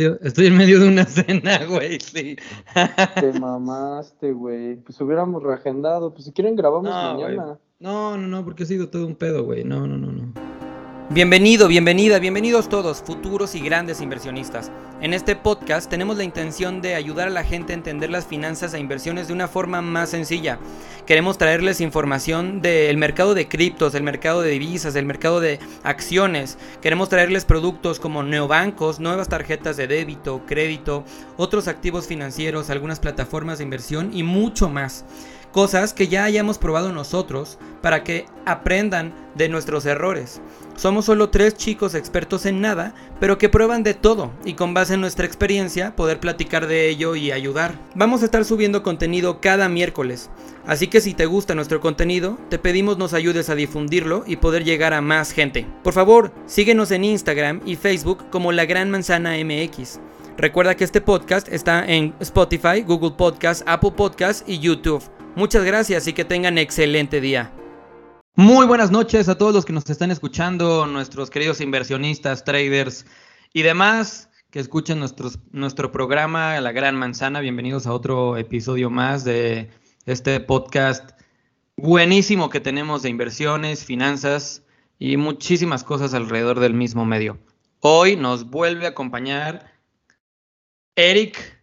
medio, 0.00 0.18
estoy 0.22 0.46
en 0.46 0.56
medio 0.56 0.80
de 0.80 0.88
una 0.88 1.04
cena, 1.06 1.64
güey, 1.66 2.00
sí. 2.00 2.36
Te 3.20 3.38
mamaste, 3.38 4.32
güey. 4.32 4.76
Pues 4.76 5.00
hubiéramos 5.00 5.42
reagendado. 5.42 6.12
Pues 6.12 6.24
si 6.24 6.32
quieren 6.32 6.56
grabamos 6.56 6.90
mañana. 6.90 7.58
No, 7.78 8.16
no, 8.16 8.26
no, 8.26 8.44
porque 8.44 8.64
ha 8.64 8.66
sido 8.66 8.88
todo 8.88 9.06
un 9.06 9.16
pedo, 9.16 9.44
güey. 9.44 9.64
No, 9.64 9.86
no, 9.86 9.96
no, 9.96 10.12
no. 10.12 10.49
Bienvenido, 11.12 11.66
bienvenida, 11.66 12.20
bienvenidos 12.20 12.68
todos, 12.68 13.02
futuros 13.02 13.56
y 13.56 13.60
grandes 13.60 14.00
inversionistas. 14.00 14.70
En 15.00 15.12
este 15.12 15.34
podcast 15.34 15.90
tenemos 15.90 16.16
la 16.16 16.22
intención 16.22 16.80
de 16.80 16.94
ayudar 16.94 17.26
a 17.26 17.32
la 17.32 17.42
gente 17.42 17.72
a 17.72 17.74
entender 17.74 18.10
las 18.10 18.26
finanzas 18.26 18.74
e 18.74 18.78
inversiones 18.78 19.26
de 19.26 19.32
una 19.32 19.48
forma 19.48 19.82
más 19.82 20.10
sencilla. 20.10 20.60
Queremos 21.06 21.36
traerles 21.36 21.80
información 21.80 22.62
del 22.62 22.96
mercado 22.96 23.34
de 23.34 23.48
criptos, 23.48 23.92
del 23.92 24.04
mercado 24.04 24.40
de 24.40 24.50
divisas, 24.50 24.94
del 24.94 25.04
mercado 25.04 25.40
de 25.40 25.58
acciones. 25.82 26.58
Queremos 26.80 27.08
traerles 27.08 27.44
productos 27.44 27.98
como 27.98 28.22
neobancos, 28.22 29.00
nuevas 29.00 29.28
tarjetas 29.28 29.76
de 29.76 29.88
débito, 29.88 30.42
crédito, 30.46 31.02
otros 31.36 31.66
activos 31.66 32.06
financieros, 32.06 32.70
algunas 32.70 33.00
plataformas 33.00 33.58
de 33.58 33.64
inversión 33.64 34.10
y 34.14 34.22
mucho 34.22 34.68
más 34.68 35.04
cosas 35.50 35.92
que 35.92 36.06
ya 36.06 36.22
hayamos 36.22 36.58
probado 36.58 36.92
nosotros 36.92 37.58
para 37.82 38.04
que 38.04 38.26
aprendan 38.46 39.12
de 39.34 39.48
nuestros 39.48 39.84
errores. 39.86 40.40
Somos 40.80 41.04
solo 41.04 41.28
tres 41.28 41.56
chicos 41.56 41.94
expertos 41.94 42.46
en 42.46 42.62
nada, 42.62 42.94
pero 43.20 43.36
que 43.36 43.50
prueban 43.50 43.82
de 43.82 43.92
todo 43.92 44.32
y 44.46 44.54
con 44.54 44.72
base 44.72 44.94
en 44.94 45.02
nuestra 45.02 45.26
experiencia 45.26 45.94
poder 45.94 46.20
platicar 46.20 46.66
de 46.66 46.88
ello 46.88 47.16
y 47.16 47.32
ayudar. 47.32 47.74
Vamos 47.94 48.22
a 48.22 48.24
estar 48.24 48.46
subiendo 48.46 48.82
contenido 48.82 49.42
cada 49.42 49.68
miércoles, 49.68 50.30
así 50.66 50.86
que 50.86 51.02
si 51.02 51.12
te 51.12 51.26
gusta 51.26 51.54
nuestro 51.54 51.80
contenido, 51.80 52.38
te 52.48 52.58
pedimos 52.58 52.96
nos 52.96 53.12
ayudes 53.12 53.50
a 53.50 53.56
difundirlo 53.56 54.24
y 54.26 54.36
poder 54.36 54.64
llegar 54.64 54.94
a 54.94 55.02
más 55.02 55.32
gente. 55.32 55.66
Por 55.84 55.92
favor, 55.92 56.32
síguenos 56.46 56.92
en 56.92 57.04
Instagram 57.04 57.60
y 57.66 57.76
Facebook 57.76 58.30
como 58.30 58.50
La 58.50 58.64
Gran 58.64 58.90
Manzana 58.90 59.34
MX. 59.36 60.00
Recuerda 60.38 60.76
que 60.76 60.84
este 60.84 61.02
podcast 61.02 61.46
está 61.48 61.84
en 61.84 62.14
Spotify, 62.20 62.80
Google 62.86 63.18
Podcast, 63.18 63.64
Apple 63.66 63.92
Podcast 63.94 64.48
y 64.48 64.60
YouTube. 64.60 65.02
Muchas 65.36 65.62
gracias 65.62 66.06
y 66.06 66.14
que 66.14 66.24
tengan 66.24 66.56
excelente 66.56 67.20
día. 67.20 67.52
Muy 68.40 68.66
buenas 68.66 68.90
noches 68.90 69.28
a 69.28 69.36
todos 69.36 69.52
los 69.52 69.66
que 69.66 69.74
nos 69.74 69.90
están 69.90 70.10
escuchando, 70.10 70.86
nuestros 70.86 71.28
queridos 71.28 71.60
inversionistas, 71.60 72.42
traders 72.42 73.04
y 73.52 73.60
demás 73.60 74.30
que 74.50 74.60
escuchen 74.60 74.98
nuestros, 74.98 75.38
nuestro 75.52 75.92
programa 75.92 76.58
La 76.62 76.72
Gran 76.72 76.96
Manzana. 76.96 77.40
Bienvenidos 77.40 77.86
a 77.86 77.92
otro 77.92 78.38
episodio 78.38 78.88
más 78.88 79.24
de 79.24 79.68
este 80.06 80.40
podcast 80.40 81.10
buenísimo 81.76 82.48
que 82.48 82.60
tenemos 82.60 83.02
de 83.02 83.10
inversiones, 83.10 83.84
finanzas 83.84 84.62
y 84.98 85.18
muchísimas 85.18 85.84
cosas 85.84 86.14
alrededor 86.14 86.60
del 86.60 86.72
mismo 86.72 87.04
medio. 87.04 87.36
Hoy 87.80 88.16
nos 88.16 88.48
vuelve 88.48 88.86
a 88.86 88.90
acompañar 88.90 89.70
Eric 90.96 91.59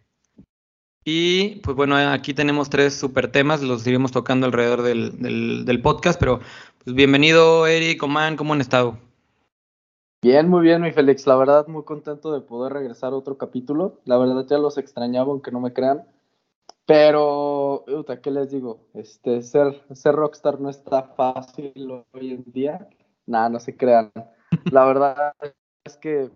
y 1.10 1.60
pues 1.62 1.74
bueno, 1.74 1.96
aquí 1.96 2.34
tenemos 2.34 2.68
tres 2.68 2.92
super 2.92 3.32
temas, 3.32 3.62
los 3.62 3.86
iremos 3.86 4.12
tocando 4.12 4.44
alrededor 4.44 4.82
del, 4.82 5.80
podcast, 5.82 6.20
pero 6.20 6.40
pues 6.84 6.94
bienvenido 6.94 7.66
Eric, 7.66 8.02
Oman, 8.02 8.36
¿cómo 8.36 8.52
han 8.52 8.60
estado? 8.60 8.98
Bien, 10.20 10.50
muy 10.50 10.60
bien, 10.60 10.82
mi 10.82 10.92
Félix. 10.92 11.26
La 11.26 11.36
verdad, 11.36 11.66
muy 11.66 11.84
contento 11.84 12.30
de 12.30 12.42
poder 12.42 12.74
regresar 12.74 13.14
a 13.14 13.16
otro 13.16 13.38
capítulo. 13.38 14.00
La 14.04 14.18
verdad, 14.18 14.44
ya 14.46 14.58
los 14.58 14.76
extrañaba, 14.76 15.30
aunque 15.30 15.50
no 15.50 15.60
me 15.60 15.72
crean. 15.72 16.04
Pero, 16.84 17.86
¿qué 18.22 18.30
les 18.30 18.50
digo? 18.50 18.80
Este, 18.92 19.40
ser, 19.40 19.80
ser 19.94 20.14
rockstar 20.14 20.60
no 20.60 20.68
está 20.68 21.04
fácil 21.04 22.04
hoy 22.12 22.32
en 22.32 22.44
día. 22.52 22.86
Nada, 23.24 23.48
no 23.48 23.60
se 23.60 23.74
crean. 23.74 24.12
La 24.72 24.84
verdad 24.84 25.32
es 25.84 25.96
que 25.96 26.30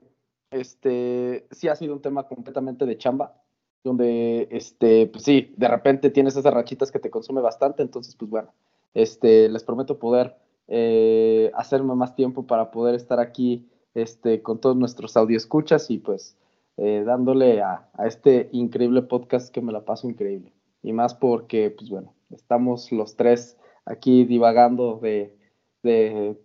este, 0.51 1.47
sí 1.51 1.69
ha 1.69 1.77
sido 1.77 1.93
un 1.93 2.01
tema 2.01 2.27
completamente 2.27 2.87
de 2.87 2.97
chamba 2.97 3.42
donde, 3.85 4.49
este, 4.51 5.07
pues 5.09 5.25
sí, 5.25 5.55
de 5.57 5.69
repente 5.69 6.11
tienes 6.11 6.37
esas 6.37 6.55
rachitas 6.55 6.91
que 6.91 6.99
te 6.99 7.11
consume 7.11 7.41
bastante, 7.41 7.83
entonces, 7.83 8.15
pues 8.17 8.31
bueno, 8.31 8.53
este, 8.95 9.49
les 9.49 9.65
prometo 9.65 9.99
poder 9.99 10.37
eh, 10.69 11.51
hacerme 11.55 11.95
más 11.95 12.15
tiempo 12.15 12.47
para 12.47 12.71
poder 12.71 12.95
estar 12.95 13.21
aquí 13.21 13.69
este, 13.95 14.43
con 14.43 14.61
todos 14.61 14.77
nuestros 14.77 15.17
escuchas 15.17 15.91
y 15.91 15.99
pues 15.99 16.37
eh, 16.77 17.03
dándole 17.05 17.61
a, 17.61 17.89
este 18.07 18.49
increíble 18.53 19.03
podcast 19.03 19.53
que 19.53 19.61
me 19.61 19.73
la 19.73 19.85
paso 19.85 20.09
increíble. 20.09 20.53
Y 20.83 20.93
más 20.93 21.15
porque, 21.15 21.71
pues 21.71 21.91
bueno, 21.91 22.15
estamos 22.31 22.91
los 22.93 23.17
tres 23.17 23.59
aquí 23.85 24.25
divagando 24.25 24.99
de, 24.99 25.37
de, 25.83 26.37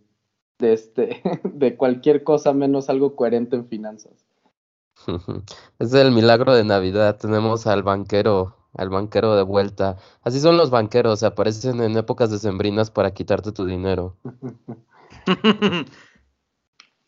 este, 0.60 1.22
de 1.44 1.78
cualquier 1.78 2.24
cosa 2.24 2.54
menos 2.54 2.90
algo 2.90 3.16
coherente 3.16 3.56
en 3.56 3.68
finanzas. 3.68 4.27
Es 5.80 5.94
el 5.94 6.12
milagro 6.12 6.54
de 6.56 6.64
Navidad. 6.64 7.18
Tenemos 7.18 7.68
al 7.68 7.84
banquero, 7.84 8.56
al 8.74 8.90
banquero 8.90 9.36
de 9.36 9.44
vuelta. 9.44 9.98
Así 10.24 10.40
son 10.40 10.58
los 10.58 10.70
banqueros, 10.70 11.24
aparecen 11.24 11.82
en 11.82 11.98
épocas 11.98 12.30
decembrinas 12.30 12.92
para 12.92 13.12
quitarte 13.12 13.52
tu 13.52 13.66
dinero. 13.66 14.16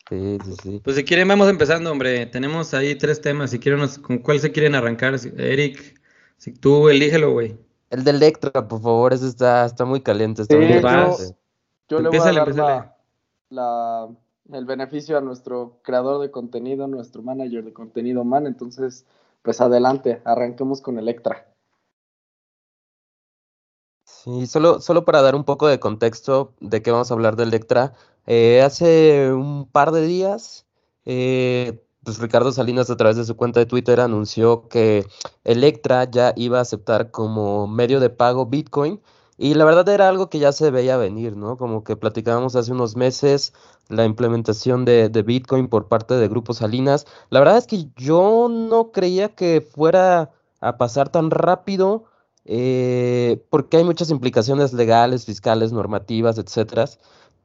Sí, 0.10 0.40
sí, 0.44 0.54
sí. 0.64 0.82
Pues 0.84 0.96
si 0.96 1.04
quieren 1.04 1.28
vamos 1.28 1.48
empezando, 1.48 1.92
hombre. 1.92 2.26
Tenemos 2.26 2.74
ahí 2.74 2.96
tres 2.96 3.22
temas. 3.22 3.52
Si 3.52 3.60
quieren, 3.60 3.88
¿con 4.02 4.18
cuál 4.18 4.40
se 4.40 4.52
quieren 4.52 4.74
arrancar? 4.74 5.14
Eric, 5.38 6.02
si 6.36 6.52
tú 6.52 6.90
elígelo, 6.90 7.34
güey. 7.34 7.56
El 7.92 8.04
de 8.04 8.10
Electra, 8.10 8.68
por 8.68 8.82
favor, 8.82 9.14
ese 9.14 9.28
está, 9.28 9.66
está 9.66 9.86
muy 9.86 10.02
caliente. 10.02 10.42
Está 10.42 10.56
muy 10.56 10.82
Yo, 11.90 12.00
le 12.00 12.10
voy 12.10 12.18
a 12.18 12.24
dar 12.24 12.96
la 13.52 14.10
el 14.52 14.66
beneficio 14.66 15.18
a 15.18 15.22
nuestro 15.22 15.80
creador 15.84 16.22
de 16.22 16.32
contenido, 16.32 16.88
nuestro 16.88 17.22
manager 17.22 17.64
de 17.64 17.74
contenido 17.74 18.24
man. 18.24 18.48
Entonces, 18.48 19.06
pues 19.42 19.62
adelante, 19.62 20.22
arranquemos 20.26 20.82
con 20.82 21.00
Electra. 21.00 21.54
Sí, 24.04 24.48
solo, 24.48 24.82
solo 24.82 25.06
para 25.06 25.22
dar 25.22 25.36
un 25.36 25.46
poco 25.46 25.68
de 25.68 25.80
contexto 25.80 26.54
de 26.60 26.82
qué 26.82 26.92
vamos 26.92 27.10
a 27.10 27.14
hablar 27.14 27.36
de 27.36 27.44
Electra. 27.44 27.94
Eh, 28.28 28.62
hace 28.62 29.32
un 29.34 29.68
par 29.72 29.92
de 29.92 30.06
días, 30.06 30.66
eh, 31.06 31.82
pues 32.04 32.20
Ricardo 32.20 32.52
Salinas 32.52 32.90
a 32.90 32.98
través 32.98 33.18
de 33.18 33.24
su 33.24 33.38
cuenta 33.38 33.60
de 33.60 33.66
Twitter 33.66 34.00
anunció 34.00 34.68
que 34.68 35.06
Electra 35.44 36.04
ya 36.06 36.34
iba 36.36 36.60
a 36.60 36.62
aceptar 36.62 37.12
como 37.12 37.68
medio 37.68 38.00
de 38.00 38.10
pago 38.10 38.46
Bitcoin 38.48 39.00
y 39.42 39.54
la 39.54 39.64
verdad 39.64 39.88
era 39.88 40.10
algo 40.10 40.30
que 40.30 40.38
ya 40.38 40.52
se 40.52 40.70
veía 40.70 40.98
venir, 40.98 41.38
¿no? 41.38 41.56
Como 41.58 41.86
que 41.86 41.96
platicábamos 41.96 42.58
hace 42.58 42.74
unos 42.74 42.98
meses 42.98 43.54
la 43.88 44.04
implementación 44.04 44.84
de, 44.84 45.08
Bitcoin 45.26 45.70
por 45.70 45.88
parte 45.88 46.16
de 46.16 46.28
Grupo 46.28 46.54
Salinas. 46.54 47.08
La 47.30 47.40
verdad 47.40 47.58
es 47.58 47.66
que 47.66 47.88
yo 47.96 48.50
no 48.50 48.92
creía 48.92 49.30
que 49.30 49.62
fuera 49.62 50.32
a 50.60 50.78
pasar 50.78 51.08
tan 51.08 51.32
rápido, 51.32 52.04
eh, 52.44 53.42
porque 53.50 53.78
hay 53.78 53.86
muchas 53.86 54.10
implicaciones 54.10 54.74
legales, 54.74 55.26
fiscales, 55.26 55.72
normativas, 55.72 56.38
etcétera. 56.38 56.90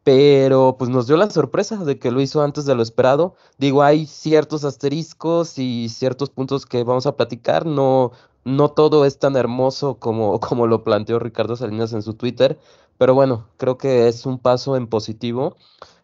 Pero 0.02 0.74
pues 0.76 0.90
nos 0.90 1.06
dio 1.06 1.16
la 1.16 1.30
sorpresa 1.30 1.76
de 1.84 2.00
que 2.00 2.10
lo 2.10 2.20
hizo 2.20 2.42
antes 2.42 2.64
de 2.64 2.74
lo 2.74 2.82
esperado. 2.82 3.36
Digo, 3.58 3.84
hay 3.84 4.06
ciertos 4.06 4.64
asteriscos 4.64 5.60
y 5.60 5.88
ciertos 5.88 6.30
puntos 6.30 6.66
que 6.66 6.82
vamos 6.82 7.06
a 7.06 7.16
platicar. 7.16 7.66
No, 7.66 8.10
no 8.44 8.70
todo 8.70 9.04
es 9.04 9.18
tan 9.18 9.36
hermoso 9.36 9.98
como, 9.98 10.40
como 10.40 10.66
lo 10.66 10.84
planteó 10.84 11.18
Ricardo 11.18 11.56
Salinas 11.56 11.92
en 11.92 12.02
su 12.02 12.14
Twitter, 12.14 12.58
pero 12.98 13.14
bueno, 13.14 13.48
creo 13.56 13.78
que 13.78 14.08
es 14.08 14.26
un 14.26 14.38
paso 14.38 14.76
en 14.76 14.86
positivo. 14.86 15.56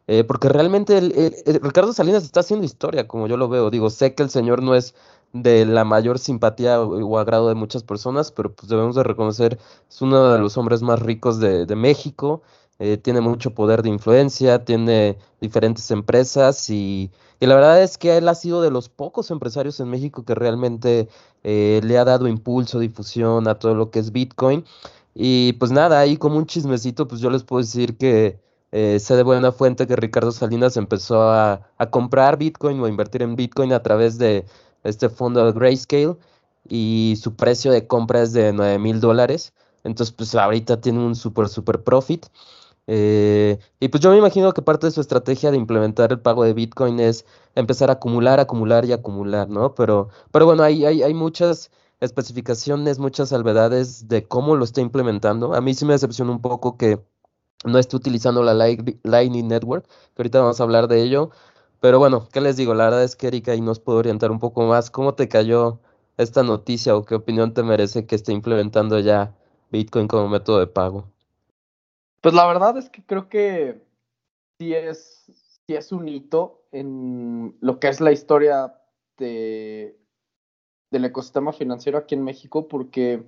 Eh, 0.07 0.25
porque 0.25 0.49
realmente 0.49 1.01
Ricardo 1.63 1.93
Salinas 1.93 2.25
está 2.25 2.41
haciendo 2.41 2.67
historia, 2.67 3.07
como 3.07 3.29
yo 3.29 3.37
lo 3.37 3.49
veo. 3.49 3.71
Digo, 3.71 3.91
sé 3.91 4.13
que 4.17 4.25
el 4.25 4.31
señor 4.31 4.61
no 4.61 4.75
es 4.75 4.95
de 5.33 5.65
la 5.65 5.85
mayor 5.85 6.19
simpatía 6.19 6.81
o, 6.81 7.19
agrado 7.19 7.49
de 7.49 7.55
muchas 7.55 7.85
personas, 7.85 8.33
pero 8.33 8.53
pues 8.53 8.69
debemos 8.69 8.97
de 8.97 9.05
reconocer, 9.05 9.59
es 9.89 10.03
uno 10.03 10.33
de 10.33 10.39
los 10.41 10.57
hombres 10.57 10.83
más 10.83 10.99
ricos 11.01 11.39
de, 11.39 11.67
de 11.67 11.77
México, 11.77 12.43
eh, 12.81 12.97
tiene 12.97 13.21
mucho 13.21 13.55
poder 13.55 13.83
de 13.83 13.91
influencia, 13.91 14.65
tiene 14.65 15.17
diferentes 15.41 15.89
empresas 15.93 16.69
y 16.71 17.13
y 17.41 17.47
la 17.47 17.55
verdad 17.55 17.83
es 17.83 17.97
que 17.97 18.19
él 18.19 18.29
ha 18.29 18.35
sido 18.35 18.61
de 18.61 18.71
los 18.71 18.91
pocos 18.91 19.31
empresarios 19.31 19.81
en 19.81 19.89
México 19.89 20.25
que 20.27 20.35
realmente 20.35 21.09
eh, 21.43 21.81
le 21.83 21.97
ha 21.97 22.05
dado 22.05 22.29
impulso, 22.29 22.79
difusión 22.79 23.49
a 23.49 23.59
todo 23.59 23.75
lo 23.75 23.91
que 23.91 23.99
es 23.99 24.13
Bitcoin. 24.13 24.65
Y 25.15 25.55
pues 25.55 25.73
nada, 25.73 26.01
ahí 26.01 26.19
como 26.19 26.37
un 26.37 26.47
chismecito, 26.47 27.09
pues 27.09 27.21
yo 27.23 27.31
les 27.31 27.43
puedo 27.43 27.63
decir 27.63 27.97
que 27.97 28.39
eh, 28.73 28.99
sé 29.01 29.17
de 29.17 29.23
buena 29.23 29.53
fuente 29.53 29.87
que 29.87 29.97
Ricardo 29.97 30.33
Salinas 30.33 30.77
empezó 30.77 31.23
a, 31.33 31.67
comprar 31.91 32.37
Bitcoin 32.37 32.79
o 32.81 32.85
a 32.85 32.89
invertir 32.91 33.23
en 33.23 33.37
Bitcoin 33.37 33.73
a 33.73 33.83
través 33.83 34.19
de 34.19 34.45
este 34.85 35.09
fondo 35.09 35.45
de 35.45 35.53
Grayscale 35.53 36.17
y 36.69 37.19
su 37.21 37.37
precio 37.37 37.73
de 37.73 37.87
compra 37.87 38.23
es 38.23 38.33
de 38.35 38.53
9 38.53 38.79
mil 38.79 39.01
dólares. 39.01 39.55
Entonces, 39.83 40.15
pues 40.15 40.35
ahorita 40.35 40.81
tiene 40.83 40.99
un 41.01 41.15
super, 41.15 41.49
super 41.49 41.83
profit. 41.83 42.27
Eh, 42.93 43.61
y 43.79 43.89
pues 43.89 44.03
yo 44.03 44.11
me 44.11 44.17
imagino 44.19 44.53
que 44.53 44.63
parte 44.63 44.87
de 44.89 44.91
su 44.91 45.01
estrategia 45.01 45.53
de 45.53 45.57
implementar 45.57 46.11
el 46.11 46.19
pago 46.21 46.43
de 46.43 46.55
Bitcoin 46.55 46.99
es 46.99 47.25
empezar 47.55 47.89
a 47.89 47.95
acumular, 47.95 48.41
acumular 48.41 48.85
y 48.85 48.93
acumular, 48.93 49.49
¿no? 49.49 49.77
Pero, 49.77 50.09
pero 50.33 50.45
bueno, 50.45 50.65
hay, 50.65 50.85
hay, 50.85 51.03
hay 51.05 51.15
muchas 51.15 51.71
especificaciones, 52.01 52.99
muchas 52.99 53.29
salvedades 53.29 54.09
de 54.09 54.27
cómo 54.27 54.57
lo 54.57 54.65
está 54.65 54.81
implementando. 54.81 55.55
A 55.55 55.61
mí 55.61 55.73
sí 55.75 55.85
me 55.85 55.93
decepciona 55.93 56.33
un 56.33 56.41
poco 56.43 56.77
que 56.77 57.01
no 57.65 57.79
esté 57.79 57.97
utilizando 57.97 58.43
la 58.43 58.55
Lightning 58.55 59.49
Network, 59.49 59.87
que 59.87 60.23
ahorita 60.23 60.41
vamos 60.41 60.61
a 60.61 60.65
hablar 60.65 60.89
de 60.89 61.03
ello. 61.03 61.31
Pero 61.81 61.99
bueno, 62.01 62.29
¿qué 62.33 62.41
les 62.41 62.57
digo? 62.57 62.75
La 62.75 62.85
verdad 62.87 63.05
es 63.05 63.17
que 63.17 63.29
Erika 63.29 63.53
ahí 63.53 63.61
nos 63.61 63.81
puede 63.81 64.01
orientar 64.01 64.33
un 64.33 64.41
poco 64.41 64.65
más. 64.67 64.91
¿Cómo 64.91 65.15
te 65.15 65.29
cayó 65.29 65.81
esta 66.17 66.43
noticia 66.43 66.97
o 66.97 67.05
qué 67.05 67.15
opinión 67.15 67.55
te 67.55 67.63
merece 67.63 68.07
que 68.07 68.17
esté 68.17 68.33
implementando 68.33 68.99
ya 68.99 69.37
Bitcoin 69.71 70.09
como 70.09 70.29
método 70.29 70.59
de 70.61 70.67
pago? 70.67 71.09
Pues 72.21 72.35
la 72.35 72.47
verdad 72.47 72.77
es 72.77 72.91
que 72.91 73.05
creo 73.05 73.29
que 73.29 73.83
sí 74.59 74.75
es, 74.75 75.25
sí 75.67 75.75
es 75.75 75.91
un 75.91 76.07
hito 76.09 76.67
en 76.71 77.57
lo 77.61 77.81
que 77.81 77.89
es 77.89 78.01
la 78.01 78.13
historia 78.13 78.75
de, 79.17 79.99
del 80.91 81.05
ecosistema 81.07 81.53
financiero 81.53 81.99
aquí 81.99 82.15
en 82.15 82.25
México, 82.25 82.69
porque, 82.69 83.25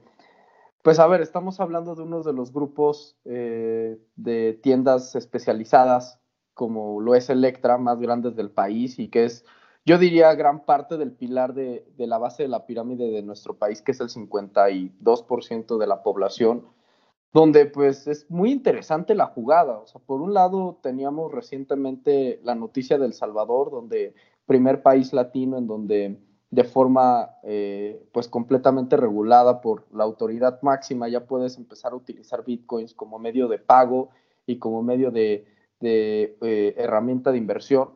pues 0.83 0.99
a 0.99 1.07
ver, 1.07 1.23
estamos 1.23 1.59
hablando 1.59 1.95
de 1.95 2.03
uno 2.03 2.23
de 2.23 2.35
los 2.35 2.53
grupos 2.53 3.17
eh, 3.25 3.99
de 4.17 4.53
tiendas 4.63 5.15
especializadas, 5.15 6.21
como 6.53 7.01
lo 7.01 7.15
es 7.15 7.31
Electra, 7.31 7.79
más 7.79 7.99
grandes 7.99 8.37
del 8.37 8.51
país 8.51 8.99
y 8.99 9.09
que 9.09 9.25
es, 9.25 9.47
yo 9.87 9.97
diría, 9.97 10.35
gran 10.35 10.67
parte 10.67 10.99
del 10.99 11.13
pilar 11.13 11.55
de, 11.55 11.87
de 11.97 12.07
la 12.07 12.19
base 12.19 12.43
de 12.43 12.51
la 12.51 12.67
pirámide 12.67 13.11
de 13.11 13.23
nuestro 13.23 13.57
país, 13.57 13.81
que 13.81 13.93
es 13.93 14.01
el 14.01 14.11
52% 14.11 15.79
de 15.79 15.87
la 15.87 16.03
población 16.03 16.67
donde 17.33 17.67
pues 17.67 18.07
es 18.07 18.31
muy 18.31 18.53
interesante 18.53 19.15
la 19.15 19.27
jugada. 19.27 19.79
O 19.79 19.87
sea, 19.87 20.01
por 20.05 20.21
un 20.21 20.35
lado 20.35 20.79
teníamos 20.83 21.33
recientemente 21.33 22.41
la 22.45 22.55
noticia 22.55 22.99
del 22.99 23.15
Salvador, 23.15 23.71
donde 23.71 24.15
primer 24.47 24.83
país 24.83 25.13
latino 25.13 25.57
en 25.57 25.67
donde 25.67 26.19
de 26.51 26.65
forma 26.65 27.31
eh, 27.43 28.07
pues 28.13 28.29
completamente 28.29 28.99
regulada 28.99 29.63
por 29.63 29.87
la 29.91 30.05
autoridad 30.05 30.61
máxima 30.61 31.09
ya 31.09 31.25
puedes 31.25 31.57
empezar 31.57 31.93
a 31.93 31.97
utilizar 31.97 32.45
bitcoins 32.45 32.93
como 32.93 33.19
medio 33.19 33.49
de 33.49 33.59
pago 33.59 34.11
y 34.45 34.59
como 34.59 34.83
medio 34.83 35.11
de, 35.11 35.47
eh, 35.81 36.75
herramienta 36.77 37.33
de 37.33 37.39
inversión. 37.39 37.91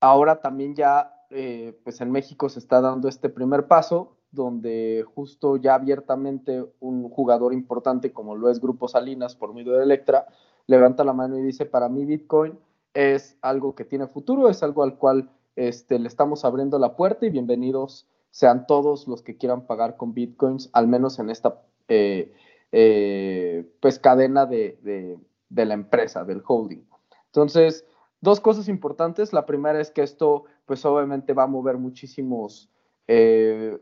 Ahora 0.00 0.40
también 0.40 0.74
ya 0.74 1.26
eh, 1.30 1.78
pues 1.84 2.00
en 2.00 2.10
México 2.10 2.48
se 2.48 2.58
está 2.58 2.80
dando 2.80 3.08
este 3.08 3.28
primer 3.28 3.68
paso 3.68 4.15
donde 4.30 5.04
justo 5.14 5.56
ya 5.56 5.74
abiertamente 5.74 6.64
un 6.80 7.08
jugador 7.08 7.54
importante 7.54 8.12
como 8.12 8.34
lo 8.34 8.50
es 8.50 8.60
Grupo 8.60 8.88
Salinas 8.88 9.36
por 9.36 9.54
medio 9.54 9.72
de 9.72 9.84
Electra, 9.84 10.26
levanta 10.66 11.04
la 11.04 11.12
mano 11.12 11.38
y 11.38 11.42
dice, 11.42 11.64
para 11.66 11.88
mí 11.88 12.04
Bitcoin 12.04 12.58
es 12.94 13.36
algo 13.40 13.74
que 13.74 13.84
tiene 13.84 14.06
futuro, 14.06 14.48
es 14.48 14.62
algo 14.62 14.82
al 14.82 14.96
cual 14.96 15.30
este, 15.54 15.98
le 15.98 16.08
estamos 16.08 16.44
abriendo 16.44 16.78
la 16.78 16.96
puerta 16.96 17.26
y 17.26 17.30
bienvenidos 17.30 18.06
sean 18.36 18.66
todos 18.66 19.08
los 19.08 19.22
que 19.22 19.38
quieran 19.38 19.66
pagar 19.66 19.96
con 19.96 20.12
Bitcoins, 20.12 20.68
al 20.74 20.88
menos 20.88 21.18
en 21.18 21.30
esta 21.30 21.62
eh, 21.88 22.34
eh, 22.70 23.64
pues 23.80 23.98
cadena 23.98 24.44
de, 24.44 25.18
la 25.48 25.72
empresa, 25.72 26.22
del 26.24 26.42
holding. 26.46 26.84
Entonces, 27.26 27.86
dos 28.20 28.40
cosas 28.40 28.68
importantes. 28.68 29.32
La 29.32 29.46
primera 29.46 29.80
es 29.80 29.90
que 29.90 30.02
esto, 30.02 30.44
pues 30.66 30.84
obviamente 30.84 31.32
va 31.32 31.44
a 31.44 31.46
mover 31.46 31.78
muchísimos 31.78 32.68
eh, 33.08 33.78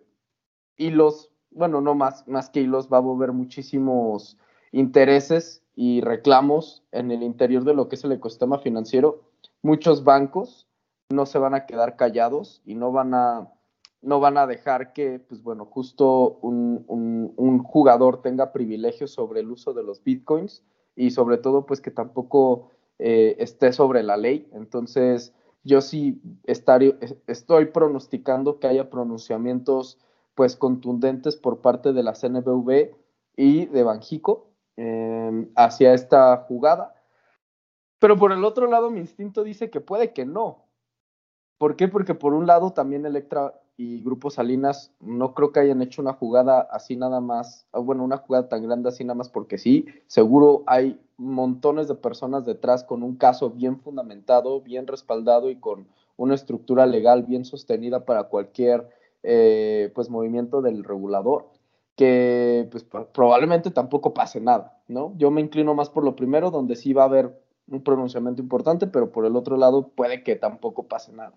hilos, 0.77 1.31
bueno, 1.51 1.81
no 1.81 1.95
más, 1.95 2.27
más 2.29 2.51
que 2.51 2.61
hilos, 2.61 2.89
va 2.93 2.99
a 2.99 3.03
mover 3.03 3.33
muchísimos 3.33 4.39
intereses 4.73 5.63
y 5.77 6.01
reclamos 6.01 6.85
en 6.93 7.11
el 7.11 7.23
interior 7.23 7.65
de 7.65 7.75
lo 7.75 7.89
que 7.89 7.97
es 7.97 8.05
el 8.05 8.13
ecosistema 8.13 8.59
financiero. 8.59 9.23
Muchos 9.63 10.05
bancos 10.05 10.69
no 11.11 11.27
se 11.27 11.39
van 11.39 11.55
a 11.55 11.67
quedar 11.67 11.97
callados 11.97 12.63
y 12.65 12.75
no 12.75 12.93
van 12.93 13.15
a, 13.15 13.53
no 14.03 14.21
van 14.21 14.37
a 14.37 14.47
dejar 14.47 14.93
que, 14.93 15.19
pues 15.19 15.43
bueno, 15.43 15.67
justo 15.67 16.39
un, 16.43 16.85
un, 16.89 17.59
jugador 17.59 18.23
tenga 18.23 18.53
privilegios 18.53 19.13
sobre 19.13 19.41
el 19.41 19.51
uso 19.51 19.73
de 19.73 19.83
los 19.83 20.03
bitcoins 20.05 20.63
y 20.97 21.11
sobre 21.11 21.39
todo, 21.39 21.67
pues 21.67 21.81
que 21.81 21.91
tampoco 21.91 22.71
eh, 22.99 23.37
esté 23.39 23.73
sobre 23.73 24.03
la 24.03 24.17
ley. 24.17 24.49
Entonces, 24.53 25.33
yo 25.65 25.81
sí 25.81 26.21
estaré, 26.45 26.97
estoy 27.27 27.67
pronosticando 27.67 28.61
que 28.61 28.67
haya 28.67 28.91
pronunciamientos 28.91 29.99
pues 30.35 30.57
contundentes 30.57 31.37
por 31.37 31.61
parte 31.61 31.93
de 31.93 32.03
la 32.03 32.15
CNBV 32.15 32.95
y 33.37 33.67
de 33.67 33.83
Banjico 33.83 34.49
em, 34.77 35.51
hacia 35.57 35.95
esta 35.95 36.37
jugada. 36.49 36.95
Pero 37.99 38.17
por 38.17 38.33
el 38.33 38.45
otro 38.45 38.67
lado, 38.67 38.91
mi 38.91 39.01
instinto 39.01 39.45
dice 39.45 39.71
que 39.71 39.81
puede 39.81 40.13
que 40.13 40.27
no. 40.27 40.65
¿Por 41.59 41.77
qué? 41.77 41.89
Porque 41.89 42.15
por 42.15 42.35
un 42.35 42.47
lado 42.47 42.73
también 42.73 43.07
Electra 43.07 43.61
y 43.77 44.03
Grupo 44.03 44.31
Salinas 44.31 44.93
no 45.01 45.35
creo 45.35 45.53
que 45.53 45.61
hayan 45.61 45.83
hecho 45.83 46.03
una 46.03 46.13
jugada 46.13 46.61
así 46.61 46.97
nada 46.97 47.21
más, 47.21 47.67
bueno, 47.73 48.05
una 48.05 48.19
jugada 48.19 48.49
tan 48.49 48.63
grande 48.63 48.89
así 48.89 49.05
nada 49.05 49.15
más 49.15 49.29
porque 49.29 49.59
sí. 49.59 49.87
Seguro 50.07 50.63
hay 50.67 51.01
montones 51.17 51.89
de 51.89 51.95
personas 51.95 52.45
detrás 52.45 52.85
con 52.85 53.03
un 53.03 53.17
caso 53.17 53.51
bien 53.51 53.81
fundamentado, 53.81 54.61
bien 54.61 54.87
respaldado 54.87 55.51
y 55.51 55.57
con 55.57 55.89
una 56.17 56.35
estructura 56.35 56.87
legal 56.87 57.25
bien 57.25 57.45
sostenida 57.45 58.05
para 58.05 58.25
cualquier 58.25 58.89
eh, 59.27 59.91
pues 59.95 60.11
movimiento 60.11 60.61
del 60.61 60.85
regulador, 60.85 61.49
que 61.97 62.69
pues 62.71 62.85
probablemente 62.85 63.71
tampoco 63.71 64.13
pase 64.13 64.39
nada, 64.39 64.79
¿no? 64.87 65.15
Yo 65.17 65.31
me 65.31 65.41
inclino 65.41 65.75
más 65.75 65.89
por 65.89 66.05
lo 66.05 66.15
primero, 66.15 66.51
donde 66.51 66.77
sí 66.77 66.93
va 66.93 67.03
a 67.03 67.07
haber 67.07 67.41
un 67.67 67.83
pronunciamiento 67.83 68.43
importante, 68.43 68.87
pero 68.87 69.11
por 69.11 69.25
el 69.25 69.35
otro 69.35 69.57
lado 69.57 69.89
puede 69.89 70.23
que 70.23 70.37
tampoco 70.37 70.89
pase 70.89 71.13
nada. 71.13 71.33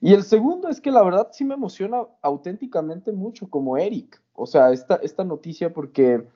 Y 0.00 0.14
el 0.14 0.22
segundo 0.22 0.68
es 0.68 0.80
que 0.80 0.92
la 0.92 1.02
verdad 1.02 1.30
sí 1.32 1.44
me 1.44 1.54
emociona 1.54 2.06
auténticamente 2.22 3.10
mucho 3.10 3.50
como 3.50 3.76
Eric, 3.76 4.22
o 4.34 4.46
sea, 4.46 4.70
esta, 4.70 4.96
esta 4.96 5.24
noticia 5.24 5.72
porque 5.72 6.28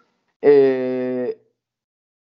eh, 0.43 1.41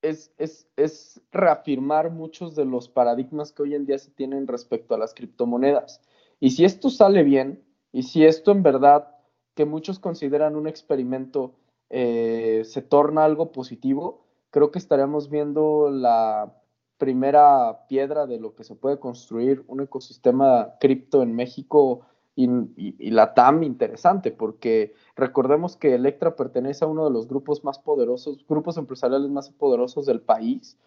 es, 0.01 0.31
es, 0.37 0.69
es, 0.77 1.21
reafirmar 1.33 2.11
muchos 2.11 2.55
de 2.55 2.63
los 2.63 2.87
paradigmas 2.87 3.51
que 3.51 3.63
hoy 3.63 3.75
en 3.75 3.85
día 3.85 3.97
se 3.97 4.11
tienen 4.11 4.47
respecto 4.47 4.95
a 4.95 4.97
las 4.97 5.13
criptomonedas. 5.13 6.01
Y 6.39 6.51
si 6.51 6.63
esto 6.63 6.89
sale 6.89 7.23
bien, 7.23 7.61
y 7.93 8.03
si 8.03 8.25
esto 8.25 8.51
en 8.51 8.63
verdad, 8.63 9.15
que 9.53 9.65
muchos 9.65 9.99
consideran 9.99 10.55
un 10.55 10.67
experimento, 10.67 11.53
eh, 11.89 12.63
se 12.65 12.81
torna 12.81 13.23
algo 13.23 13.51
positivo, 13.51 14.25
creo 14.49 14.71
que 14.71 14.79
estaremos 14.79 15.29
viendo 15.29 15.89
la 15.91 16.53
primera 16.97 17.85
piedra 17.87 18.25
de 18.25 18.39
lo 18.39 18.55
que 18.55 18.63
se 18.63 18.75
puede 18.75 18.99
construir 18.99 19.63
un 19.67 19.81
ecosistema 19.81 20.75
cripto 20.79 21.21
en 21.21 21.35
México 21.35 22.01
y, 22.35 23.11
la 23.11 23.35
TAM 23.35 23.61
interesante, 23.61 24.31
porque 24.31 24.95
recordemos 25.15 25.77
que 25.77 25.93
Electra 25.93 26.35
pertenece 26.35 26.83
a 26.83 26.87
uno 26.87 27.05
de 27.05 27.11
los 27.11 27.27
grupos 27.27 27.63
más 27.63 27.77
poderosos, 27.77 28.43
grupos 28.47 28.77
empresariales 28.77 29.29
más 29.29 29.51
poderosos 29.51 30.07
del 30.07 30.21
país, 30.21 30.79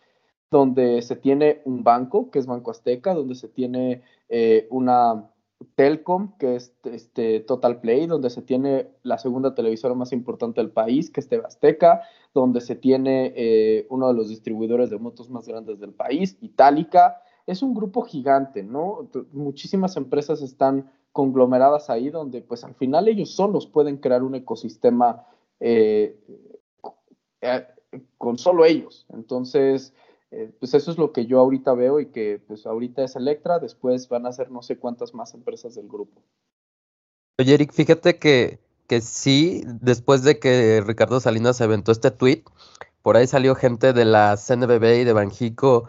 donde 0.51 1.03
se 1.03 1.15
tiene 1.15 1.63
un 1.65 1.85
banco, 1.85 2.31
que 2.33 2.41
es 2.41 2.47
Banco 2.47 2.73
Azteca, 2.73 3.15
donde 3.15 3.37
se 3.37 3.49
tiene 3.49 4.03
eh, 4.29 4.67
una 4.71 5.31
Telcom, 5.75 6.37
que 6.39 6.57
es 6.57 6.75
este, 6.85 7.41
Total 7.41 7.81
Play, 7.81 8.07
donde 8.07 8.31
se 8.31 8.43
tiene 8.43 8.91
la 9.03 9.19
segunda 9.19 9.55
televisora 9.55 9.95
más 9.95 10.13
importante 10.13 10.61
del 10.61 10.71
país, 10.71 11.11
que 11.11 11.21
es 11.21 11.29
TV 11.29 11.45
Azteca, 11.47 12.03
donde 12.35 12.61
se 12.61 12.77
tiene 12.77 13.33
eh, 13.37 13.87
uno 13.89 14.09
de 14.09 14.15
los 14.15 14.29
distribuidores 14.29 14.91
de 14.91 14.99
motos 14.99 15.31
más 15.31 15.47
grandes 15.47 15.81
del 15.81 15.93
país, 15.93 16.37
Itálica. 16.41 17.23
Es 17.47 17.63
un 17.63 17.75
grupo 17.75 18.03
gigante, 18.03 18.63
¿no? 18.63 19.09
Muchísimas 19.33 19.97
empresas 19.97 20.43
están 20.43 20.91
conglomeradas 21.13 21.89
ahí, 21.89 22.11
donde 22.11 22.43
pues 22.43 22.63
al 22.65 22.75
final 22.75 23.09
ellos 23.09 23.31
solos 23.31 23.67
pueden 23.67 23.97
crear 23.97 24.23
un 24.23 24.35
ecosistema 24.35 25.25
eh, 25.61 26.19
eh, 27.41 27.67
con 28.19 28.37
solo 28.37 28.65
ellos. 28.67 29.07
Entonces, 29.09 29.95
eh, 30.31 30.53
pues 30.59 30.75
eso 30.75 30.91
es 30.91 30.99
lo 30.99 31.13
que 31.13 31.27
yo 31.27 31.39
ahorita 31.39 31.75
veo 31.75 32.01
y 32.01 32.07
que 32.07 32.43
pues 32.47 32.67
ahorita 32.67 33.05
es 33.05 33.17
Electra, 33.17 33.59
después 33.59 34.09
van 34.09 34.27
a 34.27 34.33
ser 34.33 34.51
no 34.51 34.63
sé 34.63 34.79
cuántas 34.79 35.15
más 35.15 35.35
empresas 35.35 35.75
del 35.75 35.89
grupo. 35.89 36.23
Oye, 37.39 37.55
Eric, 37.55 37.73
fíjate 37.73 38.19
que, 38.19 38.59
que 38.89 39.01
sí, 39.01 39.63
después 39.65 40.23
de 40.23 40.39
que 40.39 40.83
Ricardo 40.85 41.21
Salinas 41.21 41.61
aventó 41.61 41.93
este 41.93 42.11
tweet, 42.11 42.43
por 43.03 43.17
ahí 43.17 43.27
salió 43.27 43.55
gente 43.55 43.93
de 43.93 44.05
la 44.05 44.37
CNBB 44.37 45.01
y 45.01 45.05
de 45.05 45.13
Banjico, 45.13 45.89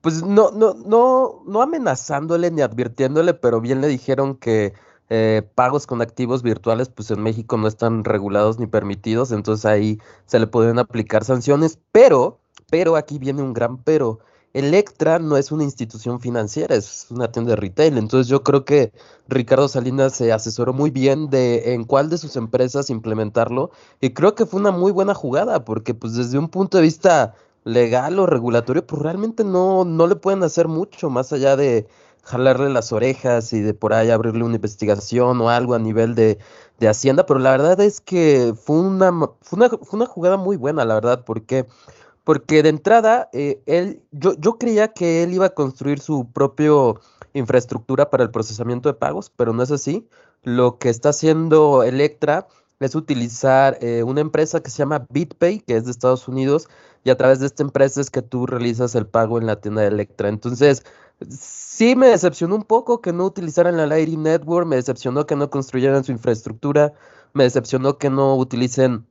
pues 0.00 0.22
no, 0.22 0.50
no, 0.50 0.74
no, 0.74 1.42
no 1.46 1.62
amenazándole 1.62 2.50
ni 2.50 2.62
advirtiéndole, 2.62 3.34
pero 3.34 3.60
bien 3.60 3.80
le 3.80 3.88
dijeron 3.88 4.36
que 4.36 4.72
eh, 5.08 5.48
pagos 5.54 5.86
con 5.86 6.02
activos 6.02 6.42
virtuales, 6.42 6.88
pues 6.88 7.10
en 7.10 7.22
México 7.22 7.56
no 7.56 7.68
están 7.68 8.04
regulados 8.04 8.58
ni 8.58 8.66
permitidos, 8.66 9.30
entonces 9.30 9.64
ahí 9.64 10.00
se 10.26 10.40
le 10.40 10.48
pueden 10.48 10.78
aplicar 10.78 11.24
sanciones, 11.24 11.78
pero 11.92 12.40
pero 12.70 12.96
aquí 12.96 13.18
viene 13.18 13.42
un 13.42 13.52
gran 13.52 13.78
pero. 13.78 14.18
Electra 14.52 15.18
no 15.18 15.36
es 15.36 15.52
una 15.52 15.64
institución 15.64 16.18
financiera, 16.18 16.74
es 16.74 17.08
una 17.10 17.30
tienda 17.30 17.50
de 17.50 17.56
retail. 17.56 17.98
Entonces 17.98 18.26
yo 18.28 18.42
creo 18.42 18.64
que 18.64 18.90
Ricardo 19.28 19.68
Salinas 19.68 20.14
se 20.14 20.32
asesoró 20.32 20.72
muy 20.72 20.90
bien 20.90 21.28
de 21.28 21.74
en 21.74 21.84
cuál 21.84 22.08
de 22.08 22.16
sus 22.16 22.36
empresas 22.36 22.88
implementarlo. 22.88 23.70
Y 24.00 24.10
creo 24.14 24.34
que 24.34 24.46
fue 24.46 24.60
una 24.60 24.70
muy 24.70 24.92
buena 24.92 25.12
jugada, 25.14 25.64
porque 25.64 25.92
pues 25.92 26.14
desde 26.14 26.38
un 26.38 26.48
punto 26.48 26.78
de 26.78 26.84
vista 26.84 27.34
legal 27.64 28.18
o 28.18 28.26
regulatorio, 28.26 28.86
pues 28.86 29.02
realmente 29.02 29.44
no, 29.44 29.84
no 29.84 30.06
le 30.06 30.16
pueden 30.16 30.42
hacer 30.42 30.68
mucho 30.68 31.10
más 31.10 31.32
allá 31.34 31.56
de 31.56 31.86
jalarle 32.22 32.70
las 32.70 32.92
orejas 32.92 33.52
y 33.52 33.60
de 33.60 33.74
por 33.74 33.92
ahí 33.92 34.10
abrirle 34.10 34.42
una 34.44 34.56
investigación 34.56 35.40
o 35.40 35.50
algo 35.50 35.74
a 35.74 35.78
nivel 35.78 36.14
de, 36.14 36.38
de 36.78 36.88
Hacienda. 36.88 37.26
Pero 37.26 37.40
la 37.40 37.50
verdad 37.50 37.78
es 37.80 38.00
que 38.00 38.54
fue 38.56 38.78
una, 38.80 39.12
fue 39.42 39.58
una, 39.58 39.68
fue 39.68 39.98
una 39.98 40.06
jugada 40.06 40.38
muy 40.38 40.56
buena, 40.56 40.84
la 40.86 40.94
verdad, 40.94 41.24
porque 41.26 41.66
porque 42.26 42.64
de 42.64 42.70
entrada, 42.70 43.30
eh, 43.32 43.62
él, 43.66 44.02
yo, 44.10 44.34
yo 44.40 44.58
creía 44.58 44.88
que 44.88 45.22
él 45.22 45.32
iba 45.32 45.46
a 45.46 45.54
construir 45.54 46.00
su 46.00 46.32
propio 46.32 47.00
infraestructura 47.34 48.10
para 48.10 48.24
el 48.24 48.32
procesamiento 48.32 48.88
de 48.88 48.94
pagos, 48.94 49.30
pero 49.30 49.52
no 49.52 49.62
es 49.62 49.70
así. 49.70 50.08
Lo 50.42 50.78
que 50.78 50.88
está 50.88 51.10
haciendo 51.10 51.84
Electra 51.84 52.48
es 52.80 52.96
utilizar 52.96 53.78
eh, 53.80 54.02
una 54.02 54.22
empresa 54.22 54.60
que 54.60 54.70
se 54.70 54.78
llama 54.78 55.06
BitPay, 55.08 55.60
que 55.60 55.76
es 55.76 55.84
de 55.84 55.92
Estados 55.92 56.26
Unidos, 56.26 56.68
y 57.04 57.10
a 57.10 57.16
través 57.16 57.38
de 57.38 57.46
esta 57.46 57.62
empresa 57.62 58.00
es 58.00 58.10
que 58.10 58.22
tú 58.22 58.44
realizas 58.44 58.96
el 58.96 59.06
pago 59.06 59.38
en 59.38 59.46
la 59.46 59.60
tienda 59.60 59.82
de 59.82 59.88
Electra. 59.88 60.28
Entonces, 60.28 60.82
sí 61.30 61.94
me 61.94 62.08
decepcionó 62.08 62.56
un 62.56 62.64
poco 62.64 63.00
que 63.00 63.12
no 63.12 63.24
utilizaran 63.24 63.76
la 63.76 63.86
Lightning 63.86 64.24
Network, 64.24 64.66
me 64.66 64.74
decepcionó 64.74 65.26
que 65.26 65.36
no 65.36 65.48
construyeran 65.48 66.02
su 66.02 66.10
infraestructura, 66.10 66.92
me 67.34 67.44
decepcionó 67.44 67.98
que 67.98 68.10
no 68.10 68.34
utilicen 68.34 69.06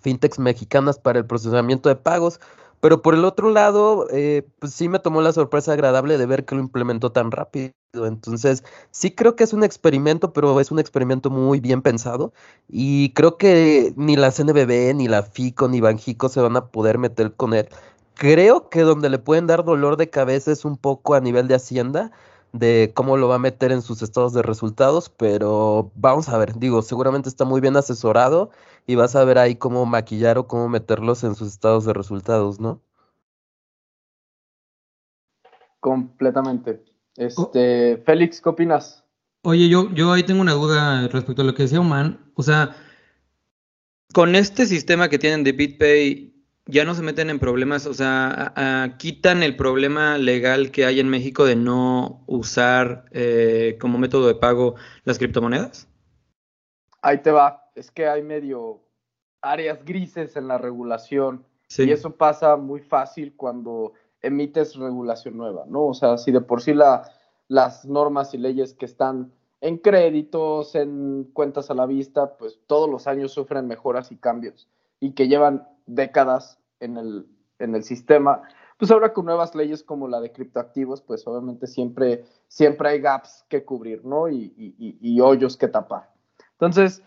fintechs 0.00 0.38
mexicanas 0.38 0.98
para 0.98 1.18
el 1.18 1.26
procesamiento 1.26 1.88
de 1.88 1.96
pagos, 1.96 2.40
pero 2.80 3.02
por 3.02 3.14
el 3.14 3.24
otro 3.24 3.50
lado, 3.50 4.06
eh, 4.10 4.46
pues 4.58 4.72
sí 4.72 4.88
me 4.88 4.98
tomó 4.98 5.20
la 5.20 5.32
sorpresa 5.32 5.72
agradable 5.72 6.16
de 6.18 6.26
ver 6.26 6.44
que 6.44 6.54
lo 6.54 6.62
implementó 6.62 7.12
tan 7.12 7.30
rápido. 7.30 7.72
Entonces, 7.92 8.64
sí 8.90 9.10
creo 9.10 9.36
que 9.36 9.44
es 9.44 9.52
un 9.52 9.64
experimento, 9.64 10.32
pero 10.32 10.58
es 10.60 10.70
un 10.70 10.78
experimento 10.78 11.28
muy 11.30 11.60
bien 11.60 11.82
pensado. 11.82 12.32
Y 12.68 13.12
creo 13.12 13.36
que 13.36 13.92
ni 13.96 14.16
la 14.16 14.30
CNBB, 14.30 14.94
ni 14.94 15.08
la 15.08 15.22
FICO, 15.22 15.68
ni 15.68 15.80
Banjico 15.80 16.28
se 16.28 16.40
van 16.40 16.56
a 16.56 16.66
poder 16.68 16.98
meter 16.98 17.34
con 17.34 17.52
él. 17.52 17.68
Creo 18.14 18.68
que 18.70 18.82
donde 18.82 19.10
le 19.10 19.18
pueden 19.18 19.46
dar 19.46 19.64
dolor 19.64 19.96
de 19.96 20.10
cabeza 20.10 20.52
es 20.52 20.64
un 20.64 20.76
poco 20.76 21.14
a 21.14 21.20
nivel 21.20 21.48
de 21.48 21.54
Hacienda, 21.56 22.12
de 22.52 22.92
cómo 22.94 23.16
lo 23.16 23.28
va 23.28 23.36
a 23.36 23.38
meter 23.38 23.72
en 23.72 23.82
sus 23.82 24.02
estados 24.02 24.32
de 24.32 24.42
resultados, 24.42 25.08
pero 25.08 25.92
vamos 25.94 26.28
a 26.28 26.38
ver, 26.38 26.58
digo, 26.58 26.82
seguramente 26.82 27.28
está 27.28 27.44
muy 27.44 27.60
bien 27.60 27.76
asesorado 27.76 28.50
y 28.86 28.94
vas 28.96 29.16
a 29.16 29.24
ver 29.24 29.38
ahí 29.38 29.56
cómo 29.56 29.86
maquillar 29.86 30.38
o 30.38 30.46
cómo 30.46 30.68
meterlos 30.68 31.24
en 31.24 31.34
sus 31.34 31.48
estados 31.48 31.84
de 31.84 31.92
resultados, 31.92 32.60
¿no? 32.60 32.80
Completamente. 35.80 36.84
Este, 37.16 38.02
Félix, 38.04 38.40
¿qué 38.40 38.48
opinas? 38.48 39.04
Oye, 39.42 39.68
yo, 39.68 39.90
yo 39.94 40.12
ahí 40.12 40.22
tengo 40.22 40.40
una 40.40 40.52
duda 40.52 41.08
respecto 41.08 41.42
a 41.42 41.44
lo 41.44 41.54
que 41.54 41.62
decía 41.62 41.80
Oman. 41.80 42.32
O 42.34 42.42
sea, 42.42 42.76
con 44.12 44.34
este 44.34 44.66
sistema 44.66 45.08
que 45.08 45.18
tienen 45.18 45.44
de 45.44 45.52
BitPay, 45.52 46.29
ya 46.70 46.84
no 46.84 46.94
se 46.94 47.02
meten 47.02 47.30
en 47.30 47.38
problemas, 47.38 47.86
o 47.86 47.94
sea, 47.94 48.94
quitan 48.98 49.42
el 49.42 49.56
problema 49.56 50.18
legal 50.18 50.70
que 50.70 50.86
hay 50.86 51.00
en 51.00 51.08
México 51.08 51.44
de 51.44 51.56
no 51.56 52.22
usar 52.26 53.04
eh, 53.10 53.76
como 53.80 53.98
método 53.98 54.26
de 54.26 54.34
pago 54.34 54.76
las 55.04 55.18
criptomonedas? 55.18 55.88
Ahí 57.02 57.18
te 57.18 57.30
va, 57.30 57.70
es 57.74 57.90
que 57.90 58.06
hay 58.06 58.22
medio 58.22 58.82
áreas 59.42 59.84
grises 59.84 60.36
en 60.36 60.48
la 60.48 60.58
regulación 60.58 61.44
y 61.78 61.90
eso 61.90 62.16
pasa 62.16 62.56
muy 62.56 62.80
fácil 62.80 63.34
cuando 63.36 63.92
emites 64.22 64.76
regulación 64.76 65.36
nueva, 65.36 65.64
¿no? 65.68 65.86
O 65.86 65.94
sea, 65.94 66.18
si 66.18 66.32
de 66.32 66.40
por 66.40 66.62
sí 66.62 66.74
la, 66.74 67.10
las 67.48 67.84
normas 67.84 68.34
y 68.34 68.38
leyes 68.38 68.74
que 68.74 68.86
están 68.86 69.32
en 69.60 69.78
créditos, 69.78 70.74
en 70.74 71.24
cuentas 71.32 71.70
a 71.70 71.74
la 71.74 71.86
vista, 71.86 72.36
pues 72.36 72.60
todos 72.66 72.88
los 72.88 73.06
años 73.06 73.32
sufren 73.32 73.66
mejoras 73.66 74.10
y 74.10 74.16
cambios 74.16 74.68
y 75.00 75.12
que 75.12 75.28
llevan 75.28 75.68
décadas 75.86 76.59
en 76.80 76.96
el, 76.96 77.26
en 77.58 77.74
el 77.74 77.84
sistema, 77.84 78.42
pues 78.78 78.90
ahora 78.90 79.12
con 79.12 79.26
nuevas 79.26 79.54
leyes 79.54 79.82
como 79.82 80.08
la 80.08 80.20
de 80.20 80.32
criptoactivos, 80.32 81.02
pues 81.02 81.26
obviamente 81.26 81.66
siempre, 81.66 82.24
siempre 82.48 82.88
hay 82.88 83.00
gaps 83.00 83.44
que 83.48 83.64
cubrir, 83.64 84.04
¿no? 84.04 84.28
Y, 84.28 84.54
y, 84.56 85.20
hoyos 85.20 85.56
que 85.58 85.68
tapar. 85.68 86.10
Entonces, 86.52 87.02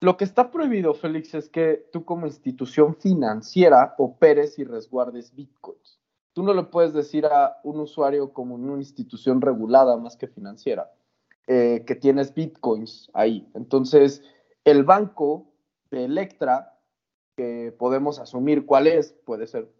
lo 0.00 0.16
que 0.16 0.24
está 0.24 0.50
prohibido, 0.50 0.92
Félix, 0.92 1.34
es 1.34 1.48
que 1.48 1.88
tú 1.92 2.04
como 2.04 2.26
institución 2.26 2.96
financiera 2.96 3.94
operes 3.98 4.58
y 4.58 4.64
resguardes 4.64 5.34
bitcoins. 5.34 6.00
Tú 6.32 6.42
no 6.42 6.52
le 6.52 6.64
puedes 6.64 6.92
decir 6.92 7.26
a 7.26 7.60
un 7.62 7.78
usuario 7.78 8.32
como 8.32 8.56
en 8.56 8.68
una 8.68 8.82
institución 8.82 9.40
regulada 9.40 9.96
más 9.96 10.16
que 10.16 10.26
financiera 10.26 10.90
eh, 11.46 11.84
que 11.86 11.94
tienes 11.94 12.34
bitcoins 12.34 13.08
ahí. 13.14 13.48
Entonces, 13.54 14.22
el 14.64 14.82
banco 14.82 15.52
de 15.90 16.06
Electra 16.06 16.73
que 17.36 17.74
podemos 17.78 18.18
asumir 18.18 18.66
cuál 18.66 18.86
es, 18.86 19.12
puede 19.24 19.46
ser 19.46 19.70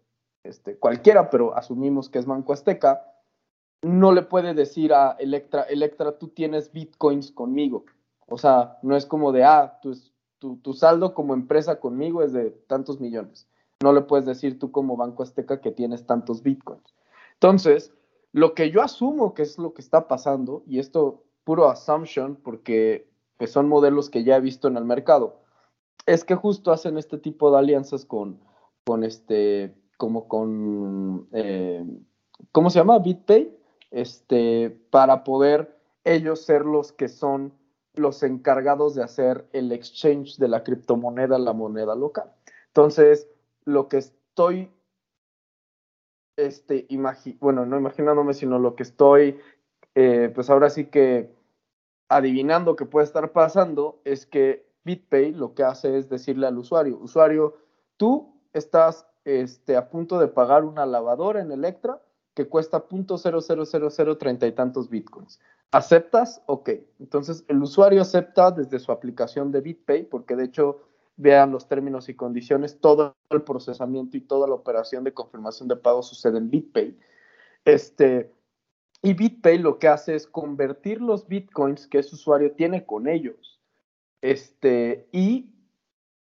este, 0.43 0.77
cualquiera, 0.77 1.29
pero 1.29 1.55
asumimos 1.55 2.09
que 2.09 2.19
es 2.19 2.25
Banco 2.25 2.53
Azteca, 2.53 3.11
no 3.81 4.11
le 4.11 4.23
puede 4.23 4.53
decir 4.53 4.93
a 4.93 5.11
Electra, 5.19 5.63
Electra, 5.63 6.17
tú 6.17 6.29
tienes 6.29 6.71
bitcoins 6.71 7.31
conmigo. 7.31 7.85
O 8.27 8.37
sea, 8.37 8.79
no 8.81 8.95
es 8.95 9.05
como 9.05 9.31
de, 9.31 9.43
ah, 9.43 9.79
tu, 9.81 9.95
tu, 10.39 10.57
tu, 10.57 10.73
saldo 10.73 11.13
como 11.13 11.33
empresa 11.33 11.79
conmigo 11.79 12.23
es 12.23 12.33
de 12.33 12.51
tantos 12.67 12.99
millones. 12.99 13.47
No 13.83 13.93
le 13.93 14.01
puedes 14.01 14.25
decir 14.25 14.57
tú 14.57 14.71
como 14.71 14.97
Banco 14.97 15.23
Azteca 15.23 15.61
que 15.61 15.71
tienes 15.71 16.05
tantos 16.05 16.41
bitcoins. 16.41 16.95
Entonces, 17.33 17.93
lo 18.31 18.53
que 18.53 18.71
yo 18.71 18.81
asumo 18.81 19.33
que 19.33 19.43
es 19.43 19.57
lo 19.57 19.73
que 19.73 19.81
está 19.81 20.07
pasando, 20.07 20.63
y 20.67 20.79
esto 20.79 21.23
puro 21.43 21.69
assumption, 21.69 22.35
porque 22.35 23.07
pues, 23.37 23.51
son 23.51 23.69
modelos 23.69 24.09
que 24.09 24.23
ya 24.23 24.37
he 24.37 24.41
visto 24.41 24.67
en 24.67 24.77
el 24.77 24.85
mercado, 24.85 25.41
es 26.05 26.23
que 26.23 26.35
justo 26.35 26.71
hacen 26.71 26.97
este 26.97 27.17
tipo 27.17 27.51
de 27.51 27.57
alianzas 27.59 28.05
con, 28.05 28.39
con 28.85 29.03
este, 29.03 29.75
como 29.97 30.27
con, 30.27 31.27
eh, 31.31 31.85
¿cómo 32.51 32.69
se 32.69 32.79
llama? 32.79 32.99
BitPay, 32.99 33.57
este, 33.91 34.69
para 34.89 35.23
poder 35.23 35.77
ellos 36.03 36.41
ser 36.41 36.65
los 36.65 36.91
que 36.91 37.07
son 37.07 37.53
los 37.95 38.23
encargados 38.23 38.93
de 38.95 39.03
hacer 39.03 39.47
el 39.53 39.71
exchange 39.71 40.37
de 40.37 40.47
la 40.47 40.63
criptomoneda 40.63 41.39
la 41.39 41.53
moneda 41.53 41.95
local. 41.95 42.31
Entonces, 42.67 43.27
lo 43.63 43.87
que 43.87 43.97
estoy, 43.97 44.71
este, 46.37 46.87
bueno, 47.39 47.65
no 47.65 47.77
imaginándome, 47.77 48.33
sino 48.33 48.59
lo 48.59 48.75
que 48.75 48.83
estoy, 48.83 49.39
eh, 49.95 50.31
pues 50.35 50.49
ahora 50.49 50.69
sí 50.69 50.85
que 50.85 51.33
adivinando 52.09 52.75
que 52.75 52.85
puede 52.85 53.05
estar 53.05 53.31
pasando 53.31 54.01
es 54.03 54.25
que 54.25 54.64
BitPay 54.85 55.33
lo 55.33 55.53
que 55.53 55.63
hace 55.63 55.97
es 55.97 56.09
decirle 56.09 56.47
al 56.47 56.57
usuario, 56.57 56.97
usuario, 56.99 57.57
tú 57.97 58.33
estás 58.53 59.05
este, 59.25 59.75
a 59.75 59.89
punto 59.89 60.19
de 60.19 60.27
pagar 60.27 60.63
una 60.63 60.85
lavadora 60.85 61.41
en 61.41 61.51
Electra 61.51 62.01
que 62.35 62.47
cuesta 62.47 62.87
.0000 62.87 64.17
treinta 64.17 64.45
y 64.47 64.51
tantos 64.51 64.89
bitcoins. 64.89 65.39
¿Aceptas? 65.71 66.41
Ok. 66.45 66.69
Entonces 66.99 67.43
el 67.47 67.61
usuario 67.61 68.01
acepta 68.01 68.51
desde 68.51 68.79
su 68.79 68.91
aplicación 68.91 69.51
de 69.51 69.61
BitPay, 69.61 70.03
porque 70.03 70.35
de 70.35 70.45
hecho 70.45 70.81
vean 71.17 71.51
los 71.51 71.67
términos 71.67 72.07
y 72.09 72.13
condiciones, 72.13 72.79
todo 72.79 73.15
el 73.29 73.41
procesamiento 73.41 74.17
y 74.17 74.21
toda 74.21 74.47
la 74.47 74.53
operación 74.53 75.03
de 75.03 75.13
confirmación 75.13 75.67
de 75.67 75.77
pago 75.77 76.03
sucede 76.03 76.37
en 76.37 76.49
BitPay. 76.49 76.97
Este, 77.63 78.31
y 79.01 79.13
BitPay 79.13 79.57
lo 79.57 79.79
que 79.79 79.87
hace 79.87 80.15
es 80.15 80.27
convertir 80.27 81.01
los 81.01 81.27
bitcoins 81.27 81.87
que 81.87 81.99
ese 81.99 82.15
usuario 82.15 82.51
tiene 82.51 82.85
con 82.85 83.07
ellos 83.07 83.54
este, 84.31 85.07
y 85.11 85.51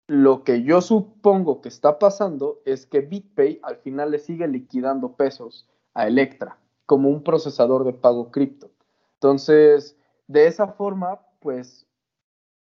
lo 0.08 0.44
que 0.44 0.64
yo 0.64 0.82
supongo 0.82 1.62
que 1.62 1.70
está 1.70 2.00
pasando 2.00 2.60
es 2.66 2.88
que 2.88 3.02
BitPay 3.02 3.60
al 3.62 3.78
final 3.78 4.10
le 4.10 4.18
sigue 4.18 4.48
liquidando 4.48 5.16
pesos 5.16 5.70
a 5.94 6.08
Electra 6.08 6.58
como 6.88 7.10
un 7.10 7.24
procesador 7.24 7.84
de 7.84 7.94
pago 7.94 8.32
cripto. 8.32 8.72
Entonces, 9.14 9.96
de 10.28 10.48
esa 10.48 10.68
forma, 10.68 11.20
pues 11.42 11.86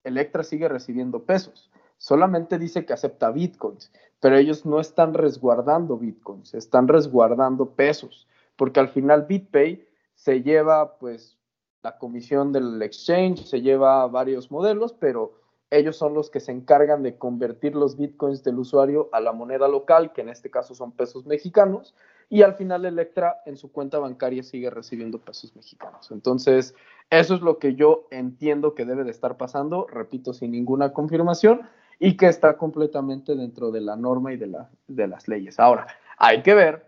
Electra 0.04 0.44
sigue 0.44 0.68
recibiendo 0.68 1.24
pesos. 1.24 1.70
Solamente 1.96 2.58
dice 2.58 2.84
que 2.84 2.92
acepta 2.92 3.30
bitcoins, 3.30 3.90
pero 4.20 4.36
ellos 4.36 4.66
no 4.66 4.80
están 4.80 5.14
resguardando 5.14 5.96
bitcoins, 5.96 6.52
están 6.52 6.88
resguardando 6.88 7.70
pesos, 7.70 8.28
porque 8.56 8.80
al 8.80 8.88
final 8.88 9.22
BitPay 9.22 9.88
se 10.14 10.42
lleva 10.42 10.98
pues 10.98 11.38
la 11.82 11.98
comisión 11.98 12.52
del 12.52 12.80
exchange 12.80 13.44
se 13.44 13.60
lleva 13.60 14.06
varios 14.06 14.50
modelos, 14.50 14.92
pero 14.92 15.32
ellos 15.70 15.96
son 15.96 16.14
los 16.14 16.30
que 16.30 16.38
se 16.38 16.52
encargan 16.52 17.02
de 17.02 17.16
convertir 17.16 17.74
los 17.74 17.96
bitcoins 17.96 18.44
del 18.44 18.58
usuario 18.58 19.08
a 19.12 19.20
la 19.20 19.32
moneda 19.32 19.66
local, 19.68 20.12
que 20.12 20.20
en 20.20 20.28
este 20.28 20.50
caso 20.50 20.74
son 20.74 20.92
pesos 20.92 21.26
mexicanos, 21.26 21.94
y 22.28 22.42
al 22.42 22.54
final 22.54 22.84
Electra 22.84 23.42
en 23.46 23.56
su 23.56 23.72
cuenta 23.72 23.98
bancaria 23.98 24.42
sigue 24.42 24.70
recibiendo 24.70 25.18
pesos 25.18 25.56
mexicanos. 25.56 26.10
Entonces, 26.12 26.74
eso 27.10 27.34
es 27.34 27.40
lo 27.40 27.58
que 27.58 27.74
yo 27.74 28.06
entiendo 28.10 28.74
que 28.74 28.84
debe 28.84 29.04
de 29.04 29.10
estar 29.10 29.36
pasando, 29.36 29.86
repito, 29.88 30.32
sin 30.32 30.52
ninguna 30.52 30.92
confirmación, 30.92 31.62
y 31.98 32.16
que 32.16 32.26
está 32.26 32.56
completamente 32.56 33.34
dentro 33.34 33.70
de 33.70 33.80
la 33.80 33.96
norma 33.96 34.32
y 34.32 34.36
de, 34.36 34.46
la, 34.46 34.70
de 34.86 35.08
las 35.08 35.26
leyes. 35.26 35.58
Ahora, 35.58 35.86
hay 36.16 36.42
que 36.42 36.54
ver 36.54 36.86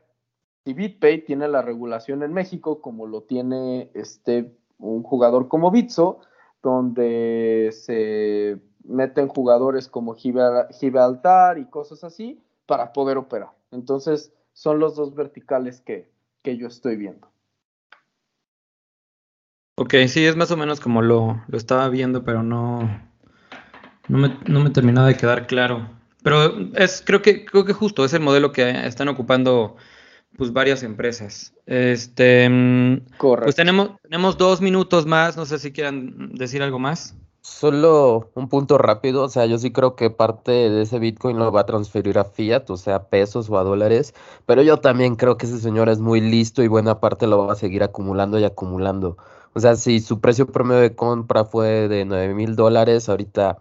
si 0.64 0.72
BitPay 0.72 1.24
tiene 1.24 1.48
la 1.48 1.62
regulación 1.62 2.22
en 2.22 2.32
México 2.32 2.80
como 2.80 3.06
lo 3.06 3.22
tiene 3.22 3.90
este 3.94 4.52
un 4.78 5.02
jugador 5.02 5.48
como 5.48 5.70
Bitso, 5.70 6.20
donde 6.62 7.70
se 7.72 8.60
meten 8.84 9.28
jugadores 9.28 9.88
como 9.88 10.14
Gibraltar 10.14 11.58
y 11.58 11.66
cosas 11.66 12.04
así 12.04 12.42
para 12.66 12.92
poder 12.92 13.18
operar. 13.18 13.50
Entonces, 13.70 14.32
son 14.52 14.78
los 14.78 14.96
dos 14.96 15.14
verticales 15.14 15.80
que, 15.80 16.12
yo 16.44 16.66
estoy 16.66 16.96
viendo. 16.96 17.28
Ok, 19.76 19.94
sí, 20.08 20.24
es 20.24 20.36
más 20.36 20.50
o 20.50 20.56
menos 20.56 20.80
como 20.80 21.02
lo, 21.02 21.42
estaba 21.52 21.88
viendo, 21.88 22.22
pero 22.22 22.42
no, 22.42 22.80
no 24.08 24.18
me, 24.18 24.38
no 24.46 24.60
me 24.60 24.70
terminaba 24.70 25.08
de 25.08 25.16
quedar 25.16 25.46
claro. 25.46 25.88
Pero 26.22 26.72
es, 26.74 27.02
creo 27.04 27.20
que, 27.22 27.44
creo 27.44 27.64
que 27.64 27.72
justo 27.72 28.04
es 28.04 28.14
el 28.14 28.20
modelo 28.20 28.52
que 28.52 28.86
están 28.86 29.08
ocupando 29.08 29.76
pues 30.36 30.52
varias 30.52 30.82
empresas. 30.82 31.52
Este, 31.66 32.48
mm, 32.48 33.16
Correcto. 33.18 33.44
pues 33.44 33.56
tenemos, 33.56 33.90
tenemos 34.02 34.36
dos 34.36 34.60
minutos 34.60 35.06
más, 35.06 35.36
no 35.36 35.46
sé 35.46 35.58
si 35.58 35.72
quieran 35.72 36.34
decir 36.34 36.62
algo 36.62 36.78
más. 36.78 37.14
Solo 37.40 38.30
un 38.34 38.48
punto 38.48 38.78
rápido, 38.78 39.22
o 39.24 39.28
sea, 39.28 39.44
yo 39.44 39.58
sí 39.58 39.70
creo 39.70 39.96
que 39.96 40.08
parte 40.08 40.50
de 40.50 40.82
ese 40.82 40.98
Bitcoin 40.98 41.38
lo 41.38 41.52
va 41.52 41.60
a 41.60 41.66
transferir 41.66 42.18
a 42.18 42.24
fiat, 42.24 42.70
o 42.70 42.78
sea, 42.78 43.10
pesos 43.10 43.50
o 43.50 43.58
a 43.58 43.64
dólares, 43.64 44.14
pero 44.46 44.62
yo 44.62 44.78
también 44.78 45.14
creo 45.16 45.36
que 45.36 45.44
ese 45.44 45.58
señor 45.58 45.90
es 45.90 45.98
muy 45.98 46.22
listo 46.22 46.62
y 46.62 46.68
buena 46.68 47.00
parte 47.00 47.26
lo 47.26 47.46
va 47.46 47.52
a 47.52 47.56
seguir 47.56 47.82
acumulando 47.82 48.38
y 48.38 48.44
acumulando. 48.44 49.18
O 49.52 49.60
sea, 49.60 49.76
si 49.76 50.00
su 50.00 50.20
precio 50.20 50.46
promedio 50.46 50.80
de 50.80 50.94
compra 50.96 51.44
fue 51.44 51.88
de 51.88 52.06
9 52.06 52.34
mil 52.34 52.56
dólares, 52.56 53.10
ahorita 53.10 53.58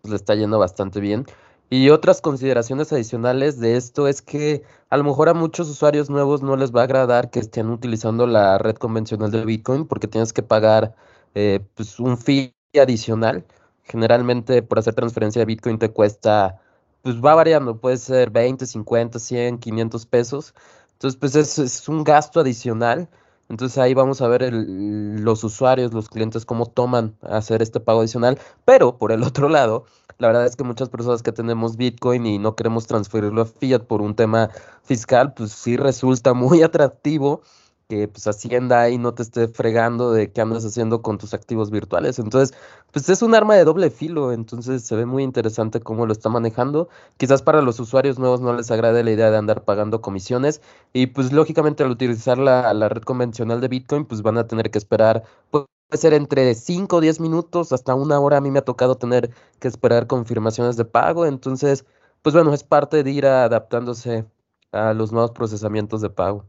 pues, 0.00 0.10
le 0.10 0.16
está 0.16 0.34
yendo 0.36 0.58
bastante 0.58 1.00
bien. 1.00 1.26
Y 1.70 1.90
otras 1.90 2.20
consideraciones 2.20 2.92
adicionales 2.92 3.58
de 3.58 3.76
esto 3.76 4.06
es 4.06 4.22
que 4.22 4.62
a 4.90 4.96
lo 4.96 5.04
mejor 5.04 5.28
a 5.28 5.34
muchos 5.34 5.68
usuarios 5.68 6.10
nuevos 6.10 6.42
no 6.42 6.56
les 6.56 6.72
va 6.72 6.82
a 6.82 6.84
agradar 6.84 7.30
que 7.30 7.40
estén 7.40 7.68
utilizando 7.70 8.26
la 8.26 8.58
red 8.58 8.76
convencional 8.76 9.30
de 9.30 9.44
Bitcoin 9.44 9.86
porque 9.86 10.06
tienes 10.06 10.32
que 10.32 10.42
pagar 10.42 10.94
eh, 11.34 11.60
pues 11.74 11.98
un 11.98 12.18
fee 12.18 12.54
adicional. 12.80 13.44
Generalmente 13.84 14.62
por 14.62 14.78
hacer 14.78 14.94
transferencia 14.94 15.40
de 15.40 15.46
Bitcoin 15.46 15.78
te 15.78 15.90
cuesta, 15.90 16.60
pues 17.02 17.16
va 17.16 17.34
variando, 17.34 17.80
puede 17.80 17.96
ser 17.96 18.30
20, 18.30 18.66
50, 18.66 19.18
100, 19.18 19.58
500 19.58 20.06
pesos. 20.06 20.54
Entonces, 20.92 21.18
pues 21.18 21.34
es, 21.36 21.58
es 21.58 21.88
un 21.88 22.04
gasto 22.04 22.40
adicional. 22.40 23.08
Entonces 23.48 23.78
ahí 23.78 23.94
vamos 23.94 24.20
a 24.20 24.28
ver 24.28 24.42
el, 24.42 25.22
los 25.22 25.44
usuarios, 25.44 25.92
los 25.92 26.08
clientes, 26.08 26.44
cómo 26.44 26.66
toman 26.66 27.16
hacer 27.22 27.62
este 27.62 27.80
pago 27.80 28.00
adicional. 28.00 28.38
Pero 28.64 28.98
por 28.98 29.12
el 29.12 29.22
otro 29.24 29.48
lado, 29.48 29.84
la 30.18 30.28
verdad 30.28 30.46
es 30.46 30.56
que 30.56 30.64
muchas 30.64 30.88
personas 30.88 31.22
que 31.22 31.32
tenemos 31.32 31.76
Bitcoin 31.76 32.26
y 32.26 32.38
no 32.38 32.56
queremos 32.56 32.86
transferirlo 32.86 33.42
a 33.42 33.46
fiat 33.46 33.80
por 33.80 34.02
un 34.02 34.14
tema 34.14 34.50
fiscal, 34.82 35.34
pues 35.34 35.52
sí 35.52 35.76
resulta 35.76 36.34
muy 36.34 36.62
atractivo 36.64 37.42
que 37.88 38.08
pues 38.08 38.26
Hacienda 38.26 38.80
ahí 38.82 38.98
no 38.98 39.14
te 39.14 39.22
esté 39.22 39.48
fregando 39.48 40.12
de 40.12 40.32
qué 40.32 40.40
andas 40.40 40.64
haciendo 40.64 41.02
con 41.02 41.18
tus 41.18 41.34
activos 41.34 41.70
virtuales. 41.70 42.18
Entonces, 42.18 42.56
pues 42.92 43.08
es 43.08 43.22
un 43.22 43.34
arma 43.34 43.54
de 43.56 43.64
doble 43.64 43.90
filo, 43.90 44.32
entonces 44.32 44.82
se 44.84 44.96
ve 44.96 45.06
muy 45.06 45.22
interesante 45.22 45.80
cómo 45.80 46.06
lo 46.06 46.12
está 46.12 46.28
manejando. 46.28 46.88
Quizás 47.16 47.42
para 47.42 47.62
los 47.62 47.80
usuarios 47.80 48.18
nuevos 48.18 48.40
no 48.40 48.54
les 48.54 48.70
agrade 48.70 49.04
la 49.04 49.10
idea 49.10 49.30
de 49.30 49.36
andar 49.36 49.64
pagando 49.64 50.00
comisiones 50.00 50.60
y 50.92 51.06
pues 51.08 51.32
lógicamente 51.32 51.82
al 51.82 51.90
utilizar 51.90 52.38
la, 52.38 52.72
la 52.74 52.88
red 52.88 53.02
convencional 53.02 53.60
de 53.60 53.68
Bitcoin, 53.68 54.04
pues 54.06 54.22
van 54.22 54.38
a 54.38 54.46
tener 54.46 54.70
que 54.70 54.78
esperar, 54.78 55.24
puede 55.50 55.66
ser 55.92 56.14
entre 56.14 56.54
5 56.54 56.96
o 56.96 57.00
10 57.00 57.20
minutos 57.20 57.72
hasta 57.72 57.94
una 57.94 58.18
hora. 58.20 58.38
A 58.38 58.40
mí 58.40 58.50
me 58.50 58.60
ha 58.60 58.64
tocado 58.64 58.96
tener 58.96 59.30
que 59.60 59.68
esperar 59.68 60.06
confirmaciones 60.06 60.76
de 60.76 60.84
pago, 60.84 61.26
entonces, 61.26 61.84
pues 62.22 62.34
bueno, 62.34 62.54
es 62.54 62.64
parte 62.64 63.02
de 63.02 63.10
ir 63.10 63.26
adaptándose 63.26 64.26
a 64.72 64.92
los 64.94 65.12
nuevos 65.12 65.30
procesamientos 65.32 66.00
de 66.00 66.10
pago. 66.10 66.46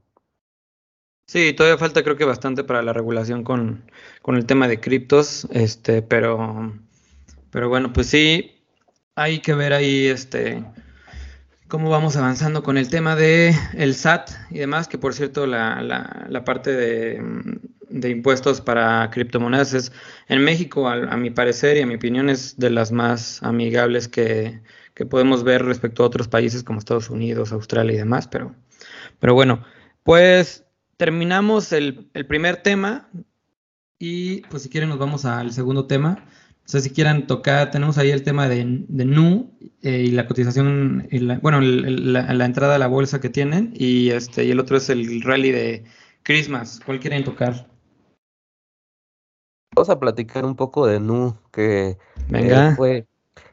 Sí, 1.27 1.53
todavía 1.53 1.77
falta 1.77 2.03
creo 2.03 2.17
que 2.17 2.25
bastante 2.25 2.63
para 2.63 2.83
la 2.83 2.93
regulación 2.93 3.43
con, 3.43 3.91
con 4.21 4.35
el 4.35 4.45
tema 4.45 4.67
de 4.67 4.79
criptos, 4.79 5.47
este, 5.51 6.01
pero, 6.03 6.73
pero 7.49 7.67
bueno, 7.67 7.91
pues 7.93 8.07
sí, 8.07 8.55
hay 9.15 9.39
que 9.39 9.55
ver 9.55 9.73
ahí 9.73 10.07
este 10.07 10.63
cómo 11.67 11.89
vamos 11.89 12.15
avanzando 12.15 12.63
con 12.63 12.77
el 12.77 12.89
tema 12.89 13.15
de 13.15 13.55
el 13.73 13.95
SAT 13.95 14.29
y 14.51 14.59
demás, 14.59 14.87
que 14.87 14.97
por 14.97 15.13
cierto 15.13 15.47
la, 15.47 15.81
la, 15.81 16.27
la 16.29 16.43
parte 16.43 16.71
de, 16.71 17.21
de, 17.89 18.09
impuestos 18.09 18.61
para 18.61 19.09
criptomonedas 19.09 19.73
es 19.73 19.91
en 20.27 20.43
México, 20.43 20.87
a, 20.87 20.93
a, 20.93 21.17
mi 21.17 21.31
parecer 21.31 21.77
y 21.77 21.81
a 21.81 21.87
mi 21.87 21.95
opinión, 21.95 22.29
es 22.29 22.57
de 22.57 22.69
las 22.69 22.91
más 22.91 23.41
amigables 23.41 24.07
que, 24.07 24.61
que 24.93 25.05
podemos 25.05 25.43
ver 25.43 25.65
respecto 25.65 26.03
a 26.03 26.07
otros 26.07 26.27
países 26.27 26.63
como 26.63 26.79
Estados 26.79 27.09
Unidos, 27.09 27.51
Australia 27.51 27.93
y 27.93 27.97
demás, 27.97 28.27
pero, 28.27 28.55
pero 29.19 29.33
bueno, 29.33 29.63
pues 30.03 30.64
terminamos 30.97 31.71
el, 31.71 32.09
el, 32.13 32.25
primer 32.25 32.57
tema 32.57 33.09
y 33.99 34.41
pues 34.43 34.63
si 34.63 34.69
quieren 34.69 34.89
nos 34.89 34.99
vamos 34.99 35.25
al 35.25 35.51
segundo 35.51 35.87
tema. 35.87 36.25
O 36.65 36.67
sea, 36.67 36.81
si 36.81 36.89
quieran 36.89 37.27
tocar, 37.27 37.69
tenemos 37.69 37.97
ahí 37.97 38.09
el 38.09 38.23
tema 38.23 38.49
de, 38.49 38.65
de 38.87 39.05
NU 39.05 39.51
eh, 39.83 40.05
y 40.07 40.11
la 40.11 40.27
cotización, 40.27 41.07
y 41.11 41.19
la, 41.19 41.37
bueno, 41.37 41.59
el, 41.59 42.11
la, 42.11 42.33
la, 42.33 42.45
entrada 42.45 42.75
a 42.75 42.79
la 42.79 42.87
bolsa 42.87 43.21
que 43.21 43.29
tienen 43.29 43.71
y 43.75 44.09
este 44.09 44.45
y 44.45 44.51
el 44.51 44.59
otro 44.59 44.77
es 44.77 44.89
el 44.89 45.21
rally 45.21 45.51
de 45.51 45.83
Christmas. 46.23 46.81
¿Cuál 46.83 46.99
quieren 46.99 47.23
tocar? 47.23 47.67
Vamos 49.75 49.89
a 49.89 49.99
platicar 49.99 50.43
un 50.45 50.55
poco 50.55 50.87
de 50.87 50.99
NU, 50.99 51.37
que 51.51 51.97
Venga. 52.29 52.71
Eh, 52.71 52.75
fue... 52.75 53.07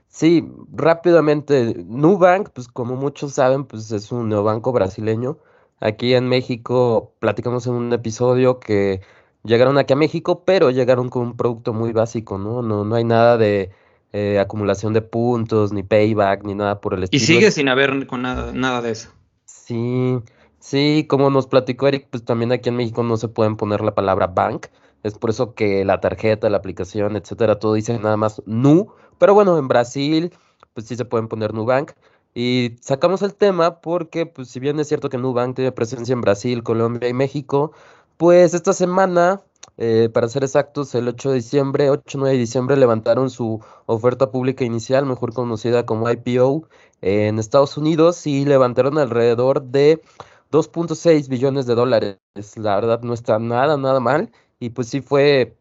Sí, 0.09 0.47
rápidamente, 0.73 1.75
Nubank, 1.87 2.51
pues 2.51 2.69
como 2.69 2.97
muchos 2.97 3.33
saben, 3.33 3.65
pues 3.65 3.91
es 3.93 4.13
un 4.13 4.29
neobanco 4.29 4.71
brasileño. 4.71 5.39
Aquí 5.83 6.15
en 6.15 6.29
México 6.29 7.13
platicamos 7.19 7.67
en 7.67 7.73
un 7.73 7.93
episodio 7.93 8.61
que 8.61 9.01
llegaron 9.43 9.79
aquí 9.79 9.93
a 9.93 9.97
México, 9.97 10.45
pero 10.45 10.71
llegaron 10.71 11.09
con 11.09 11.23
un 11.23 11.37
producto 11.37 11.73
muy 11.73 11.93
básico, 11.93 12.39
¿no? 12.39 12.63
No, 12.63 12.85
no 12.85 12.95
hay 12.95 13.03
nada 13.03 13.37
de 13.37 13.73
eh, 14.13 14.39
acumulación 14.39 14.93
de 14.93 15.03
puntos, 15.03 15.73
ni 15.73 15.83
payback, 15.83 16.45
ni 16.45 16.55
nada 16.55 16.81
por 16.81 16.95
el 16.95 17.03
estilo. 17.03 17.21
Y 17.21 17.27
sigue 17.27 17.51
sin 17.51 17.69
haber 17.69 18.07
con 18.07 18.23
nada, 18.23 18.53
nada 18.53 18.81
de 18.81 18.93
eso. 18.93 19.11
Sí, 19.45 20.21
sí, 20.61 21.05
como 21.09 21.31
nos 21.31 21.49
platicó 21.49 21.89
Eric, 21.89 22.07
pues 22.11 22.25
también 22.25 22.53
aquí 22.53 22.69
en 22.69 22.77
México 22.77 23.03
no 23.03 23.17
se 23.17 23.27
pueden 23.27 23.57
poner 23.57 23.81
la 23.81 23.97
palabra 23.97 24.29
bank. 24.29 24.67
Es 25.03 25.19
por 25.19 25.31
eso 25.31 25.55
que 25.55 25.85
la 25.85 26.01
tarjeta, 26.01 26.49
la 26.49 26.59
aplicación, 26.59 27.17
etcétera, 27.17 27.59
todo 27.59 27.75
dice 27.75 27.99
nada 27.99 28.17
más 28.17 28.41
Nu. 28.47 28.93
Pero 29.19 29.35
bueno, 29.35 29.59
en 29.59 29.67
Brasil, 29.67 30.33
pues 30.75 30.87
sí 30.87 30.95
se 30.95 31.05
pueden 31.05 31.27
poner 31.27 31.55
Nubank. 31.55 31.91
Y 32.35 32.77
sacamos 32.81 33.23
el 33.23 33.35
tema 33.35 33.81
porque, 33.81 34.27
pues, 34.27 34.49
si 34.49 34.61
bien 34.61 34.81
es 34.81 34.89
cierto 34.89 35.09
que 35.09 35.19
Nubank 35.19 35.57
tiene 35.57 35.73
presencia 35.73 36.13
en 36.13 36.23
Brasil, 36.23 36.63
Colombia 36.63 37.09
y 37.09 37.15
México, 37.15 37.73
pues 38.17 38.55
esta 38.55 38.73
semana, 38.73 39.43
eh, 39.77 40.09
para 40.13 40.29
ser 40.29 40.45
exactos, 40.45 40.95
el 40.95 41.09
8 41.09 41.31
de 41.31 41.37
diciembre, 41.37 41.91
8-9 41.91 42.33
de 42.33 42.39
diciembre, 42.39 42.77
levantaron 42.77 43.31
su 43.31 43.61
oferta 43.87 44.31
pública 44.31 44.65
inicial, 44.65 45.07
mejor 45.07 45.35
conocida 45.35 45.85
como 45.87 46.11
IPO, 46.11 46.69
en 47.03 47.39
Estados 47.39 47.77
Unidos 47.77 48.27
y 48.27 48.45
levantaron 48.45 48.97
alrededor 48.99 49.63
de 49.63 50.03
2.6 50.51 51.29
billones 51.29 51.67
de 51.67 51.75
dólares. 51.75 52.19
La 52.57 52.77
verdad 52.77 53.01
no 53.03 53.13
está 53.15 53.39
nada, 53.39 53.77
nada 53.77 54.01
mal. 54.01 54.31
Y 54.61 54.71
pues 54.71 54.89
sí 54.89 55.01
fue, 55.01 55.57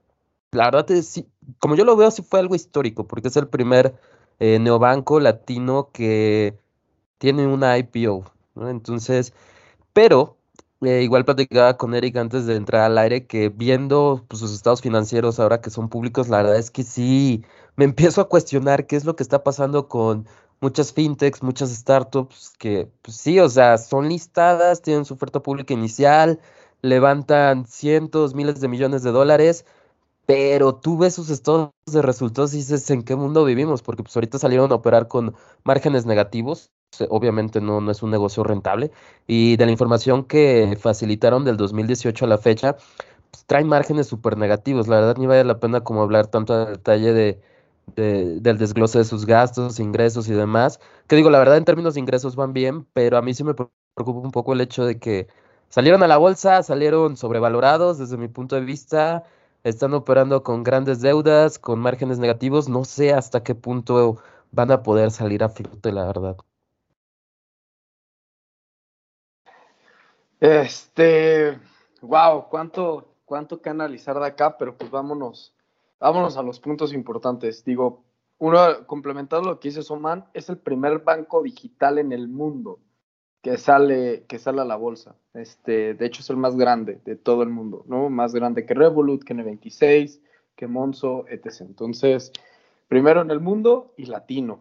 la 0.51 0.65
verdad, 0.65 0.89
es, 0.91 1.23
como 1.60 1.75
yo 1.75 1.86
lo 1.86 1.95
veo, 1.95 2.12
sí 2.12 2.21
fue 2.21 2.39
algo 2.39 2.55
histórico, 2.55 3.07
porque 3.07 3.29
es 3.29 3.38
el 3.38 3.47
primer 3.47 3.95
eh, 4.41 4.60
neobanco 4.60 5.19
latino 5.19 5.91
que 5.93 6.58
tiene 7.19 7.47
una 7.47 7.77
IPO, 7.77 8.25
¿no? 8.56 8.69
Entonces, 8.69 9.34
pero 9.93 10.38
eh, 10.82 11.04
igual 11.04 11.25
platicaba 11.25 11.77
con 11.77 11.93
Eric 11.95 12.17
antes 12.17 12.47
de 12.47 12.56
entrar 12.56 12.84
al 12.84 12.97
aire 12.97 13.27
que 13.27 13.49
viendo 13.49 14.25
pues, 14.27 14.39
sus 14.41 14.54
estados 14.54 14.82
financieros 14.82 15.39
ahora 15.39 15.62
que 15.62 15.69
son 15.69 15.89
públicos, 15.89 16.30
la 16.30 16.38
verdad 16.38 16.58
es 16.58 16.71
que 16.71 16.84
sí, 16.84 17.45
me 17.75 17.86
empiezo 17.86 18.21
a 18.21 18.30
cuestionar 18.30 18.88
qué 18.88 18.95
es 18.95 19.06
lo 19.06 19.15
que 19.15 19.23
está 19.23 19.43
pasando 19.43 19.88
con 19.88 20.27
muchas 20.62 20.93
fintechs, 20.93 21.43
muchas 21.43 21.69
startups 21.71 22.54
que 22.58 22.89
pues, 23.04 23.17
sí, 23.17 23.39
o 23.39 23.49
sea, 23.49 23.77
son 23.77 24.10
listadas, 24.10 24.82
tienen 24.82 25.06
su 25.06 25.13
oferta 25.15 25.41
pública 25.41 25.73
inicial, 25.75 26.39
levantan 26.82 27.67
cientos, 27.67 28.34
miles 28.36 28.60
de 28.62 28.67
millones 28.69 29.04
de 29.04 29.12
dólares, 29.12 29.65
pero 30.25 30.75
tú 30.75 30.97
ves 30.97 31.15
sus 31.15 31.29
estados 31.29 31.71
de 31.86 32.01
resultados 32.01 32.53
y 32.53 32.57
dices, 32.57 32.89
¿en 32.89 33.03
qué 33.03 33.15
mundo 33.15 33.43
vivimos? 33.43 33.81
Porque 33.81 34.03
pues 34.03 34.15
ahorita 34.15 34.39
salieron 34.39 34.71
a 34.71 34.75
operar 34.75 35.07
con 35.07 35.36
márgenes 35.63 36.05
negativos, 36.05 36.71
obviamente 37.10 37.62
no, 37.62 37.81
no 37.81 37.91
es 37.91 38.03
un 38.03 38.12
negocio 38.12 38.43
rentable, 38.43 38.91
y 39.27 39.57
de 39.57 39.65
la 39.65 39.71
información 39.71 40.23
que 40.25 40.77
facilitaron 40.79 41.45
del 41.45 41.57
2018 41.57 42.25
a 42.25 42.27
la 42.27 42.38
fecha, 42.38 42.77
pues 43.31 43.45
traen 43.45 43.67
márgenes 43.67 44.07
súper 44.07 44.38
negativos, 44.38 44.88
la 44.88 44.97
verdad 44.97 45.17
ni 45.17 45.27
vale 45.27 45.43
la 45.43 45.60
pena 45.60 45.81
como 45.84 46.01
hablar 46.01 46.27
tanto 46.27 46.53
a 46.53 46.65
detalle 46.65 47.13
de, 47.13 47.41
de, 47.95 48.39
del 48.39 48.57
desglose 48.57 48.99
de 48.99 49.05
sus 49.05 49.25
gastos, 49.25 49.79
ingresos 49.79 50.27
y 50.27 50.34
demás, 50.34 50.79
que 51.07 51.15
digo, 51.15 51.29
la 51.29 51.39
verdad 51.39 51.57
en 51.57 51.65
términos 51.65 51.95
de 51.95 52.01
ingresos 52.01 52.36
van 52.36 52.53
bien, 52.53 52.86
pero 52.93 53.17
a 53.17 53.21
mí 53.21 53.34
sí 53.34 53.43
me 53.43 53.53
preocupa 53.53 54.19
un 54.19 54.31
poco 54.31 54.53
el 54.53 54.62
hecho 54.62 54.86
de 54.86 54.99
que 54.99 55.27
salieron 55.69 56.03
a 56.03 56.07
la 56.07 56.17
bolsa, 56.17 56.63
salieron 56.63 57.17
sobrevalorados 57.17 57.97
desde 57.97 58.17
mi 58.17 58.27
punto 58.27 58.55
de 58.55 58.62
vista, 58.62 59.23
están 59.63 59.93
operando 59.93 60.43
con 60.43 60.63
grandes 60.63 61.02
deudas, 61.02 61.60
con 61.60 61.80
márgenes 61.80 62.19
negativos, 62.19 62.69
no 62.69 62.84
sé 62.84 63.13
hasta 63.13 63.43
qué 63.43 63.56
punto 63.56 64.21
van 64.52 64.71
a 64.71 64.84
poder 64.84 65.12
salir 65.12 65.43
a 65.43 65.50
flote, 65.50 65.91
la 65.91 66.06
verdad. 66.06 66.38
Este, 70.39 71.60
wow, 72.02 72.47
cuánto, 72.50 73.13
cuánto 73.26 73.62
que 73.62 73.69
analizar 73.69 74.19
de 74.19 74.26
acá, 74.26 74.58
pero 74.58 74.76
pues 74.76 74.89
vámonos, 74.89 75.54
vámonos 76.00 76.36
a 76.38 76.41
los 76.41 76.60
puntos 76.60 76.93
importantes. 76.93 77.63
Digo, 77.63 78.04
uno, 78.39 78.88
complementando 78.88 79.50
lo 79.50 79.60
que 79.60 79.67
dice 79.67 79.84
Soman, 79.84 80.26
es 80.34 80.50
el 80.50 80.58
primer 80.58 81.00
banco 81.00 81.43
digital 81.43 82.00
en 82.00 82.12
el 82.12 82.28
mundo 82.28 82.80
que 83.41 83.58
sale, 83.58 84.25
que 84.27 84.39
sale 84.39 84.62
a 84.62 84.65
la 84.65 84.75
bolsa. 84.75 85.15
Este, 85.34 85.93
de 85.93 86.06
hecho, 86.06 86.21
es 86.21 86.30
el 86.30 86.38
más 86.38 86.56
grande 86.56 87.01
de 87.06 87.15
todo 87.15 87.43
el 87.43 87.49
mundo, 87.49 87.84
¿no? 87.88 88.10
Más 88.10 88.34
grande 88.34 88.65
que 88.65 88.73
Revolut, 88.73 89.23
que 89.23 89.34
N26, 89.34 90.21
que 90.56 90.67
Monzo, 90.67 91.25
etc. 91.27 91.62
Entonces, 91.62 92.32
primero 92.88 93.21
en 93.21 93.32
el 93.32 93.39
mundo 93.39 93.93
y 93.97 94.06
latino. 94.06 94.60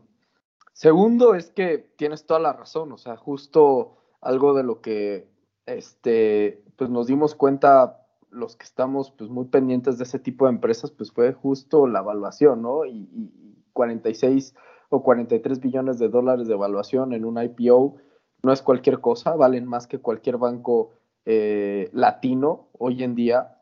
Segundo 0.73 1.35
es 1.35 1.51
que 1.51 1.79
tienes 1.97 2.25
toda 2.25 2.41
la 2.41 2.55
razón, 2.55 2.93
o 2.93 2.97
sea, 2.97 3.17
justo 3.17 3.99
algo 4.23 4.55
de 4.55 4.63
lo 4.63 4.81
que 4.81 5.29
este, 5.67 6.63
pues 6.77 6.89
nos 6.89 7.07
dimos 7.07 7.35
cuenta 7.35 8.07
los 8.31 8.57
que 8.57 8.65
estamos 8.65 9.11
pues 9.11 9.29
muy 9.29 9.47
pendientes 9.47 9.99
de 9.99 10.05
ese 10.05 10.19
tipo 10.19 10.47
de 10.47 10.53
empresas, 10.53 10.91
pues 10.91 11.13
fue 11.13 11.33
justo 11.35 11.87
la 11.87 11.99
evaluación, 11.99 12.63
¿no? 12.63 12.87
Y, 12.87 13.09
y 13.13 13.57
46 13.73 14.55
o 14.89 15.03
43 15.03 15.61
billones 15.61 15.99
de 15.99 16.09
dólares 16.09 16.49
de 16.49 16.55
evaluación 16.55 17.13
en 17.13 17.25
un 17.25 17.43
IPO 17.43 17.97
no 18.43 18.53
es 18.53 18.63
cualquier 18.63 19.01
cosa, 19.01 19.35
valen 19.35 19.67
más 19.67 19.87
que 19.87 19.99
cualquier 19.99 20.37
banco 20.37 20.93
eh, 21.25 21.91
latino 21.93 22.69
hoy 22.79 23.03
en 23.03 23.15
día. 23.15 23.59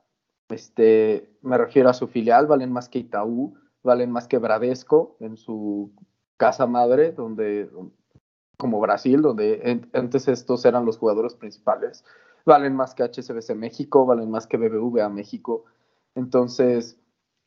Este, 0.48 1.30
me 1.42 1.58
refiero 1.58 1.88
a 1.88 1.94
su 1.94 2.08
filial, 2.08 2.46
valen 2.46 2.72
más 2.72 2.88
que 2.88 3.00
Itaú, 3.00 3.54
valen 3.82 4.10
más 4.10 4.28
que 4.28 4.38
Bradesco 4.38 5.16
en 5.20 5.36
su 5.36 5.92
casa 6.36 6.66
madre, 6.66 7.12
donde, 7.12 7.68
como 8.56 8.80
Brasil, 8.80 9.20
donde 9.20 9.82
antes 9.92 10.28
estos 10.28 10.64
eran 10.64 10.84
los 10.84 10.98
jugadores 10.98 11.34
principales. 11.34 12.04
Valen 12.46 12.74
más 12.74 12.94
que 12.94 13.02
HSBC 13.02 13.54
México, 13.54 14.06
valen 14.06 14.30
más 14.30 14.46
que 14.46 14.56
BBVA 14.56 15.08
México. 15.08 15.64
Entonces, 16.14 16.98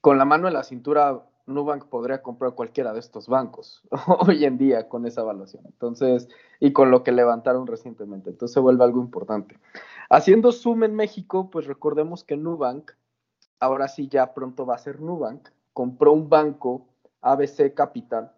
con 0.01 0.17
la 0.17 0.25
mano 0.25 0.47
en 0.47 0.53
la 0.53 0.63
cintura, 0.63 1.25
Nubank 1.51 1.85
podría 1.85 2.21
comprar 2.21 2.53
cualquiera 2.53 2.93
de 2.93 2.99
estos 2.99 3.27
bancos 3.27 3.83
hoy 4.27 4.45
en 4.45 4.57
día 4.57 4.89
con 4.89 5.05
esa 5.05 5.21
evaluación. 5.21 5.63
Entonces, 5.65 6.27
y 6.59 6.73
con 6.73 6.91
lo 6.91 7.03
que 7.03 7.11
levantaron 7.11 7.67
recientemente. 7.67 8.31
Entonces 8.31 8.53
se 8.53 8.59
vuelve 8.59 8.83
algo 8.83 9.01
importante. 9.01 9.59
Haciendo 10.09 10.51
zoom 10.51 10.83
en 10.83 10.95
México, 10.95 11.49
pues 11.49 11.67
recordemos 11.67 12.23
que 12.23 12.37
Nubank, 12.37 12.91
ahora 13.59 13.87
sí 13.87 14.07
ya 14.07 14.33
pronto 14.33 14.65
va 14.65 14.75
a 14.75 14.79
ser 14.79 15.01
Nubank, 15.01 15.49
compró 15.73 16.13
un 16.13 16.29
banco, 16.29 16.87
ABC 17.21 17.73
Capital, 17.73 18.33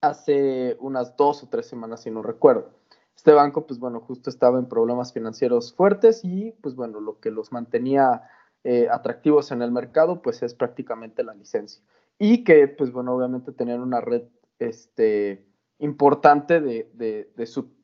hace 0.00 0.76
unas 0.80 1.16
dos 1.16 1.42
o 1.42 1.48
tres 1.48 1.66
semanas, 1.66 2.02
si 2.02 2.10
no 2.10 2.22
recuerdo. 2.22 2.70
Este 3.14 3.32
banco, 3.32 3.66
pues 3.66 3.80
bueno, 3.80 4.00
justo 4.00 4.30
estaba 4.30 4.58
en 4.58 4.66
problemas 4.66 5.12
financieros 5.12 5.74
fuertes 5.74 6.24
y 6.24 6.52
pues 6.62 6.76
bueno, 6.76 7.00
lo 7.00 7.18
que 7.18 7.30
los 7.30 7.50
mantenía 7.50 8.22
eh, 8.64 8.88
atractivos 8.90 9.50
en 9.50 9.62
el 9.62 9.72
mercado, 9.72 10.22
pues 10.22 10.42
es 10.42 10.54
prácticamente 10.54 11.22
la 11.24 11.34
licencia. 11.34 11.82
Y 12.18 12.44
que, 12.44 12.68
pues 12.68 12.92
bueno, 12.92 13.14
obviamente 13.14 13.52
tenían 13.52 13.80
una 13.80 14.00
red 14.00 14.22
este, 14.58 15.46
importante 15.78 16.60
de, 16.60 16.90
de, 16.94 17.30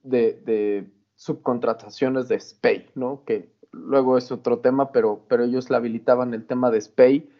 de, 0.02 0.90
subcontrataciones 1.16 2.28
de 2.28 2.40
SPAY, 2.40 2.90
¿no? 2.96 3.24
Que 3.24 3.54
luego 3.70 4.18
es 4.18 4.32
otro 4.32 4.58
tema, 4.58 4.90
pero, 4.90 5.24
pero 5.28 5.44
ellos 5.44 5.70
le 5.70 5.76
habilitaban 5.76 6.34
el 6.34 6.46
tema 6.46 6.70
de 6.70 6.80
SPAY 6.80 7.30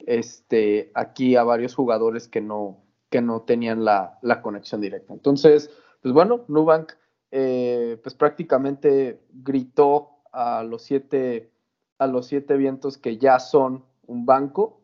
este, 0.00 0.92
aquí 0.94 1.34
a 1.34 1.42
varios 1.42 1.74
jugadores 1.74 2.28
que 2.28 2.40
no, 2.40 2.78
que 3.10 3.20
no 3.20 3.42
tenían 3.42 3.84
la, 3.84 4.18
la 4.22 4.42
conexión 4.42 4.80
directa. 4.80 5.12
Entonces, 5.12 5.70
pues 6.02 6.14
bueno, 6.14 6.44
Nubank 6.46 6.92
eh, 7.32 7.98
pues 8.02 8.14
prácticamente 8.14 9.20
gritó 9.30 10.20
a 10.32 10.62
los 10.62 10.82
siete 10.82 11.50
a 11.98 12.06
los 12.06 12.26
siete 12.26 12.56
vientos 12.56 12.98
que 12.98 13.16
ya 13.16 13.38
son 13.38 13.84
un 14.06 14.26
banco 14.26 14.80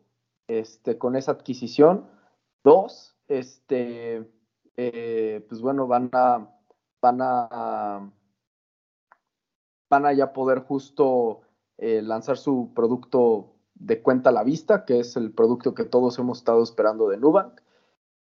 este, 0.47 0.97
con 0.97 1.15
esa 1.15 1.33
adquisición. 1.33 2.09
Dos, 2.63 3.15
este, 3.27 4.29
eh, 4.77 5.45
pues 5.47 5.61
bueno, 5.61 5.87
van 5.87 6.09
a, 6.13 6.49
van 7.01 7.17
a, 7.21 8.11
van 9.89 10.05
a 10.05 10.13
ya 10.13 10.33
poder 10.33 10.59
justo 10.59 11.41
eh, 11.77 12.01
lanzar 12.01 12.37
su 12.37 12.71
producto 12.73 13.55
de 13.75 14.01
cuenta 14.01 14.29
a 14.29 14.33
la 14.33 14.43
vista, 14.43 14.85
que 14.85 14.99
es 14.99 15.15
el 15.17 15.31
producto 15.31 15.73
que 15.73 15.83
todos 15.83 16.17
hemos 16.19 16.39
estado 16.39 16.63
esperando 16.63 17.09
de 17.09 17.17
Nubank. 17.17 17.61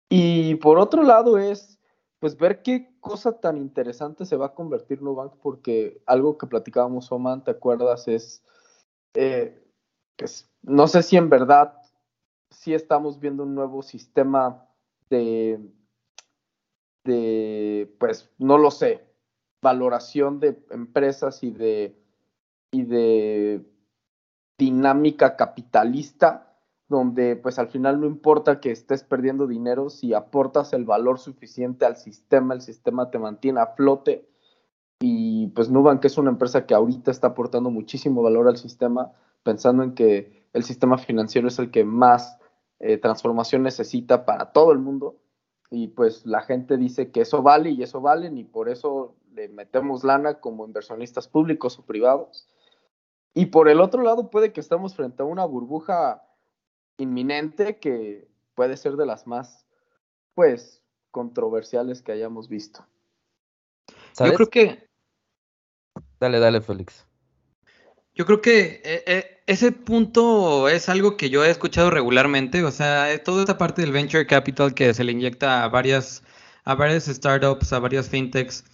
Y 0.10 0.56
por 0.56 0.80
otro 0.80 1.04
lado 1.04 1.38
es, 1.38 1.80
pues 2.20 2.38
ver 2.38 2.62
qué 2.64 2.96
cosa 3.00 3.40
tan 3.40 3.58
interesante 3.58 4.26
se 4.26 4.38
va 4.38 4.48
a 4.48 4.54
convertir 4.54 5.02
Nubank, 5.02 5.34
porque 5.42 6.02
algo 6.06 6.38
que 6.38 6.48
platicábamos, 6.48 7.12
Oman, 7.12 7.44
¿te 7.44 7.52
acuerdas? 7.52 8.08
Es 8.08 8.44
eh, 9.14 9.62
pues, 10.16 10.50
no 10.62 10.88
sé 10.88 11.04
si 11.04 11.18
en 11.18 11.30
verdad 11.30 11.79
sí 12.50 12.74
estamos 12.74 13.20
viendo 13.20 13.44
un 13.44 13.56
nuevo 13.56 13.82
sistema 13.82 14.66
de, 15.10 15.60
de, 17.04 17.96
pues 18.00 18.30
no 18.38 18.58
lo 18.58 18.72
sé, 18.72 19.06
valoración 19.62 20.40
de 20.40 20.62
empresas 20.72 21.44
y 21.44 21.52
de, 21.52 22.02
y 22.72 22.84
de 22.84 23.66
dinámica 24.58 25.36
capitalista, 25.36 26.58
donde 26.88 27.36
pues 27.36 27.60
al 27.60 27.70
final 27.70 28.02
no 28.02 28.08
importa 28.08 28.60
que 28.60 28.72
estés 28.72 29.04
perdiendo 29.04 29.48
dinero, 29.48 29.90
si 29.90 30.14
aportas 30.14 30.74
el 30.74 30.86
valor 30.86 31.20
suficiente 31.20 31.86
al 31.86 31.98
sistema, 31.98 32.54
el 32.54 32.62
sistema 32.62 33.12
te 33.12 33.20
mantiene 33.20 33.62
a 33.62 33.68
flote 33.68 34.28
y 35.00 35.48
pues 35.48 35.70
Nubank 35.70 36.04
es 36.04 36.18
una 36.18 36.30
empresa 36.30 36.66
que 36.66 36.74
ahorita 36.74 37.10
está 37.10 37.28
aportando 37.28 37.70
muchísimo 37.70 38.22
valor 38.22 38.48
al 38.50 38.58
sistema, 38.58 39.14
pensando 39.44 39.84
en 39.84 39.96
que 39.96 40.46
el 40.52 40.64
sistema 40.64 40.98
financiero 40.98 41.48
es 41.48 41.58
el 41.60 41.72
que 41.72 41.86
más 41.86 42.38
eh, 42.80 42.98
transformación 42.98 43.64
necesita 43.64 44.26
para 44.26 44.52
todo 44.52 44.74
el 44.74 44.80
mundo. 44.80 45.18
Y 45.72 45.90
pues 45.90 46.26
la 46.26 46.42
gente 46.42 46.78
dice 46.78 47.12
que 47.12 47.22
eso 47.22 47.42
vale 47.42 47.70
y 47.70 47.84
eso 47.84 48.02
vale, 48.02 48.30
y 48.34 48.44
por 48.44 48.70
eso 48.70 49.16
le 49.34 49.48
metemos 49.48 50.04
lana 50.04 50.42
como 50.42 50.66
inversionistas 50.66 51.28
públicos 51.28 51.80
o 51.80 51.86
privados. 51.86 52.48
Y 53.34 53.48
por 53.48 53.70
el 53.70 53.80
otro 53.80 54.02
lado, 54.02 54.30
puede 54.30 54.52
que 54.52 54.60
estamos 54.60 54.96
frente 54.96 55.22
a 55.22 55.26
una 55.26 55.46
burbuja 55.46 56.24
inminente 56.98 57.80
que 57.80 58.28
puede 58.56 58.76
ser 58.76 58.98
de 58.98 59.06
las 59.06 59.28
más, 59.28 59.66
pues, 60.34 60.84
controversiales 61.12 62.02
que 62.02 62.12
hayamos 62.12 62.50
visto. 62.50 62.86
Yo 64.18 64.34
creo 64.34 64.50
que 64.50 64.89
Dale, 66.20 66.40
dale, 66.40 66.62
Félix. 66.62 67.06
Yo 68.14 68.26
creo 68.26 68.42
que 68.42 68.82
eh, 68.84 69.04
eh, 69.08 69.42
ese 69.48 69.72
punto 69.72 70.68
es 70.68 70.90
algo 70.90 71.16
que 71.16 71.30
yo 71.30 71.46
he 71.46 71.50
escuchado 71.50 71.90
regularmente, 71.90 72.64
o 72.64 72.72
sea, 72.72 73.14
eh, 73.14 73.20
toda 73.20 73.42
esta 73.42 73.58
parte 73.58 73.82
del 73.82 73.94
venture 73.94 74.28
capital 74.28 74.74
que 74.74 74.94
se 74.94 75.04
le 75.06 75.14
inyecta 75.14 75.64
a 75.64 75.70
varias, 75.70 76.24
a 76.66 76.76
varias 76.76 77.06
startups, 77.06 77.72
a 77.72 77.80
varias 77.80 78.10
fintechs, 78.10 78.66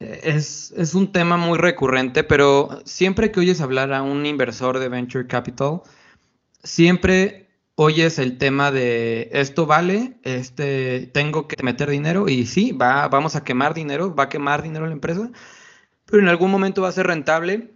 es, 0.00 0.72
es, 0.76 0.94
un 0.94 1.12
tema 1.12 1.36
muy 1.36 1.58
recurrente, 1.58 2.24
pero 2.24 2.80
siempre 2.84 3.30
que 3.30 3.40
oyes 3.40 3.60
hablar 3.60 3.92
a 3.92 4.02
un 4.02 4.26
inversor 4.26 4.78
de 4.80 4.88
venture 4.88 5.26
capital, 5.28 5.82
siempre 6.64 7.48
oyes 7.76 8.18
el 8.18 8.38
tema 8.38 8.72
de 8.72 9.28
esto 9.32 9.66
vale, 9.66 10.18
este, 10.24 11.10
tengo 11.14 11.48
que 11.48 11.62
meter 11.62 11.90
dinero 11.90 12.28
y 12.28 12.46
sí, 12.46 12.72
va, 12.72 13.08
vamos 13.08 13.36
a 13.36 13.44
quemar 13.44 13.74
dinero, 13.74 14.14
va 14.14 14.24
a 14.24 14.28
quemar 14.28 14.62
dinero 14.62 14.86
la 14.86 14.92
empresa 14.92 15.30
pero 16.10 16.22
en 16.22 16.28
algún 16.28 16.50
momento 16.50 16.82
va 16.82 16.88
a 16.88 16.92
ser 16.92 17.06
rentable. 17.06 17.70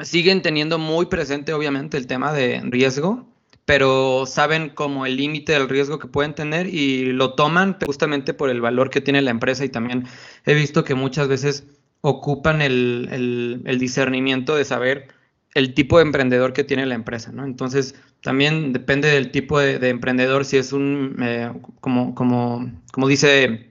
Siguen 0.00 0.42
teniendo 0.42 0.78
muy 0.78 1.06
presente, 1.06 1.52
obviamente, 1.52 1.96
el 1.96 2.06
tema 2.06 2.32
de 2.32 2.60
riesgo, 2.64 3.28
pero 3.64 4.26
saben 4.26 4.70
como 4.70 5.06
el 5.06 5.16
límite 5.16 5.52
del 5.52 5.68
riesgo 5.68 5.98
que 5.98 6.08
pueden 6.08 6.34
tener 6.34 6.66
y 6.66 7.12
lo 7.12 7.34
toman 7.34 7.76
justamente 7.84 8.34
por 8.34 8.50
el 8.50 8.60
valor 8.60 8.90
que 8.90 9.00
tiene 9.00 9.22
la 9.22 9.30
empresa 9.30 9.64
y 9.64 9.68
también 9.68 10.06
he 10.44 10.54
visto 10.54 10.84
que 10.84 10.94
muchas 10.94 11.28
veces 11.28 11.64
ocupan 12.00 12.60
el, 12.60 13.62
discernimiento 13.78 14.56
de 14.56 14.64
saber 14.64 15.08
el 15.54 15.72
tipo 15.72 15.98
de 15.98 16.02
emprendedor 16.04 16.52
que 16.52 16.64
tiene 16.64 16.84
la 16.84 16.96
empresa, 16.96 17.30
¿no? 17.32 17.44
Entonces, 17.44 17.94
también 18.20 18.72
depende 18.72 19.08
del 19.08 19.30
tipo 19.30 19.60
de, 19.60 19.88
emprendedor, 19.88 20.44
si 20.44 20.56
es 20.56 20.72
un, 20.72 21.16
eh, 21.22 21.52
como, 21.80 22.14
como, 22.14 22.70
como 22.92 23.08
dice 23.08 23.70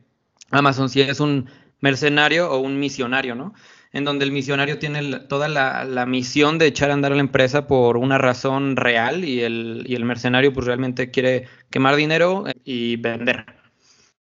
Amazon, 0.49 0.89
si 0.89 1.01
es 1.01 1.19
un 1.19 1.49
mercenario 1.81 2.49
o 2.49 2.59
un 2.59 2.79
misionario, 2.79 3.35
¿no? 3.35 3.53
En 3.93 4.03
donde 4.03 4.25
el 4.25 4.31
misionario 4.31 4.79
tiene 4.79 5.19
toda 5.21 5.47
la, 5.47 6.05
misión 6.05 6.57
de 6.57 6.67
echar 6.67 6.91
a 6.91 6.93
andar 6.93 7.13
a 7.13 7.15
la 7.15 7.21
empresa 7.21 7.67
por 7.67 7.97
una 7.97 8.17
razón 8.17 8.75
real 8.75 9.23
y 9.23 9.41
el, 9.41 9.85
el 9.87 10.05
mercenario 10.05 10.51
pues 10.51 10.65
realmente 10.65 11.11
quiere 11.11 11.47
quemar 11.69 11.95
dinero 11.95 12.43
y 12.65 12.97
vender. 12.97 13.45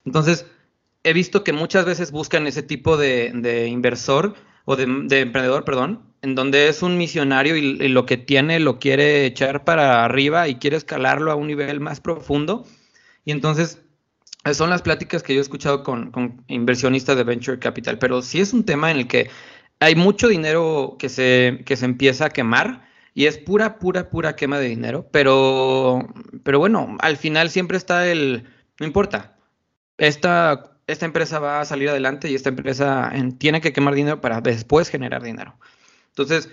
Entonces, 0.06 0.46
he 1.06 1.14
visto 1.14 1.44
que 1.44 1.54
muchas 1.54 1.86
veces 1.86 2.12
buscan 2.12 2.48
ese 2.48 2.64
tipo 2.64 2.98
de, 2.98 3.68
inversor 3.70 4.36
o 4.66 4.76
de, 4.76 4.84
emprendedor, 5.20 5.64
perdón, 5.64 6.02
en 6.24 6.34
donde 6.34 6.68
es 6.68 6.82
un 6.82 6.98
misionario 6.98 7.56
y, 7.56 7.88
lo 7.90 8.08
que 8.08 8.18
tiene 8.18 8.60
lo 8.60 8.80
quiere 8.80 9.28
echar 9.28 9.64
para 9.64 10.04
arriba 10.04 10.48
y 10.48 10.56
quiere 10.56 10.78
escalarlo 10.78 11.32
a 11.32 11.36
un 11.36 11.46
nivel 11.46 11.80
más 11.80 12.02
profundo. 12.02 12.66
Y 13.24 13.32
entonces 13.32 13.84
son 14.54 14.72
las 14.72 14.82
pláticas 14.82 15.22
que 15.22 15.36
yo 15.36 15.40
he 15.40 15.42
escuchado 15.42 15.84
con, 15.84 16.10
con, 16.10 16.44
inversionistas 16.48 17.18
de 17.18 17.24
venture 17.24 17.60
capital, 17.60 18.00
pero 18.00 18.24
sí 18.24 18.40
es 18.40 18.52
un 18.52 18.64
tema 18.64 18.90
en 18.90 18.98
el 18.98 19.08
que 19.08 19.30
hay 19.80 19.96
mucho 19.96 20.28
dinero 20.28 20.96
que 21.00 21.10
se, 21.10 21.62
que 21.66 21.76
se 21.76 21.86
empieza 21.86 22.26
a 22.26 22.30
quemar 22.30 22.88
y 23.14 23.28
es 23.28 23.38
pura, 23.38 23.80
pura, 23.80 24.10
pura 24.10 24.36
quema 24.36 24.60
de 24.60 24.68
dinero, 24.68 25.08
pero, 25.12 26.08
pero 26.44 26.60
bueno, 26.60 26.98
al 27.00 27.18
final 27.18 27.50
siempre 27.50 27.78
está 27.78 28.08
el, 28.08 28.44
no 28.80 28.86
importa, 28.86 29.38
esta, 29.98 30.78
esta 30.88 31.06
empresa 31.06 31.40
va 31.40 31.62
a 31.62 31.66
salir 31.66 31.90
adelante 31.90 32.30
y 32.30 32.36
esta 32.36 32.50
empresa 32.50 33.12
tiene 33.38 33.62
que 33.62 33.74
quemar 33.74 33.96
dinero 33.96 34.22
para 34.22 34.42
después 34.42 34.90
generar 34.90 35.24
dinero. 35.24 35.58
Entonces, 36.10 36.50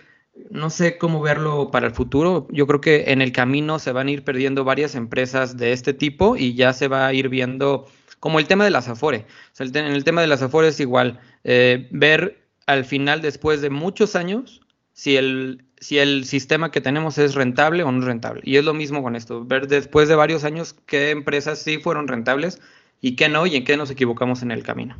no 0.51 0.71
sé 0.71 0.99
cómo 0.99 1.21
verlo 1.21 1.71
para 1.71 1.87
el 1.87 1.93
futuro. 1.93 2.47
Yo 2.51 2.67
creo 2.67 2.81
que 2.81 3.05
en 3.09 3.21
el 3.23 3.33
camino 3.33 3.79
se 3.79 3.93
van 3.93 4.09
a 4.09 4.11
ir 4.13 4.25
perdiendo 4.25 4.65
varias 4.65 4.95
empresas 4.95 5.57
de 5.57 5.73
este 5.73 5.93
tipo 5.93 6.37
y 6.37 6.55
ya 6.55 6.73
se 6.73 6.89
va 6.89 7.07
a 7.07 7.13
ir 7.13 7.29
viendo 7.29 7.87
como 8.21 8.39
el 8.39 8.47
tema 8.47 8.65
de 8.65 8.71
las 8.71 8.89
Afore. 8.89 9.27
en 9.59 9.77
el 9.77 10.05
tema 10.05 10.21
de 10.21 10.29
las 10.29 10.43
Afore 10.43 10.69
es 10.69 10.81
igual, 10.81 11.21
eh, 11.45 11.89
ver 11.91 12.42
al 12.66 12.85
final, 12.85 13.22
después 13.22 13.61
de 13.61 13.70
muchos 13.70 14.16
años, 14.16 14.61
si 14.92 15.16
el, 15.16 15.64
si 15.81 15.98
el 15.98 16.25
sistema 16.25 16.70
que 16.70 16.81
tenemos 16.81 17.18
es 17.18 17.35
rentable 17.35 17.83
o 17.83 17.92
no 17.92 18.05
rentable. 18.05 18.42
Y 18.44 18.57
es 18.57 18.64
lo 18.64 18.75
mismo 18.75 19.03
con 19.03 19.16
esto, 19.16 19.44
ver 19.44 19.68
después 19.68 20.09
de 20.09 20.14
varios 20.14 20.44
años 20.44 20.75
qué 20.87 21.11
empresas 21.11 21.59
sí 21.59 21.79
fueron 21.79 22.09
rentables 22.09 22.61
y 23.01 23.16
qué 23.16 23.29
no, 23.29 23.46
y 23.46 23.57
en 23.57 23.64
qué 23.64 23.77
nos 23.77 23.90
equivocamos 23.90 24.42
en 24.42 24.51
el 24.51 24.62
camino. 24.62 24.96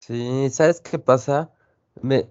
Sí, 0.00 0.48
¿sabes 0.50 0.80
qué 0.80 0.98
pasa? 0.98 1.50
Me, 2.02 2.28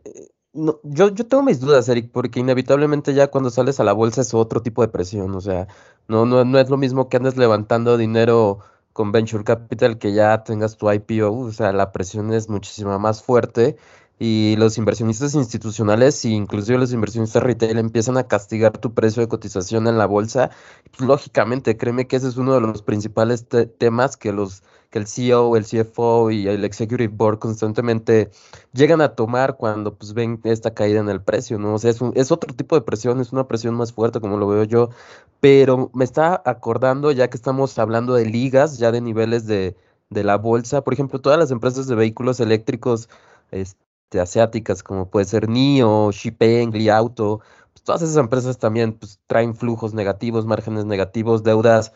no, 0.53 0.79
yo, 0.83 1.09
yo 1.09 1.25
tengo 1.25 1.41
mis 1.41 1.59
dudas, 1.59 1.89
Eric, 1.89 2.11
porque 2.11 2.39
inevitablemente 2.39 3.13
ya 3.13 3.27
cuando 3.27 3.49
sales 3.49 3.79
a 3.79 3.83
la 3.83 3.93
bolsa 3.93 4.21
es 4.21 4.33
otro 4.33 4.61
tipo 4.61 4.83
de 4.83 4.89
presión, 4.89 5.33
o 5.33 5.41
sea, 5.41 5.67
no, 6.07 6.25
no, 6.25 6.45
no 6.45 6.59
es 6.59 6.69
lo 6.69 6.77
mismo 6.77 7.09
que 7.09 7.17
andes 7.17 7.37
levantando 7.37 7.97
dinero 7.97 8.59
con 8.91 9.11
Venture 9.11 9.43
Capital 9.43 9.97
que 9.97 10.13
ya 10.13 10.43
tengas 10.43 10.77
tu 10.77 10.91
IPO, 10.91 11.31
o 11.31 11.51
sea, 11.51 11.73
la 11.73 11.91
presión 11.91 12.31
es 12.31 12.49
muchísimo 12.49 12.99
más 12.99 13.23
fuerte 13.23 13.77
y 14.19 14.56
los 14.58 14.78
inversionistas 14.78 15.36
institucionales 15.36 16.23
e 16.26 16.30
inclusive 16.30 16.78
los 16.78 16.93
inversionistas 16.93 17.43
retail 17.43 17.78
empiezan 17.78 18.17
a 18.17 18.28
castigar 18.28 18.78
tu 18.78 18.93
precio 18.93 19.21
de 19.21 19.28
cotización 19.28 19.88
en 19.88 19.97
la 19.97 20.06
bolsa, 20.06 20.52
lógicamente, 20.99 21.78
créeme 21.78 22.08
que 22.08 22.17
ese 22.17 22.28
es 22.28 22.38
uno 22.38 22.54
de 22.54 22.62
los 22.62 22.82
principales 22.84 23.47
temas 23.78 24.17
que 24.17 24.32
los 24.32 24.63
que 24.93 24.99
el 24.99 25.08
CEO, 25.08 25.58
el 25.58 25.65
CFO 25.65 26.30
y 26.30 26.47
el 26.47 26.63
Executive 26.63 27.08
Board 27.08 27.39
constantemente 27.39 28.30
llegan 28.73 29.02
a 29.02 29.15
tomar 29.15 29.58
cuando 29.58 29.95
pues 29.95 30.13
ven 30.13 30.39
esta 30.43 30.76
caída 30.76 30.99
en 30.99 31.10
el 31.10 31.19
precio, 31.19 31.58
¿no? 31.58 31.73
O 31.73 31.80
sea, 31.80 31.89
es, 31.89 31.99
es 32.13 32.32
otro 32.32 32.54
tipo 32.54 32.76
de 32.76 32.84
presión, 32.84 33.19
es 33.19 33.32
una 33.34 33.47
presión 33.47 33.73
más 33.73 33.91
fuerte 33.91 34.21
como 34.21 34.38
lo 34.38 34.47
veo 34.47 34.63
yo, 34.65 34.89
pero 35.39 35.89
me 35.95 36.04
está 36.06 36.41
acordando 36.45 37.12
ya 37.12 37.28
que 37.30 37.38
estamos 37.38 37.80
hablando 37.80 38.13
de 38.13 38.26
ligas, 38.26 38.78
ya 38.78 38.91
de 38.91 39.02
niveles 39.02 39.47
de, 39.47 39.76
de 40.12 40.23
la 40.23 40.38
bolsa, 40.38 40.84
por 40.84 40.93
ejemplo, 40.93 41.19
todas 41.19 41.39
las 41.39 41.52
empresas 41.52 41.88
de 41.88 41.95
vehículos 41.95 42.39
eléctricos, 42.39 43.10
este, 43.52 43.84
asiáticas, 44.19 44.84
como 44.84 45.10
puede 45.10 45.26
ser 45.26 45.49
NIO, 45.49 46.12
Xipeng, 46.12 46.71
Li 46.71 46.89
Auto, 46.89 47.41
pues 47.73 47.84
todas 47.84 48.02
esas 48.02 48.17
empresas 48.17 48.58
también 48.58 48.93
pues, 48.93 49.19
traen 49.28 49.56
flujos 49.56 49.93
negativos, 49.93 50.45
márgenes 50.45 50.86
negativos, 50.86 51.43
deudas 51.43 51.93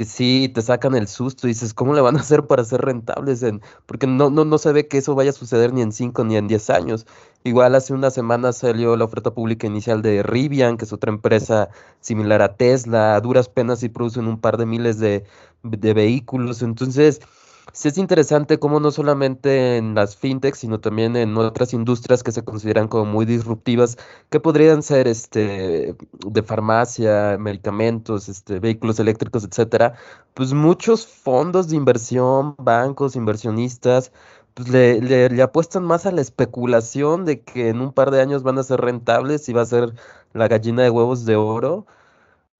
que 0.00 0.04
sí 0.06 0.50
te 0.54 0.62
sacan 0.62 0.94
el 0.94 1.08
susto 1.08 1.46
y 1.46 1.50
dices, 1.50 1.74
¿cómo 1.74 1.92
le 1.92 2.00
van 2.00 2.16
a 2.16 2.20
hacer 2.20 2.46
para 2.46 2.64
ser 2.64 2.80
rentables? 2.80 3.42
En... 3.42 3.60
Porque 3.84 4.06
no, 4.06 4.30
no, 4.30 4.46
no 4.46 4.56
se 4.56 4.72
ve 4.72 4.88
que 4.88 4.96
eso 4.98 5.14
vaya 5.14 5.28
a 5.28 5.34
suceder 5.34 5.74
ni 5.74 5.82
en 5.82 5.92
5 5.92 6.24
ni 6.24 6.36
en 6.36 6.48
10 6.48 6.70
años. 6.70 7.06
Igual 7.44 7.74
hace 7.74 7.92
una 7.92 8.10
semana 8.10 8.52
salió 8.52 8.96
la 8.96 9.04
oferta 9.04 9.34
pública 9.34 9.66
inicial 9.66 10.00
de 10.00 10.22
Rivian, 10.22 10.78
que 10.78 10.86
es 10.86 10.92
otra 10.94 11.10
empresa 11.12 11.68
similar 12.00 12.40
a 12.40 12.56
Tesla, 12.56 13.14
a 13.14 13.20
duras 13.20 13.50
penas 13.50 13.82
y 13.82 13.90
producen 13.90 14.26
un 14.26 14.40
par 14.40 14.56
de 14.56 14.66
miles 14.66 14.98
de, 14.98 15.24
de 15.62 15.92
vehículos. 15.94 16.62
Entonces, 16.62 17.20
sí 17.72 17.88
es 17.88 17.98
interesante 17.98 18.58
cómo 18.58 18.80
no 18.80 18.90
solamente 18.90 19.76
en 19.76 19.94
las 19.94 20.16
fintechs, 20.16 20.58
sino 20.58 20.80
también 20.80 21.16
en 21.16 21.36
otras 21.36 21.72
industrias 21.74 22.22
que 22.22 22.32
se 22.32 22.44
consideran 22.44 22.88
como 22.88 23.04
muy 23.04 23.24
disruptivas, 23.26 23.96
que 24.30 24.40
podrían 24.40 24.82
ser 24.82 25.08
este 25.08 25.94
de 26.26 26.42
farmacia, 26.42 27.36
medicamentos, 27.38 28.28
este, 28.28 28.60
vehículos 28.60 28.98
eléctricos, 29.00 29.44
etcétera, 29.44 29.94
pues 30.34 30.52
muchos 30.52 31.06
fondos 31.06 31.68
de 31.68 31.76
inversión, 31.76 32.54
bancos, 32.58 33.16
inversionistas, 33.16 34.12
pues 34.54 34.68
le, 34.68 35.00
le, 35.00 35.42
apuestan 35.42 35.84
más 35.84 36.06
a 36.06 36.12
la 36.12 36.20
especulación 36.20 37.24
de 37.24 37.42
que 37.42 37.68
en 37.68 37.80
un 37.80 37.92
par 37.92 38.10
de 38.10 38.20
años 38.20 38.42
van 38.42 38.58
a 38.58 38.62
ser 38.62 38.80
rentables 38.80 39.48
y 39.48 39.52
va 39.52 39.62
a 39.62 39.66
ser 39.66 39.94
la 40.32 40.48
gallina 40.48 40.82
de 40.82 40.90
huevos 40.90 41.24
de 41.24 41.36
oro. 41.36 41.86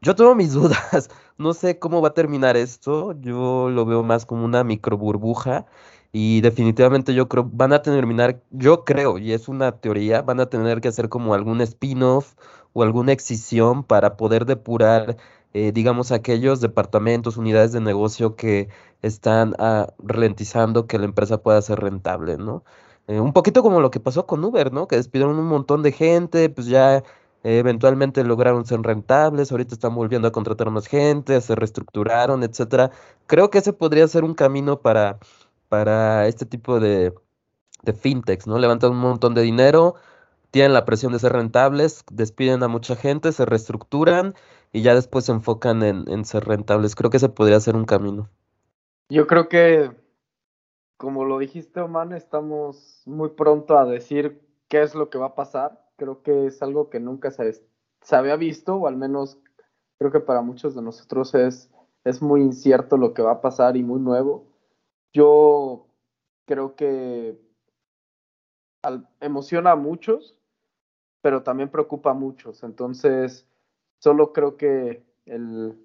Yo 0.03 0.15
tengo 0.15 0.35
mis 0.35 0.53
dudas. 0.55 1.11
No 1.39 1.55
sé 1.55 1.79
cómo 1.79 2.01
va 2.03 2.09
a 2.09 2.15
terminar 2.15 2.57
esto. 2.57 3.13
Yo 3.21 3.71
lo 3.71 3.85
veo 3.85 4.03
más 4.03 4.27
como 4.27 4.45
una 4.45 4.65
micro 4.65 4.97
burbuja. 4.97 5.67
Y 6.13 6.41
definitivamente 6.41 7.15
yo 7.15 7.29
creo, 7.29 7.49
van 7.53 7.73
a 7.73 7.83
terminar, 7.83 8.43
yo 8.51 8.85
creo, 8.85 9.17
y 9.19 9.33
es 9.33 9.47
una 9.49 9.79
teoría, 9.81 10.23
van 10.23 10.41
a 10.41 10.47
tener 10.47 10.81
que 10.81 10.89
hacer 10.89 11.09
como 11.09 11.35
algún 11.35 11.61
spin-off 11.61 12.35
o 12.73 12.83
alguna 12.83 13.13
excisión 13.13 13.85
para 13.85 14.17
poder 14.17 14.45
depurar, 14.45 15.17
eh, 15.55 15.71
digamos, 15.73 16.11
aquellos 16.11 16.61
departamentos, 16.61 17.37
unidades 17.37 17.71
de 17.73 17.81
negocio 17.81 18.35
que 18.35 18.69
están 19.03 19.55
ah, 19.61 19.93
ralentizando 19.99 20.89
que 20.89 20.99
la 20.99 21.05
empresa 21.05 21.43
pueda 21.43 21.63
ser 21.63 21.79
rentable, 21.81 22.37
¿no? 22.39 22.65
Eh, 23.07 23.21
un 23.21 23.33
poquito 23.33 23.63
como 23.63 23.81
lo 23.81 23.91
que 23.93 24.01
pasó 24.01 24.27
con 24.27 24.45
Uber, 24.45 24.73
¿no? 24.73 24.89
Que 24.89 24.97
despidieron 24.97 25.39
un 25.39 25.47
montón 25.47 25.83
de 25.83 25.93
gente, 25.93 26.49
pues 26.51 26.67
ya 26.67 27.05
eventualmente 27.43 28.25
lograron 28.25 28.67
ser 28.67 28.81
rentables, 28.83 29.51
ahorita 29.51 29.75
están 29.75 29.95
volviendo 29.95 30.29
a 30.29 30.33
contratar 30.33 30.71
más 30.71 30.87
gente, 30.87 31.41
se 31.41 31.55
reestructuraron, 31.55 32.43
etcétera. 32.43 32.91
Creo 33.27 33.51
que 33.51 33.59
ese 33.59 33.73
podría 33.73 34.07
ser 34.09 34.25
un 34.25 34.35
camino 34.35 34.81
para, 34.81 35.19
para 35.69 36.27
este 36.27 36.47
tipo 36.47 36.81
de, 36.81 37.15
de 37.83 37.93
fintechs, 37.93 38.47
¿no? 38.47 38.59
Levantan 38.59 38.93
un 38.93 38.99
montón 38.99 39.35
de 39.35 39.43
dinero, 39.43 39.95
tienen 40.51 40.73
la 40.73 40.85
presión 40.85 41.13
de 41.13 41.19
ser 41.19 41.33
rentables, 41.33 42.05
despiden 42.13 42.63
a 42.63 42.69
mucha 42.69 42.97
gente, 42.97 43.33
se 43.33 43.47
reestructuran 43.47 44.35
y 44.73 44.83
ya 44.83 44.95
después 44.95 45.25
se 45.25 45.33
enfocan 45.33 45.83
en, 45.83 46.05
en 46.09 46.25
ser 46.25 46.45
rentables. 46.45 46.95
Creo 46.95 47.11
que 47.11 47.17
ese 47.17 47.29
podría 47.29 47.61
ser 47.61 47.77
un 47.77 47.85
camino. 47.85 48.29
Yo 49.09 49.27
creo 49.27 49.49
que, 49.49 49.91
como 50.97 51.25
lo 51.25 51.39
dijiste, 51.39 51.81
Oman, 51.81 52.13
estamos 52.13 53.03
muy 53.07 53.31
pronto 53.31 53.79
a 53.79 53.85
decir 53.85 54.41
qué 54.69 54.83
es 54.83 54.95
lo 54.95 55.11
que 55.11 55.19
va 55.19 55.27
a 55.27 55.35
pasar 55.35 55.90
creo 56.01 56.23
que 56.23 56.47
es 56.47 56.63
algo 56.63 56.89
que 56.89 56.99
nunca 56.99 57.31
se, 57.31 57.63
había 58.11 58.37
visto, 58.37 58.77
o 58.77 58.87
al 58.87 58.97
menos 58.97 59.39
creo 59.99 60.11
que 60.11 60.21
para 60.21 60.41
muchos 60.41 60.75
de 60.75 60.81
nosotros 60.81 61.35
es, 61.35 61.71
es 62.05 62.23
muy 62.23 62.41
incierto 62.41 62.97
lo 62.97 63.13
que 63.13 63.21
va 63.21 63.33
a 63.33 63.41
pasar 63.43 63.77
y 63.77 63.83
muy 63.83 64.01
nuevo. 64.01 64.47
Yo 65.13 65.89
creo 66.47 66.75
que 66.75 67.39
emociona 69.21 69.73
a 69.73 69.77
muchos, 69.77 70.39
pero 71.21 71.43
también 71.43 71.71
preocupa 71.71 72.13
a 72.13 72.15
muchos. 72.15 72.63
Entonces, 72.63 73.47
solo 73.99 74.33
creo 74.33 74.57
que 74.57 75.05
el, 75.27 75.79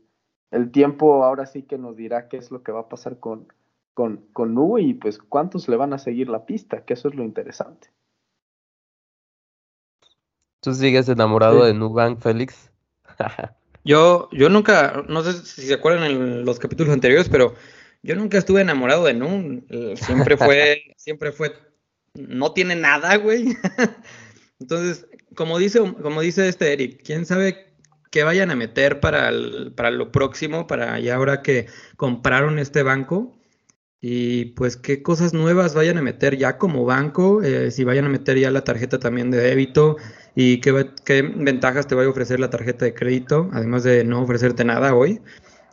el, 0.50 0.72
tiempo 0.72 1.26
ahora 1.26 1.46
sí 1.46 1.64
que 1.64 1.78
nos 1.78 1.98
dirá 1.98 2.30
qué 2.30 2.38
es 2.38 2.52
lo 2.52 2.64
que 2.64 2.72
va 2.72 2.82
a 2.82 2.90
pasar 2.90 3.20
con, 3.20 3.52
con, 3.94 4.26
con 4.32 4.56
y 4.80 4.94
pues 4.94 5.18
cuántos 5.18 5.68
le 5.68 5.76
van 5.76 5.92
a 5.92 5.98
seguir 5.98 6.30
la 6.30 6.46
pista, 6.46 6.86
que 6.86 6.94
eso 6.94 7.10
es 7.10 7.16
lo 7.16 7.24
interesante. 7.26 7.90
¿Tú 10.66 10.74
sigues 10.74 11.08
enamorado 11.08 11.64
de 11.64 11.76
Nubank, 11.76 12.20
Félix? 12.20 12.72
yo, 13.86 14.30
yo 14.32 14.50
nunca, 14.50 15.06
no 15.08 15.22
sé 15.22 15.34
si 15.46 15.62
se 15.62 15.76
acuerdan 15.76 16.10
en 16.10 16.44
los 16.44 16.58
capítulos 16.58 16.92
anteriores, 16.92 17.30
pero 17.30 17.54
yo 18.02 18.16
nunca 18.16 18.40
estuve 18.40 18.62
enamorado 18.62 19.04
de 19.04 19.14
Nu. 19.14 19.64
Siempre 19.96 20.36
fue, 20.36 20.82
siempre 20.98 21.32
fue, 21.32 21.54
no 22.16 22.52
tiene 22.54 22.76
nada, 22.76 23.16
güey. 23.18 23.56
Entonces, 24.60 25.06
como 25.36 25.60
dice, 25.60 25.82
como 26.02 26.22
dice 26.22 26.48
este 26.48 26.74
Eric, 26.74 27.04
quién 27.06 27.28
sabe 27.28 27.68
qué 28.10 28.24
vayan 28.24 28.50
a 28.50 28.56
meter 28.56 29.00
para, 29.00 29.30
para 29.76 29.92
lo 29.92 30.12
próximo, 30.12 30.66
para 30.66 31.00
ya 31.00 31.14
ahora 31.14 31.44
que 31.44 31.68
compraron 31.96 32.58
este 32.58 32.82
banco. 32.82 33.38
Y 34.02 34.46
pues 34.46 34.78
qué 34.78 35.04
cosas 35.04 35.34
nuevas 35.36 35.76
vayan 35.76 36.00
a 36.00 36.02
meter 36.02 36.38
ya 36.38 36.58
como 36.58 36.86
banco, 36.86 37.44
eh, 37.44 37.70
si 37.70 37.84
vayan 37.84 38.06
a 38.06 38.10
meter 38.10 38.38
ya 38.40 38.50
la 38.50 38.64
tarjeta 38.64 38.98
también 39.00 39.30
de 39.30 39.38
débito 39.38 39.98
y 40.36 40.60
qué, 40.60 40.72
ventajas 41.36 41.88
te 41.88 41.96
va 41.96 42.04
a 42.04 42.10
ofrecer 42.10 42.40
la 42.40 42.50
tarjeta 42.50 42.86
de 42.86 42.94
crédito, 42.94 43.50
además 43.54 43.84
de 43.84 44.04
no 44.04 44.22
ofrecerte 44.22 44.66
nada 44.66 44.94
hoy. 44.94 45.22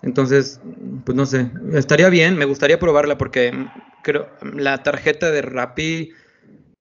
Entonces, 0.03 0.61
pues 1.05 1.17
no 1.17 1.27
sé, 1.27 1.51
estaría 1.73 2.09
bien, 2.09 2.37
me 2.37 2.45
gustaría 2.45 2.79
probarla 2.79 3.19
porque 3.19 3.53
creo 4.03 4.29
la 4.55 4.83
tarjeta 4.83 5.31
de 5.31 5.43
Rappi, 5.43 6.11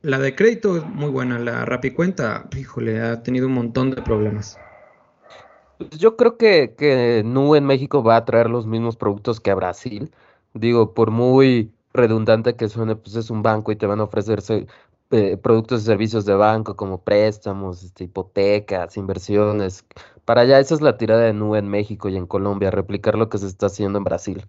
la 0.01 0.19
de 0.19 0.35
crédito 0.35 0.77
es 0.77 0.85
muy 0.85 1.09
buena, 1.09 1.37
la 1.39 1.65
Rappi 1.65 1.91
cuenta, 1.91 2.47
híjole, 2.55 3.01
ha 3.01 3.21
tenido 3.21 3.47
un 3.47 3.53
montón 3.53 3.91
de 3.91 4.01
problemas. 4.01 4.57
Pues 5.77 5.91
yo 5.99 6.15
creo 6.15 6.37
que, 6.37 6.75
que 6.77 7.23
Nu 7.25 7.55
en 7.55 7.65
México 7.65 8.03
va 8.03 8.15
a 8.15 8.25
traer 8.25 8.49
los 8.49 8.67
mismos 8.67 8.95
productos 8.95 9.39
que 9.39 9.49
a 9.49 9.55
Brasil. 9.55 10.11
Digo, 10.53 10.93
por 10.93 11.09
muy 11.09 11.71
redundante 11.93 12.55
que 12.55 12.69
suene, 12.69 12.95
pues 12.95 13.15
es 13.15 13.29
un 13.29 13.41
banco 13.41 13.71
y 13.71 13.75
te 13.75 13.87
van 13.87 13.99
a 13.99 14.03
ofrecerse 14.03 14.67
eh, 15.11 15.37
productos 15.37 15.81
y 15.81 15.85
servicios 15.85 16.25
de 16.25 16.33
banco 16.33 16.75
como 16.75 17.03
préstamos, 17.03 17.83
este, 17.83 18.05
hipotecas, 18.05 18.97
inversiones. 18.97 19.85
Para 20.25 20.41
allá, 20.41 20.59
esa 20.59 20.75
es 20.75 20.81
la 20.81 20.97
tirada 20.97 21.21
de 21.23 21.33
nube 21.33 21.59
en 21.59 21.67
México 21.67 22.09
y 22.09 22.17
en 22.17 22.27
Colombia, 22.27 22.71
replicar 22.71 23.15
lo 23.15 23.29
que 23.29 23.37
se 23.37 23.47
está 23.47 23.67
haciendo 23.67 23.97
en 23.97 24.03
Brasil. 24.03 24.45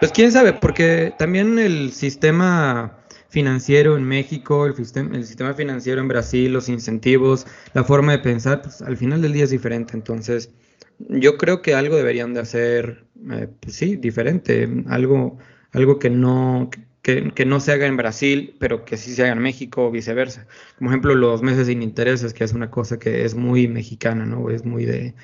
Pues 0.00 0.12
quién 0.12 0.32
sabe, 0.32 0.52
porque 0.52 1.14
también 1.18 1.58
el 1.58 1.92
sistema 1.92 2.98
financiero 3.28 3.96
en 3.96 4.04
México, 4.04 4.66
el 4.66 4.74
sistema, 4.74 5.16
el 5.16 5.24
sistema 5.24 5.54
financiero 5.54 6.00
en 6.00 6.08
Brasil, 6.08 6.52
los 6.52 6.68
incentivos, 6.68 7.46
la 7.72 7.84
forma 7.84 8.12
de 8.12 8.18
pensar, 8.18 8.62
pues 8.62 8.82
al 8.82 8.96
final 8.96 9.22
del 9.22 9.32
día 9.32 9.44
es 9.44 9.50
diferente. 9.50 9.94
Entonces, 9.94 10.50
yo 10.98 11.36
creo 11.36 11.62
que 11.62 11.74
algo 11.74 11.96
deberían 11.96 12.34
de 12.34 12.40
hacer, 12.40 13.06
eh, 13.30 13.48
pues 13.60 13.76
sí, 13.76 13.96
diferente, 13.96 14.68
algo, 14.88 15.38
algo 15.72 15.98
que 15.98 16.10
no, 16.10 16.70
que, 17.04 17.44
no 17.44 17.60
se 17.60 17.70
haga 17.70 17.86
en 17.86 17.98
Brasil, 17.98 18.56
pero 18.58 18.86
que 18.86 18.96
sí 18.96 19.14
se 19.14 19.22
haga 19.22 19.32
en 19.32 19.38
México 19.38 19.86
o 19.86 19.90
viceversa. 19.90 20.46
Como 20.78 20.88
ejemplo, 20.88 21.14
los 21.14 21.42
meses 21.42 21.66
sin 21.66 21.82
intereses, 21.82 22.32
que 22.32 22.44
es 22.44 22.54
una 22.54 22.70
cosa 22.70 22.98
que 22.98 23.26
es 23.26 23.34
muy 23.34 23.68
mexicana, 23.68 24.24
¿no? 24.24 24.48
Es 24.48 24.64
muy 24.64 24.86
de, 24.86 25.14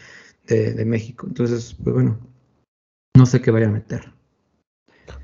de, 0.46 0.84
México. 0.84 1.26
Entonces, 1.26 1.74
pues 1.82 1.94
bueno, 1.94 2.18
no 3.16 3.24
sé 3.24 3.40
qué 3.40 3.50
vaya 3.50 3.68
a 3.68 3.70
meter. 3.70 4.12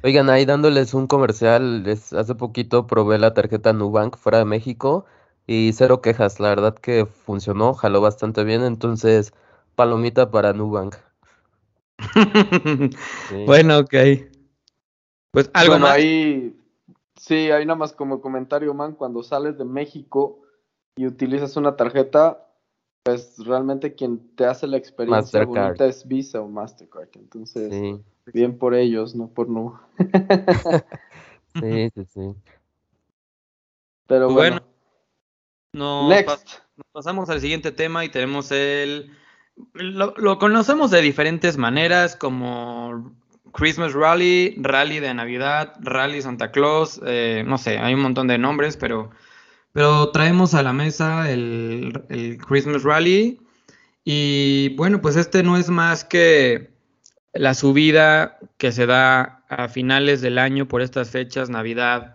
Oigan, 0.03 0.31
ahí 0.31 0.47
dándoles 0.47 0.95
un 0.95 1.07
comercial, 1.07 1.85
hace 1.87 2.35
poquito 2.35 2.87
probé 2.87 3.19
la 3.19 3.35
tarjeta 3.35 3.75
Nubank 3.75 4.17
fuera 4.17 4.39
de 4.39 4.47
México 4.47 5.05
y 5.47 5.73
cero 5.75 6.01
quejas, 6.01 6.41
la 6.41 6.49
verdad 6.49 6.75
que 6.75 7.05
funcionó, 7.07 7.75
jaló 7.75 8.01
bastante 8.01 8.45
bien, 8.45 8.63
entonces 8.63 9.35
palomita 9.75 10.31
para 10.31 10.55
Nubank. 10.55 10.97
Bueno, 13.47 13.79
ok. 13.79 13.95
Pues 15.37 15.51
algo 15.53 15.73
Bueno, 15.73 15.85
más. 15.89 15.97
ahí, 15.97 16.59
sí, 17.15 17.51
ahí 17.51 17.67
nada 17.67 17.77
más 17.77 17.93
como 17.93 18.23
comentario, 18.23 18.73
man, 18.73 18.95
cuando 18.95 19.23
sales 19.23 19.59
de 19.59 19.67
México 19.67 20.41
y 20.97 21.07
utilizas 21.07 21.59
una 21.59 21.77
tarjeta, 21.77 22.49
pues 23.03 23.35
realmente 23.45 23.95
quien 23.95 24.35
te 24.35 24.47
hace 24.47 24.67
la 24.67 24.79
experiencia 24.79 25.41
Mastercard. 25.41 25.67
bonita 25.67 25.85
es 25.85 26.09
Visa 26.09 26.41
o 26.41 26.49
Mastercard. 26.49 27.11
Entonces, 27.17 27.71
Sí, 27.71 28.03
bien 28.33 28.57
por 28.57 28.75
ellos, 28.75 29.15
no 29.15 29.29
por 29.29 29.51
no. 29.51 29.79
sí, 31.61 31.91
sí, 31.95 32.05
sí. 32.07 32.35
Pero 34.07 34.31
Bueno, 34.31 34.61
bueno, 35.75 36.09
Nos, 36.09 36.25
pas- 36.25 36.63
nos 36.79 36.87
pasamos 36.93 37.29
al 37.29 37.43
siguiente 37.43 37.73
tema 37.73 38.07
y 38.07 38.09
tenemos 38.09 38.51
el... 38.53 39.11
Lo, 39.75 40.15
lo 40.17 40.39
conocemos 40.39 40.91
de 40.91 41.03
diferentes 41.03 41.59
maneras 41.59 42.17
como 42.17 43.15
Christmas 43.53 43.93
Rally, 43.93 44.55
Rally 44.59 45.01
de 45.01 45.15
Navidad, 45.15 45.75
Rally 45.81 46.23
Santa 46.23 46.51
Claus, 46.51 47.01
eh, 47.07 47.45
no 47.47 47.59
sé, 47.59 47.79
hay 47.79 47.95
un 47.95 48.01
montón 48.01 48.27
de 48.27 48.39
nombres, 48.39 48.77
pero, 48.77 49.11
pero 49.73 50.11
traemos 50.11 50.55
a 50.55 50.63
la 50.63 50.73
mesa 50.73 51.31
el, 51.31 52.03
el 52.09 52.39
Christmas 52.39 52.83
Rally. 52.83 53.41
Y 54.05 54.75
bueno, 54.77 55.01
pues 55.01 55.17
este 55.17 55.43
no 55.43 55.57
es 55.57 55.69
más 55.69 56.05
que 56.05 56.71
la 57.33 57.55
subida 57.55 58.39
que 58.57 58.73
se 58.73 58.87
da 58.87 59.45
a 59.49 59.69
finales 59.69 60.21
del 60.21 60.39
año 60.39 60.69
por 60.69 60.83
estas 60.83 61.11
fechas, 61.11 61.51
Navidad, 61.51 62.15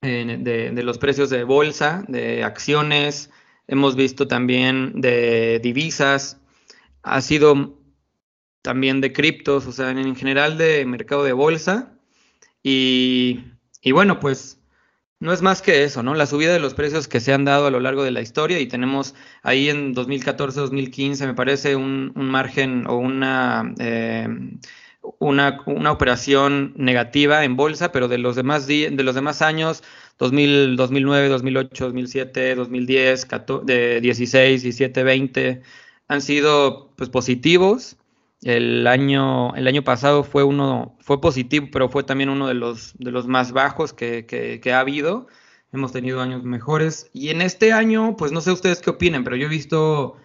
de, 0.00 0.70
de 0.72 0.82
los 0.82 0.98
precios 0.98 1.30
de 1.30 1.44
bolsa, 1.44 2.04
de 2.08 2.44
acciones, 2.44 3.30
hemos 3.66 3.96
visto 3.96 4.28
también 4.28 5.00
de 5.00 5.60
divisas, 5.62 6.38
ha 7.02 7.20
sido 7.20 7.78
también 8.64 9.02
de 9.02 9.12
criptos, 9.12 9.66
o 9.66 9.72
sea, 9.72 9.90
en 9.90 10.16
general 10.16 10.56
de 10.56 10.86
mercado 10.86 11.22
de 11.22 11.34
bolsa. 11.34 11.92
Y, 12.62 13.40
y 13.82 13.92
bueno, 13.92 14.20
pues 14.20 14.58
no 15.20 15.34
es 15.34 15.42
más 15.42 15.60
que 15.60 15.84
eso, 15.84 16.02
¿no? 16.02 16.14
La 16.14 16.24
subida 16.26 16.54
de 16.54 16.60
los 16.60 16.72
precios 16.72 17.06
que 17.06 17.20
se 17.20 17.34
han 17.34 17.44
dado 17.44 17.66
a 17.66 17.70
lo 17.70 17.78
largo 17.80 18.04
de 18.04 18.10
la 18.10 18.22
historia 18.22 18.58
y 18.60 18.66
tenemos 18.66 19.14
ahí 19.42 19.68
en 19.68 19.94
2014-2015, 19.94 21.26
me 21.26 21.34
parece, 21.34 21.76
un, 21.76 22.12
un 22.16 22.30
margen 22.30 22.86
o 22.88 22.96
una, 22.96 23.74
eh, 23.78 24.28
una, 25.18 25.60
una 25.66 25.92
operación 25.92 26.72
negativa 26.76 27.44
en 27.44 27.56
bolsa, 27.56 27.92
pero 27.92 28.08
de 28.08 28.16
los 28.18 28.34
demás, 28.34 28.66
de 28.66 28.90
los 28.90 29.14
demás 29.14 29.42
años, 29.42 29.82
2000, 30.18 30.76
2009, 30.76 31.28
2008, 31.28 31.84
2007, 31.84 32.54
2010, 32.54 33.26
14, 33.26 33.66
de 33.66 34.00
16, 34.00 34.62
17, 34.62 35.02
20, 35.02 35.62
han 36.08 36.22
sido 36.22 36.92
pues 36.96 37.10
positivos. 37.10 37.98
El 38.44 38.86
año, 38.86 39.54
el 39.56 39.66
año 39.68 39.82
pasado 39.84 40.22
fue 40.24 40.44
uno, 40.44 40.96
fue 41.00 41.20
positivo, 41.20 41.68
pero 41.72 41.88
fue 41.88 42.04
también 42.04 42.28
uno 42.30 42.46
de 42.48 42.54
los, 42.54 42.94
de 42.98 43.10
los 43.10 43.26
más 43.26 43.52
bajos 43.52 43.92
que, 43.94 44.26
que- 44.26 44.60
que 44.60 44.72
ha 44.72 44.80
habido. 44.80 45.26
Hemos 45.72 45.92
tenido 45.92 46.20
años 46.20 46.44
mejores. 46.44 47.10
Y 47.14 47.30
en 47.30 47.40
este 47.42 47.72
año, 47.72 48.16
pues 48.16 48.32
no 48.32 48.40
sé 48.42 48.52
ustedes 48.52 48.80
qué 48.82 48.90
opinen, 48.90 49.24
pero 49.24 49.36
yo 49.36 49.46
he 49.46 49.50
visto, 49.50 50.16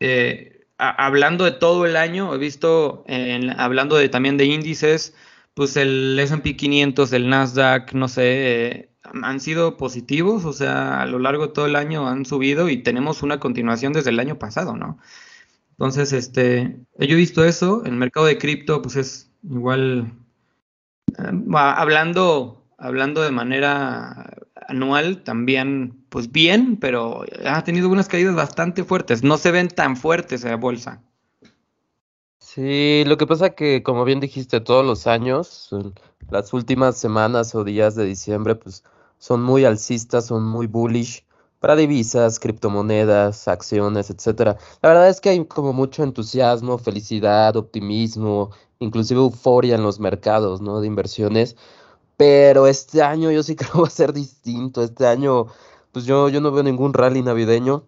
eh, 0.00 0.66
hablando 0.78 1.44
de 1.44 1.52
todo 1.52 1.86
el 1.86 1.96
año, 1.96 2.34
he 2.34 2.38
visto, 2.38 3.04
en- 3.08 3.50
hablando 3.60 3.96
de, 3.96 4.08
también 4.08 4.36
de 4.38 4.46
índices, 4.46 5.14
pues 5.54 5.76
el 5.76 6.18
S&P 6.20 6.56
500, 6.56 7.12
el 7.12 7.28
Nasdaq, 7.30 7.92
no 7.94 8.08
sé, 8.08 8.22
eh, 8.72 8.90
han 9.22 9.40
sido 9.40 9.76
positivos, 9.76 10.44
o 10.44 10.52
sea, 10.52 11.02
a 11.02 11.06
lo 11.06 11.18
largo 11.18 11.48
de 11.48 11.52
todo 11.54 11.66
el 11.66 11.76
año 11.76 12.08
han 12.08 12.24
subido 12.26 12.68
y 12.68 12.78
tenemos 12.82 13.22
una 13.22 13.40
continuación 13.40 13.92
desde 13.92 14.10
el 14.10 14.20
año 14.20 14.38
pasado, 14.38 14.76
¿no? 14.76 14.98
Entonces, 15.74 16.12
este, 16.12 16.78
yo 16.98 17.06
he 17.06 17.14
visto 17.14 17.44
eso, 17.44 17.82
el 17.84 17.96
mercado 17.96 18.26
de 18.26 18.38
cripto, 18.38 18.80
pues 18.80 18.94
es 18.94 19.30
igual, 19.42 20.12
eh, 21.18 21.32
hablando, 21.52 22.62
hablando 22.78 23.22
de 23.22 23.32
manera 23.32 24.32
anual, 24.68 25.24
también, 25.24 26.04
pues 26.10 26.30
bien, 26.30 26.76
pero 26.76 27.24
ha 27.44 27.64
tenido 27.64 27.88
unas 27.88 28.08
caídas 28.08 28.36
bastante 28.36 28.84
fuertes, 28.84 29.24
no 29.24 29.36
se 29.36 29.50
ven 29.50 29.66
tan 29.68 29.96
fuertes 29.96 30.44
en 30.44 30.50
la 30.50 30.56
bolsa. 30.56 31.02
Sí, 32.38 33.02
lo 33.04 33.16
que 33.16 33.26
pasa 33.26 33.50
que, 33.50 33.82
como 33.82 34.04
bien 34.04 34.20
dijiste, 34.20 34.60
todos 34.60 34.86
los 34.86 35.08
años, 35.08 35.70
las 36.30 36.52
últimas 36.52 36.96
semanas 36.96 37.52
o 37.56 37.64
días 37.64 37.96
de 37.96 38.04
diciembre, 38.04 38.54
pues 38.54 38.84
son 39.18 39.42
muy 39.42 39.64
alcistas, 39.64 40.26
son 40.26 40.44
muy 40.44 40.68
bullish 40.68 41.24
para 41.64 41.76
divisas, 41.76 42.40
criptomonedas, 42.40 43.48
acciones, 43.48 44.10
etcétera. 44.10 44.58
La 44.82 44.90
verdad 44.90 45.08
es 45.08 45.18
que 45.22 45.30
hay 45.30 45.46
como 45.46 45.72
mucho 45.72 46.02
entusiasmo, 46.02 46.76
felicidad, 46.76 47.56
optimismo, 47.56 48.50
inclusive 48.80 49.20
euforia 49.20 49.76
en 49.76 49.82
los 49.82 49.98
mercados, 49.98 50.60
¿no? 50.60 50.82
De 50.82 50.86
inversiones. 50.86 51.56
Pero 52.18 52.66
este 52.66 53.00
año 53.02 53.30
yo 53.30 53.42
sí 53.42 53.56
creo 53.56 53.72
que 53.72 53.78
va 53.80 53.86
a 53.86 53.90
ser 53.90 54.12
distinto. 54.12 54.82
Este 54.82 55.06
año, 55.06 55.46
pues 55.90 56.04
yo, 56.04 56.28
yo 56.28 56.42
no 56.42 56.52
veo 56.52 56.62
ningún 56.62 56.92
rally 56.92 57.22
navideño 57.22 57.86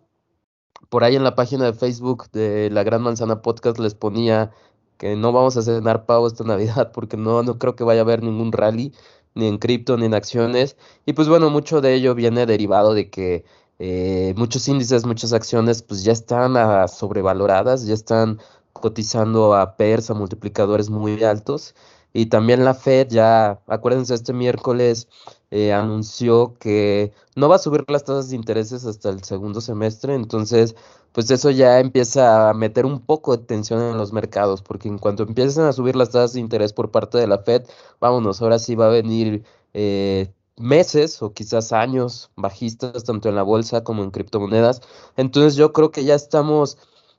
por 0.89 1.05
ahí 1.05 1.15
en 1.15 1.25
la 1.25 1.35
página 1.35 1.67
de 1.67 1.75
Facebook 1.75 2.31
de 2.33 2.71
La 2.71 2.83
Gran 2.83 3.03
Manzana 3.03 3.43
Podcast 3.43 3.79
les 3.79 3.95
ponía 3.95 4.53
que 4.97 5.17
no 5.17 5.33
vamos 5.33 5.59
a 5.59 5.63
cenar 5.63 6.07
pavo 6.07 6.27
esta 6.29 6.45
Navidad 6.47 6.93
porque 6.93 7.19
no, 7.19 7.43
no 7.43 7.59
creo 7.59 7.77
que 7.77 7.85
vaya 7.85 8.01
a 8.01 8.05
haber 8.05 8.23
ningún 8.23 8.53
rally, 8.53 8.95
ni 9.35 9.49
en 9.49 9.59
cripto, 9.59 9.99
ni 9.99 10.07
en 10.07 10.15
acciones. 10.15 10.79
Y 11.05 11.13
pues 11.13 11.29
bueno, 11.29 11.51
mucho 11.51 11.83
de 11.83 11.93
ello 11.93 12.15
viene 12.15 12.47
derivado 12.47 12.95
de 12.95 13.11
que 13.11 13.45
eh, 13.79 14.35
muchos 14.37 14.67
índices, 14.69 15.05
muchas 15.07 15.33
acciones, 15.33 15.83
pues 15.83 16.05
ya 16.05 16.13
están 16.13 16.57
ah, 16.57 16.89
sobrevaloradas, 16.89 17.87
ya 17.87 17.95
están 17.95 18.41
cotizando 18.73 19.55
a 19.55 19.77
PERS, 19.77 20.11
a 20.11 20.15
multiplicadores 20.15 20.91
muy 20.91 21.23
altos. 21.25 21.75
Y 22.13 22.27
también 22.27 22.65
la 22.65 22.75
Fed 22.75 23.09
ya, 23.11 23.61
acuérdense, 23.67 24.15
este 24.15 24.33
miércoles 24.33 25.09
eh, 25.51 25.73
anunció 25.73 26.57
que 26.59 27.13
no 27.37 27.49
va 27.49 27.57
a 27.57 27.59
subir 27.59 27.85
las 27.89 28.05
tasas 28.05 28.31
de 28.31 28.37
intereses 28.37 28.87
hasta 28.87 29.11
el 29.11 29.23
segundo 29.23 29.61
semestre, 29.61 30.15
entonces 30.15 30.75
pues 31.13 31.31
eso 31.31 31.51
ya 31.51 31.79
empieza 31.81 32.51
a 32.51 32.55
meter 32.55 32.85
un 32.87 33.01
poco 33.01 33.37
de 33.37 33.45
tensión 33.45 33.83
en 33.83 33.97
los 33.99 34.13
mercados, 34.13 34.63
porque 34.63 34.89
en 34.89 34.99
cuanto 34.99 35.23
empiecen 35.25 35.65
a 35.65 35.73
subir 35.73 35.97
las 35.97 36.11
tasas 36.11 36.33
de 36.35 36.41
interés 36.41 36.73
por 36.73 36.91
parte 36.91 37.19
de 37.19 37.27
la 37.27 37.39
Fed, 37.39 37.65
vámonos, 38.01 38.43
ahora 38.43 38.59
sí 38.59 38.75
va 38.75 38.87
a 38.87 38.91
venir 38.91 39.45
eh, 39.75 40.33
meses 40.57 41.23
o 41.23 41.33
quizás 41.33 41.73
años 41.73 42.31
bajistas, 42.37 43.05
tanto 43.05 43.29
en 43.29 43.37
la 43.37 43.43
bolsa 43.43 43.85
como 43.85 44.03
en 44.03 44.11
criptomonedas. 44.11 44.81
Entonces 45.17 45.57
yo 45.57 45.73
creo 45.73 45.91
que 45.91 46.05
ya 46.05 46.15
estamos 46.15 46.79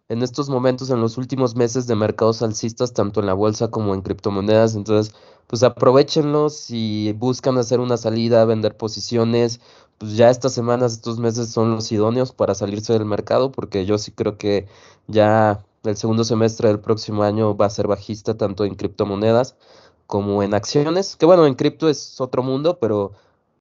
en 0.09 0.23
estos 0.23 0.49
momentos, 0.49 0.89
en 0.89 1.01
los 1.01 1.17
últimos 1.17 1.55
meses 1.55 1.85
de 1.87 1.95
mercados 1.95 2.41
alcistas, 2.41 2.93
tanto 2.93 3.19
en 3.19 3.25
la 3.25 3.33
bolsa 3.33 3.69
como 3.69 3.93
en 3.93 4.01
criptomonedas. 4.01 4.75
Entonces, 4.75 5.13
pues 5.47 5.63
aprovechenlos 5.63 6.55
si 6.55 7.13
buscan 7.13 7.57
hacer 7.57 7.79
una 7.79 7.97
salida, 7.97 8.45
vender 8.45 8.77
posiciones. 8.77 9.59
Pues 9.97 10.15
ya 10.15 10.29
estas 10.29 10.53
semanas, 10.53 10.93
estos 10.93 11.19
meses 11.19 11.49
son 11.51 11.71
los 11.71 11.91
idóneos 11.91 12.31
para 12.31 12.55
salirse 12.55 12.93
del 12.93 13.05
mercado, 13.05 13.51
porque 13.51 13.85
yo 13.85 13.97
sí 13.97 14.11
creo 14.11 14.37
que 14.37 14.67
ya 15.07 15.65
el 15.83 15.97
segundo 15.97 16.23
semestre 16.23 16.69
del 16.69 16.79
próximo 16.79 17.23
año 17.23 17.55
va 17.57 17.65
a 17.65 17.69
ser 17.69 17.87
bajista 17.87 18.37
tanto 18.37 18.65
en 18.65 18.75
criptomonedas 18.75 19.55
como 20.05 20.43
en 20.43 20.53
acciones. 20.53 21.15
Que 21.17 21.25
bueno, 21.25 21.45
en 21.47 21.55
cripto 21.55 21.89
es 21.89 22.21
otro 22.21 22.43
mundo, 22.43 22.79
pero 22.79 23.13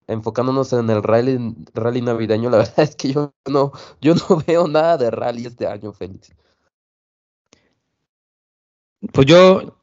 enfocándonos 0.08 0.72
en 0.72 0.90
el 0.90 1.02
rally, 1.02 1.38
rally 1.74 2.02
navideño, 2.02 2.50
la 2.50 2.58
verdad 2.58 2.80
es 2.80 2.96
que 2.96 3.12
yo 3.12 3.34
no, 3.46 3.72
yo 4.00 4.14
no 4.14 4.42
veo 4.46 4.68
nada 4.68 4.96
de 4.98 5.10
rally 5.10 5.46
este 5.46 5.66
año, 5.66 5.92
Félix. 5.92 6.32
Pues 9.12 9.26
yo, 9.26 9.78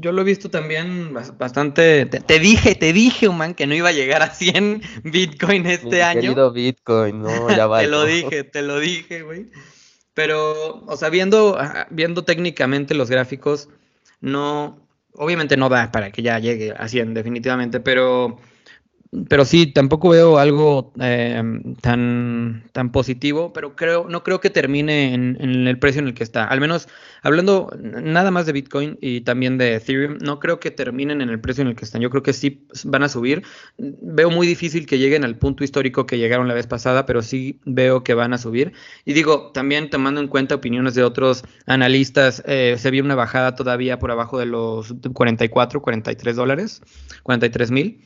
yo 0.00 0.12
lo 0.12 0.22
he 0.22 0.24
visto 0.24 0.50
también 0.50 1.12
bas- 1.14 1.36
bastante. 1.36 2.06
Te, 2.06 2.20
te 2.20 2.38
dije, 2.38 2.74
te 2.74 2.92
dije, 2.92 3.28
man, 3.28 3.54
que 3.54 3.66
no 3.66 3.74
iba 3.74 3.90
a 3.90 3.92
llegar 3.92 4.22
a 4.22 4.30
100 4.30 4.82
Bitcoin 5.04 5.64
Mi 5.64 5.72
este 5.72 6.02
año. 6.02 6.20
querido 6.20 6.52
Bitcoin, 6.52 7.22
no, 7.22 7.50
ya 7.56 7.66
va. 7.66 7.80
Te 7.80 7.86
lo 7.88 8.04
dije, 8.04 8.44
te 8.44 8.62
lo 8.62 8.80
dije, 8.80 9.22
güey. 9.22 9.50
Pero, 10.14 10.84
o 10.86 10.96
sea, 10.96 11.10
viendo, 11.10 11.58
viendo 11.90 12.24
técnicamente 12.24 12.94
los 12.94 13.10
gráficos, 13.10 13.68
no, 14.20 14.86
obviamente 15.14 15.56
no 15.56 15.68
da 15.68 15.90
para 15.90 16.12
que 16.12 16.22
ya 16.22 16.38
llegue 16.38 16.72
a 16.72 16.86
100, 16.88 17.14
definitivamente, 17.14 17.80
pero 17.80 18.38
pero 19.28 19.44
sí, 19.44 19.66
tampoco 19.66 20.08
veo 20.08 20.38
algo 20.38 20.92
eh, 21.00 21.42
tan, 21.80 22.64
tan 22.72 22.90
positivo, 22.90 23.52
pero 23.52 23.76
creo, 23.76 24.08
no 24.08 24.24
creo 24.24 24.40
que 24.40 24.50
termine 24.50 25.14
en, 25.14 25.36
el 25.40 25.78
precio 25.78 26.00
en 26.00 26.08
el 26.08 26.14
que 26.14 26.24
está. 26.24 26.44
Al 26.44 26.60
menos 26.60 26.88
hablando 27.22 27.70
nada 27.78 28.30
más 28.30 28.46
de 28.46 28.52
Bitcoin 28.52 28.98
y 29.00 29.20
también 29.20 29.58
de 29.58 29.74
Ethereum, 29.74 30.18
no 30.20 30.40
creo 30.40 30.58
que 30.58 30.70
terminen 30.70 31.20
en 31.20 31.30
el 31.30 31.40
precio 31.40 31.62
en 31.62 31.68
el 31.68 31.76
que 31.76 31.84
están. 31.84 32.00
Yo 32.00 32.10
creo 32.10 32.22
que 32.22 32.32
sí 32.32 32.66
van 32.84 33.02
a 33.02 33.08
subir. 33.08 33.42
Veo 33.78 34.30
muy 34.30 34.46
difícil 34.46 34.86
que 34.86 34.98
lleguen 34.98 35.24
al 35.24 35.38
punto 35.38 35.64
histórico 35.64 36.06
que 36.06 36.18
llegaron 36.18 36.48
la 36.48 36.54
vez 36.54 36.66
pasada, 36.66 37.06
pero 37.06 37.22
sí 37.22 37.60
veo 37.64 38.02
que 38.02 38.14
van 38.14 38.32
a 38.32 38.38
subir. 38.38 38.72
Y 39.04 39.12
digo, 39.12 39.52
también 39.52 39.90
tomando 39.90 40.20
en 40.20 40.28
cuenta 40.28 40.56
opiniones 40.56 40.94
de 40.94 41.04
otros 41.04 41.44
analistas, 41.66 42.42
eh, 42.46 42.76
se 42.78 42.90
vio 42.90 43.04
una 43.04 43.14
bajada 43.14 43.54
todavía 43.54 43.98
por 43.98 44.10
abajo 44.10 44.38
de 44.38 44.46
los 44.46 44.94
44, 45.12 45.82
43 45.82 46.36
dólares, 46.36 46.82
43 47.22 47.70
mil 47.70 48.00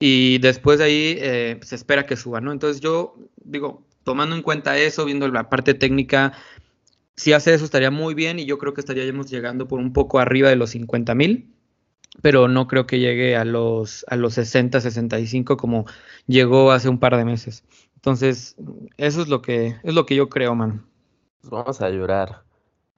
y 0.00 0.38
después 0.38 0.78
de 0.78 0.84
ahí 0.84 1.16
eh, 1.20 1.60
se 1.62 1.76
espera 1.76 2.06
que 2.06 2.16
suba, 2.16 2.40
¿no? 2.40 2.52
Entonces 2.52 2.80
yo 2.80 3.16
digo, 3.44 3.84
tomando 4.02 4.34
en 4.34 4.42
cuenta 4.42 4.78
eso, 4.78 5.04
viendo 5.04 5.28
la 5.28 5.50
parte 5.50 5.74
técnica, 5.74 6.32
si 7.16 7.34
hace 7.34 7.52
eso 7.52 7.66
estaría 7.66 7.90
muy 7.90 8.14
bien 8.14 8.38
y 8.38 8.46
yo 8.46 8.56
creo 8.58 8.72
que 8.72 8.80
estaríamos 8.80 9.30
llegando 9.30 9.68
por 9.68 9.78
un 9.78 9.92
poco 9.92 10.18
arriba 10.18 10.48
de 10.48 10.56
los 10.56 10.70
50 10.70 11.14
mil, 11.14 11.54
pero 12.22 12.48
no 12.48 12.66
creo 12.66 12.86
que 12.86 12.98
llegue 12.98 13.36
a 13.36 13.44
los, 13.44 14.06
a 14.08 14.16
los 14.16 14.34
60, 14.34 14.80
65 14.80 15.58
como 15.58 15.84
llegó 16.26 16.72
hace 16.72 16.88
un 16.88 16.98
par 16.98 17.16
de 17.18 17.26
meses. 17.26 17.62
Entonces, 17.96 18.56
eso 18.96 19.20
es 19.20 19.28
lo 19.28 19.42
que, 19.42 19.76
es 19.82 19.94
lo 19.94 20.06
que 20.06 20.16
yo 20.16 20.30
creo, 20.30 20.54
man. 20.54 20.86
Pues 21.42 21.50
vamos 21.50 21.82
a 21.82 21.90
llorar. 21.90 22.44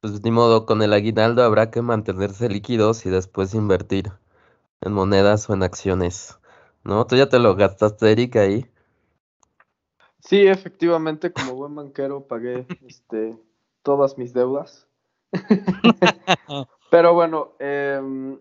Pues 0.00 0.22
ni 0.22 0.30
modo, 0.30 0.66
con 0.66 0.82
el 0.82 0.92
aguinaldo 0.92 1.42
habrá 1.42 1.72
que 1.72 1.82
mantenerse 1.82 2.48
líquidos 2.48 3.05
y 3.07 3.11
después 3.11 3.55
invertir 3.55 4.12
en 4.80 4.92
monedas 4.92 5.50
o 5.50 5.55
en 5.55 5.64
acciones. 5.64 6.38
¿No? 6.85 7.07
Tú 7.07 7.16
ya 7.16 7.28
te 7.28 7.39
lo 7.39 7.55
gastaste, 7.55 8.11
Eric, 8.11 8.37
ahí. 8.37 8.66
Sí, 10.20 10.47
efectivamente, 10.47 11.33
como 11.33 11.55
buen 11.55 11.74
banquero 11.74 12.26
pagué 12.26 12.66
este, 12.87 13.37
todas 13.83 14.18
mis 14.18 14.33
deudas. 14.33 14.87
Pero 16.91 17.14
bueno, 17.14 17.53
em, 17.59 18.39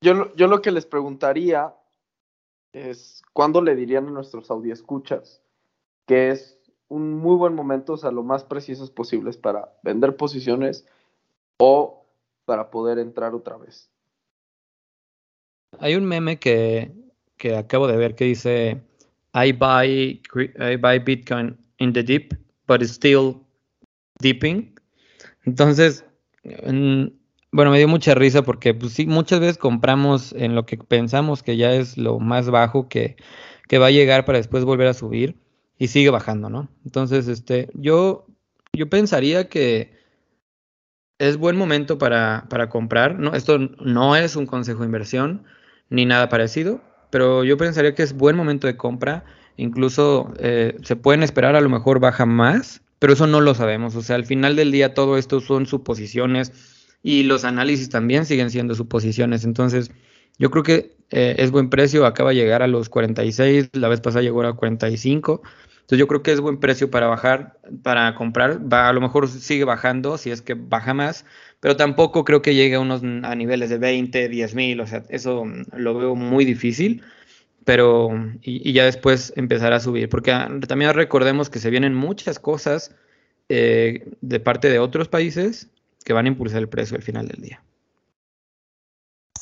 yo, 0.00 0.34
yo 0.34 0.46
lo 0.46 0.62
que 0.62 0.70
les 0.70 0.86
preguntaría 0.86 1.74
es, 2.72 3.22
¿cuándo 3.32 3.60
le 3.60 3.74
dirían 3.74 4.06
a 4.06 4.10
nuestros 4.10 4.50
escuchas 4.66 5.42
que 6.06 6.30
es 6.30 6.58
un 6.88 7.14
muy 7.14 7.36
buen 7.36 7.54
momento, 7.54 7.94
o 7.94 7.96
sea, 7.98 8.10
lo 8.10 8.22
más 8.22 8.44
precisos 8.44 8.90
posibles 8.90 9.36
para 9.36 9.74
vender 9.82 10.16
posiciones 10.16 10.86
o 11.58 12.06
para 12.46 12.70
poder 12.70 12.98
entrar 12.98 13.34
otra 13.34 13.58
vez? 13.58 13.90
Hay 15.80 15.96
un 15.96 16.06
meme 16.06 16.38
que 16.38 16.92
que 17.38 17.56
acabo 17.56 17.86
de 17.86 17.96
ver 17.96 18.14
que 18.14 18.26
dice, 18.26 18.82
I 19.34 19.52
buy, 19.52 20.20
I 20.58 20.76
buy 20.76 20.98
Bitcoin 20.98 21.56
in 21.78 21.92
the 21.92 22.02
deep, 22.02 22.34
but 22.66 22.82
it's 22.82 22.92
still 22.92 23.40
dipping. 24.20 24.74
Entonces, 25.44 26.04
bueno, 26.44 27.70
me 27.70 27.78
dio 27.78 27.88
mucha 27.88 28.14
risa 28.14 28.42
porque 28.42 28.74
pues 28.74 28.92
sí, 28.92 29.06
muchas 29.06 29.40
veces 29.40 29.58
compramos 29.58 30.32
en 30.32 30.54
lo 30.54 30.66
que 30.66 30.76
pensamos 30.76 31.42
que 31.42 31.56
ya 31.56 31.72
es 31.72 31.96
lo 31.96 32.18
más 32.18 32.50
bajo 32.50 32.88
que, 32.88 33.16
que 33.68 33.78
va 33.78 33.86
a 33.86 33.90
llegar 33.90 34.24
para 34.24 34.38
después 34.38 34.64
volver 34.64 34.88
a 34.88 34.94
subir 34.94 35.36
y 35.78 35.88
sigue 35.88 36.10
bajando, 36.10 36.50
¿no? 36.50 36.68
Entonces, 36.84 37.28
este, 37.28 37.70
yo, 37.74 38.26
yo 38.72 38.90
pensaría 38.90 39.48
que 39.48 39.96
es 41.18 41.36
buen 41.36 41.56
momento 41.56 41.98
para, 41.98 42.46
para 42.50 42.68
comprar. 42.68 43.18
No, 43.18 43.34
esto 43.34 43.58
no 43.58 44.16
es 44.16 44.36
un 44.36 44.46
consejo 44.46 44.80
de 44.80 44.86
inversión 44.86 45.44
ni 45.88 46.04
nada 46.04 46.28
parecido 46.28 46.80
pero 47.10 47.44
yo 47.44 47.56
pensaría 47.56 47.94
que 47.94 48.02
es 48.02 48.14
buen 48.14 48.36
momento 48.36 48.66
de 48.66 48.76
compra. 48.76 49.24
Incluso 49.56 50.32
eh, 50.38 50.76
se 50.82 50.96
pueden 50.96 51.22
esperar, 51.22 51.56
a 51.56 51.60
lo 51.60 51.68
mejor 51.68 52.00
baja 52.00 52.26
más, 52.26 52.82
pero 52.98 53.12
eso 53.12 53.26
no 53.26 53.40
lo 53.40 53.54
sabemos. 53.54 53.96
O 53.96 54.02
sea, 54.02 54.16
al 54.16 54.24
final 54.24 54.56
del 54.56 54.70
día 54.70 54.94
todo 54.94 55.18
esto 55.18 55.40
son 55.40 55.66
suposiciones 55.66 56.52
y 57.02 57.24
los 57.24 57.44
análisis 57.44 57.88
también 57.88 58.24
siguen 58.24 58.50
siendo 58.50 58.74
suposiciones. 58.74 59.44
Entonces, 59.44 59.90
yo 60.38 60.50
creo 60.50 60.62
que 60.62 60.96
eh, 61.10 61.36
es 61.38 61.50
buen 61.50 61.70
precio. 61.70 62.06
Acaba 62.06 62.30
de 62.30 62.36
llegar 62.36 62.62
a 62.62 62.68
los 62.68 62.88
46, 62.88 63.70
la 63.72 63.88
vez 63.88 64.00
pasada 64.00 64.22
llegó 64.22 64.42
a 64.42 64.54
45. 64.54 65.42
Entonces 65.88 66.00
yo 66.00 66.06
creo 66.06 66.22
que 66.22 66.32
es 66.32 66.40
buen 66.40 66.60
precio 66.60 66.90
para 66.90 67.06
bajar, 67.06 67.58
para 67.82 68.14
comprar. 68.14 68.60
Va, 68.70 68.90
a 68.90 68.92
lo 68.92 69.00
mejor 69.00 69.26
sigue 69.26 69.64
bajando 69.64 70.18
si 70.18 70.30
es 70.30 70.42
que 70.42 70.52
baja 70.52 70.92
más, 70.92 71.24
pero 71.60 71.76
tampoco 71.76 72.24
creo 72.24 72.42
que 72.42 72.54
llegue 72.54 72.76
a 72.76 72.80
unos 72.80 73.02
a 73.02 73.34
niveles 73.34 73.70
de 73.70 73.78
20, 73.78 74.28
10 74.28 74.54
mil, 74.54 74.80
o 74.80 74.86
sea, 74.86 75.02
eso 75.08 75.44
lo 75.72 75.94
veo 75.98 76.14
muy 76.14 76.44
difícil, 76.44 77.02
pero 77.64 78.10
y, 78.42 78.72
ya 78.72 78.84
después 78.84 79.32
empezará 79.36 79.76
a 79.76 79.80
subir, 79.80 80.08
porque 80.08 80.32
ah, 80.32 80.48
también 80.66 80.94
recordemos 80.94 81.50
que 81.50 81.58
se 81.58 81.70
vienen 81.70 81.94
muchas 81.94 82.38
cosas 82.38 82.94
eh, 83.48 84.10
de 84.20 84.40
parte 84.40 84.68
de 84.70 84.78
otros 84.78 85.08
países 85.08 85.68
que 86.04 86.12
van 86.12 86.26
a 86.26 86.28
impulsar 86.28 86.60
el 86.60 86.68
precio 86.68 86.96
al 86.96 87.02
final 87.02 87.28
del 87.28 87.42
día. 87.42 87.62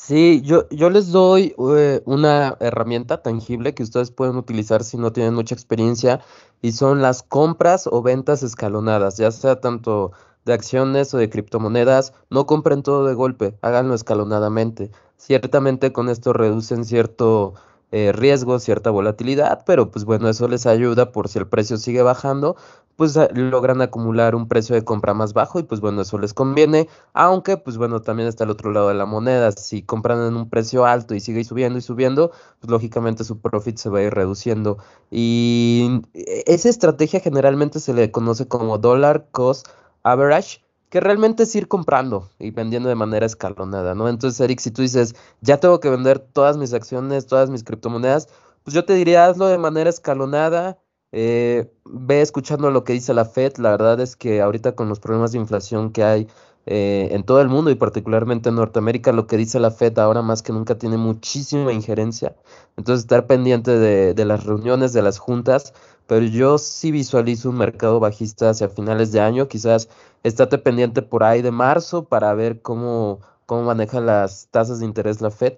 Sí, 0.07 0.41
yo, 0.41 0.69
yo 0.69 0.89
les 0.89 1.11
doy 1.11 1.53
eh, 1.75 2.01
una 2.05 2.55
herramienta 2.61 3.21
tangible 3.21 3.73
que 3.73 3.83
ustedes 3.83 4.09
pueden 4.09 4.37
utilizar 4.37 4.85
si 4.85 4.95
no 4.95 5.11
tienen 5.11 5.33
mucha 5.33 5.53
experiencia 5.53 6.21
y 6.61 6.71
son 6.71 7.01
las 7.01 7.23
compras 7.23 7.87
o 7.91 8.01
ventas 8.01 8.41
escalonadas, 8.41 9.17
ya 9.17 9.31
sea 9.31 9.59
tanto 9.59 10.13
de 10.47 10.53
acciones 10.53 11.13
o 11.13 11.17
de 11.19 11.29
criptomonedas, 11.29 12.13
no 12.31 12.47
compren 12.47 12.81
todo 12.81 13.05
de 13.05 13.13
golpe, 13.13 13.55
háganlo 13.61 13.93
escalonadamente. 13.93 14.89
Ciertamente 15.17 15.93
con 15.93 16.09
esto 16.09 16.33
reducen 16.33 16.85
cierto 16.85 17.53
eh, 17.91 18.11
riesgo, 18.11 18.59
cierta 18.59 18.89
volatilidad, 18.89 19.63
pero 19.65 19.91
pues 19.91 20.03
bueno, 20.03 20.27
eso 20.27 20.47
les 20.47 20.65
ayuda 20.65 21.11
por 21.11 21.29
si 21.29 21.39
el 21.39 21.47
precio 21.47 21.77
sigue 21.77 22.01
bajando, 22.01 22.57
pues 22.97 23.17
logran 23.33 23.81
acumular 23.81 24.35
un 24.35 24.47
precio 24.47 24.75
de 24.75 24.83
compra 24.83 25.13
más 25.13 25.33
bajo 25.33 25.59
y 25.59 25.63
pues 25.63 25.79
bueno, 25.79 26.01
eso 26.01 26.17
les 26.17 26.33
conviene, 26.33 26.89
aunque 27.13 27.55
pues 27.55 27.77
bueno, 27.77 28.01
también 28.01 28.27
está 28.27 28.43
el 28.43 28.49
otro 28.49 28.71
lado 28.71 28.89
de 28.89 28.95
la 28.95 29.05
moneda, 29.05 29.51
si 29.53 29.83
compran 29.83 30.21
en 30.25 30.35
un 30.35 30.49
precio 30.49 30.85
alto 30.85 31.15
y 31.15 31.21
sigue 31.21 31.43
subiendo 31.43 31.79
y 31.79 31.81
subiendo, 31.81 32.31
pues 32.59 32.71
lógicamente 32.71 33.23
su 33.23 33.39
profit 33.39 33.77
se 33.77 33.89
va 33.89 33.99
a 33.99 34.03
ir 34.03 34.13
reduciendo. 34.13 34.79
Y 35.11 36.01
e, 36.13 36.43
esa 36.47 36.69
estrategia 36.69 37.19
generalmente 37.19 37.79
se 37.79 37.93
le 37.93 38.11
conoce 38.11 38.47
como 38.47 38.79
dollar 38.79 39.27
cost 39.31 39.67
average, 40.11 40.61
que 40.89 40.99
realmente 40.99 41.43
es 41.43 41.55
ir 41.55 41.67
comprando 41.67 42.29
y 42.39 42.51
vendiendo 42.51 42.89
de 42.89 42.95
manera 42.95 43.25
escalonada, 43.25 43.93
¿no? 43.93 44.07
Entonces, 44.07 44.39
Eric, 44.39 44.59
si 44.59 44.71
tú 44.71 44.81
dices, 44.81 45.15
ya 45.41 45.59
tengo 45.59 45.79
que 45.79 45.89
vender 45.89 46.19
todas 46.19 46.57
mis 46.57 46.73
acciones, 46.73 47.27
todas 47.27 47.49
mis 47.49 47.63
criptomonedas, 47.63 48.29
pues 48.63 48.73
yo 48.73 48.85
te 48.85 48.93
diría, 48.93 49.25
hazlo 49.25 49.47
de 49.47 49.57
manera 49.57 49.89
escalonada, 49.89 50.79
eh, 51.11 51.71
ve 51.85 52.21
escuchando 52.21 52.71
lo 52.71 52.83
que 52.83 52.93
dice 52.93 53.13
la 53.13 53.25
Fed, 53.25 53.57
la 53.57 53.71
verdad 53.71 53.99
es 53.99 54.15
que 54.15 54.41
ahorita 54.41 54.75
con 54.75 54.89
los 54.89 54.99
problemas 54.99 55.31
de 55.31 55.39
inflación 55.39 55.91
que 55.91 56.03
hay 56.03 56.27
eh, 56.65 57.09
en 57.11 57.23
todo 57.23 57.39
el 57.41 57.47
mundo 57.47 57.71
y 57.71 57.75
particularmente 57.75 58.49
en 58.49 58.55
Norteamérica, 58.55 59.13
lo 59.13 59.25
que 59.25 59.37
dice 59.37 59.59
la 59.59 59.71
Fed 59.71 59.97
ahora 59.99 60.21
más 60.21 60.41
que 60.41 60.51
nunca 60.51 60.77
tiene 60.77 60.97
muchísima 60.97 61.71
injerencia, 61.71 62.35
entonces 62.75 63.03
estar 63.03 63.25
pendiente 63.25 63.71
de, 63.71 64.13
de 64.13 64.25
las 64.25 64.45
reuniones, 64.45 64.91
de 64.93 65.01
las 65.01 65.17
juntas, 65.17 65.73
pero 66.07 66.25
yo 66.25 66.57
sí 66.57 66.91
visualizo 66.91 67.49
un 67.49 67.57
mercado 67.57 67.99
bajista 67.99 68.49
hacia 68.51 68.69
finales 68.69 69.11
de 69.11 69.21
año, 69.21 69.47
quizás 69.47 69.89
estate 70.23 70.57
pendiente 70.57 71.01
por 71.01 71.23
ahí 71.23 71.41
de 71.41 71.51
marzo 71.51 72.05
para 72.05 72.33
ver 72.33 72.61
cómo, 72.61 73.19
cómo 73.45 73.63
maneja 73.63 74.01
las 74.01 74.47
tasas 74.49 74.79
de 74.79 74.85
interés 74.85 75.21
la 75.21 75.31
Fed. 75.31 75.57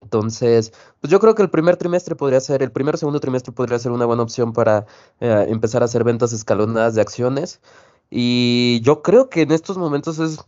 Entonces, 0.00 0.72
pues 1.00 1.10
yo 1.10 1.18
creo 1.20 1.34
que 1.34 1.42
el 1.42 1.50
primer 1.50 1.76
trimestre 1.76 2.14
podría 2.14 2.40
ser, 2.40 2.62
el 2.62 2.70
primer 2.72 2.94
o 2.94 2.98
segundo 2.98 3.20
trimestre 3.20 3.52
podría 3.52 3.78
ser 3.78 3.92
una 3.92 4.06
buena 4.06 4.22
opción 4.22 4.52
para 4.52 4.86
eh, 5.20 5.46
empezar 5.48 5.82
a 5.82 5.86
hacer 5.86 6.04
ventas 6.04 6.32
escalonadas 6.32 6.94
de 6.94 7.00
acciones. 7.00 7.60
Y 8.10 8.80
yo 8.82 9.02
creo 9.02 9.28
que 9.28 9.42
en 9.42 9.52
estos 9.52 9.76
momentos 9.76 10.18
es 10.18 10.38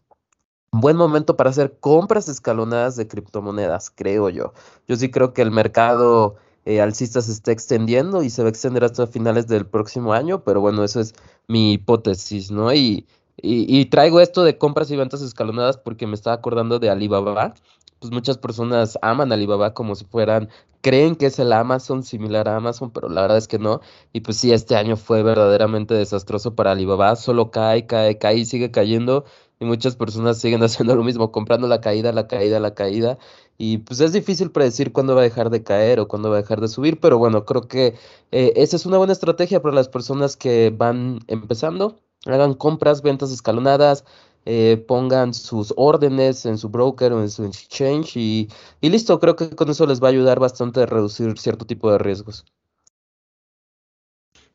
un 0.72 0.80
buen 0.80 0.96
momento 0.96 1.36
para 1.36 1.50
hacer 1.50 1.78
compras 1.80 2.28
escalonadas 2.28 2.96
de 2.96 3.08
criptomonedas, 3.08 3.90
creo 3.90 4.28
yo. 4.30 4.52
Yo 4.86 4.96
sí 4.96 5.10
creo 5.10 5.34
que 5.34 5.42
el 5.42 5.50
mercado 5.50 6.36
eh, 6.70 6.80
alcista 6.80 7.20
se 7.20 7.32
está 7.32 7.50
extendiendo 7.50 8.22
y 8.22 8.30
se 8.30 8.42
va 8.42 8.46
a 8.48 8.50
extender 8.50 8.84
hasta 8.84 9.08
finales 9.08 9.48
del 9.48 9.66
próximo 9.66 10.12
año, 10.12 10.44
pero 10.44 10.60
bueno, 10.60 10.84
eso 10.84 11.00
es 11.00 11.14
mi 11.48 11.72
hipótesis, 11.72 12.52
¿no? 12.52 12.72
Y, 12.72 13.08
y, 13.42 13.86
traigo 13.86 14.20
esto 14.20 14.44
de 14.44 14.56
compras 14.56 14.88
y 14.92 14.96
ventas 14.96 15.20
escalonadas 15.20 15.78
porque 15.78 16.06
me 16.06 16.14
estaba 16.14 16.36
acordando 16.36 16.78
de 16.78 16.88
Alibaba. 16.88 17.54
Pues 17.98 18.12
muchas 18.12 18.38
personas 18.38 18.98
aman 19.02 19.32
Alibaba 19.32 19.74
como 19.74 19.96
si 19.96 20.04
fueran, 20.04 20.48
creen 20.80 21.16
que 21.16 21.26
es 21.26 21.40
el 21.40 21.52
Amazon 21.52 22.04
similar 22.04 22.48
a 22.48 22.56
Amazon, 22.56 22.92
pero 22.92 23.08
la 23.08 23.22
verdad 23.22 23.38
es 23.38 23.48
que 23.48 23.58
no. 23.58 23.80
Y 24.12 24.20
pues 24.20 24.36
sí, 24.36 24.52
este 24.52 24.76
año 24.76 24.96
fue 24.96 25.24
verdaderamente 25.24 25.94
desastroso 25.94 26.54
para 26.54 26.70
Alibaba, 26.72 27.16
solo 27.16 27.50
cae, 27.50 27.86
cae, 27.86 28.16
cae 28.18 28.36
y 28.36 28.44
sigue 28.44 28.70
cayendo. 28.70 29.24
Y 29.60 29.66
muchas 29.66 29.94
personas 29.94 30.38
siguen 30.38 30.62
haciendo 30.64 30.96
lo 30.96 31.04
mismo, 31.04 31.30
comprando 31.30 31.68
la 31.68 31.80
caída, 31.80 32.12
la 32.12 32.26
caída, 32.26 32.58
la 32.60 32.74
caída. 32.74 33.18
Y 33.58 33.78
pues 33.78 34.00
es 34.00 34.12
difícil 34.12 34.50
predecir 34.50 34.92
cuándo 34.92 35.14
va 35.14 35.20
a 35.20 35.24
dejar 35.24 35.50
de 35.50 35.62
caer 35.62 36.00
o 36.00 36.08
cuándo 36.08 36.30
va 36.30 36.36
a 36.36 36.40
dejar 36.40 36.60
de 36.60 36.68
subir, 36.68 36.98
pero 36.98 37.18
bueno, 37.18 37.44
creo 37.44 37.68
que 37.68 37.94
eh, 38.32 38.52
esa 38.56 38.76
es 38.76 38.86
una 38.86 38.98
buena 38.98 39.12
estrategia 39.12 39.60
para 39.60 39.74
las 39.74 39.88
personas 39.88 40.36
que 40.36 40.72
van 40.74 41.20
empezando. 41.28 42.00
Hagan 42.26 42.54
compras, 42.54 43.02
ventas 43.02 43.30
escalonadas, 43.30 44.04
eh, 44.46 44.82
pongan 44.88 45.34
sus 45.34 45.74
órdenes 45.76 46.46
en 46.46 46.56
su 46.56 46.70
broker 46.70 47.12
o 47.12 47.20
en 47.20 47.28
su 47.28 47.44
exchange 47.44 48.16
y, 48.16 48.48
y 48.80 48.88
listo, 48.88 49.20
creo 49.20 49.36
que 49.36 49.50
con 49.50 49.68
eso 49.68 49.86
les 49.86 50.02
va 50.02 50.08
a 50.08 50.10
ayudar 50.10 50.40
bastante 50.40 50.80
a 50.80 50.86
reducir 50.86 51.38
cierto 51.38 51.66
tipo 51.66 51.92
de 51.92 51.98
riesgos. 51.98 52.46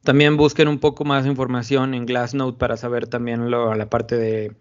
También 0.03 0.37
busquen 0.37 0.67
un 0.67 0.79
poco 0.79 1.03
más 1.03 1.25
información 1.25 1.93
en 1.93 2.05
Glassnode 2.05 2.57
para 2.57 2.77
saber 2.77 3.07
también 3.07 3.51
lo, 3.51 3.73
la 3.75 3.89
parte 3.89 4.17
de 4.17 4.55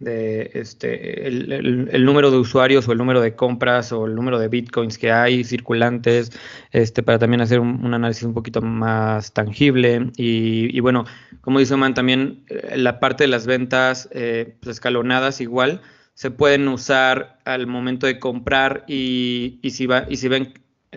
de 0.00 0.50
este, 0.54 1.28
el, 1.28 2.04
número 2.04 2.30
de 2.30 2.38
usuarios 2.38 2.88
o 2.88 2.92
el 2.92 2.98
número 2.98 3.20
de 3.20 3.36
compras 3.36 3.92
o 3.92 4.06
el 4.06 4.14
número 4.14 4.38
de 4.38 4.48
bitcoins 4.48 4.96
que 4.96 5.12
hay 5.12 5.44
circulantes, 5.44 6.32
este, 6.72 7.02
para 7.02 7.18
también 7.18 7.42
hacer 7.42 7.60
un, 7.60 7.94
análisis 7.94 8.24
un 8.24 8.34
poquito 8.34 8.62
más 8.62 9.32
tangible. 9.32 10.10
Y, 10.16 10.80
bueno, 10.80 11.04
como 11.42 11.58
dice 11.58 11.76
Man, 11.76 11.94
también 11.94 12.42
eh, 12.48 12.76
la 12.76 12.98
parte 12.98 13.24
de 13.24 13.28
las 13.28 13.46
ventas 13.46 14.08
eh, 14.12 14.56
pues, 14.60 14.76
escalonadas 14.76 15.40
igual 15.40 15.82
se 16.14 16.30
pueden 16.30 16.66
usar 16.68 17.38
al 17.44 17.66
momento 17.66 18.06
de 18.06 18.18
comprar 18.18 18.84
y, 18.88 19.58
y, 19.62 19.70
si 19.70 19.86
va, 19.86 20.06
y 20.08 20.16
si 20.16 20.28
ven, 20.28 20.54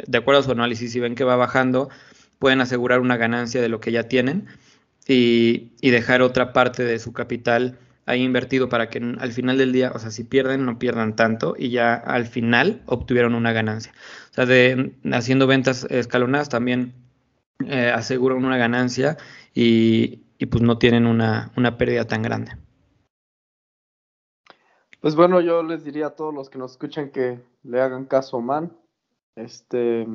de 0.08 0.18
acuerdo 0.18 0.42
a 0.42 0.44
su 0.44 0.52
análisis, 0.52 0.92
si 0.92 1.00
ven 1.00 1.16
que 1.16 1.24
va 1.24 1.36
bajando, 1.36 1.90
pueden 2.40 2.62
asegurar 2.62 3.00
una 3.00 3.18
ganancia 3.18 3.62
de 3.62 3.70
lo 3.70 3.80
que 3.80 3.92
ya 3.92 4.08
tienen 4.08 4.48
y, 5.08 5.72
y 5.82 5.92
dejar 5.92 6.22
otra 6.22 6.54
parte 6.54 6.84
de 6.84 7.00
su 7.00 7.14
capital 7.14 7.78
ahí 8.06 8.22
invertido 8.22 8.70
para 8.70 8.90
que 8.90 9.00
al 9.20 9.32
final 9.32 9.58
del 9.58 9.72
día, 9.72 9.92
o 9.94 10.00
sea, 10.00 10.12
si 10.12 10.24
pierden, 10.24 10.66
no 10.66 10.80
pierdan 10.80 11.16
tanto 11.16 11.56
y 11.58 11.70
ya 11.70 11.94
al 11.94 12.26
final 12.26 12.82
obtuvieron 12.86 13.36
una 13.36 13.54
ganancia. 13.54 13.94
O 14.32 14.34
sea, 14.34 14.46
de, 14.46 14.96
haciendo 15.12 15.48
ventas 15.48 15.86
escalonadas 15.90 16.50
también 16.50 16.94
eh, 17.66 17.92
aseguran 17.94 18.44
una 18.44 18.58
ganancia 18.58 19.18
y, 19.54 20.18
pues 20.50 20.62
no 20.62 20.78
tienen 20.78 21.06
una, 21.06 21.52
pérdida 21.78 22.06
tan 22.06 22.22
grande. 22.22 22.52
Pues 25.00 25.16
bueno, 25.16 25.40
yo 25.40 25.64
les 25.64 25.84
diría 25.86 26.08
a 26.08 26.16
todos 26.16 26.34
los 26.34 26.50
que 26.50 26.58
nos 26.58 26.72
escuchan 26.72 27.12
que 27.12 27.40
le 27.64 27.82
hagan 27.82 28.06
caso 28.06 28.38
a 28.38 28.42
Man. 28.42 28.78
Este 29.36 30.06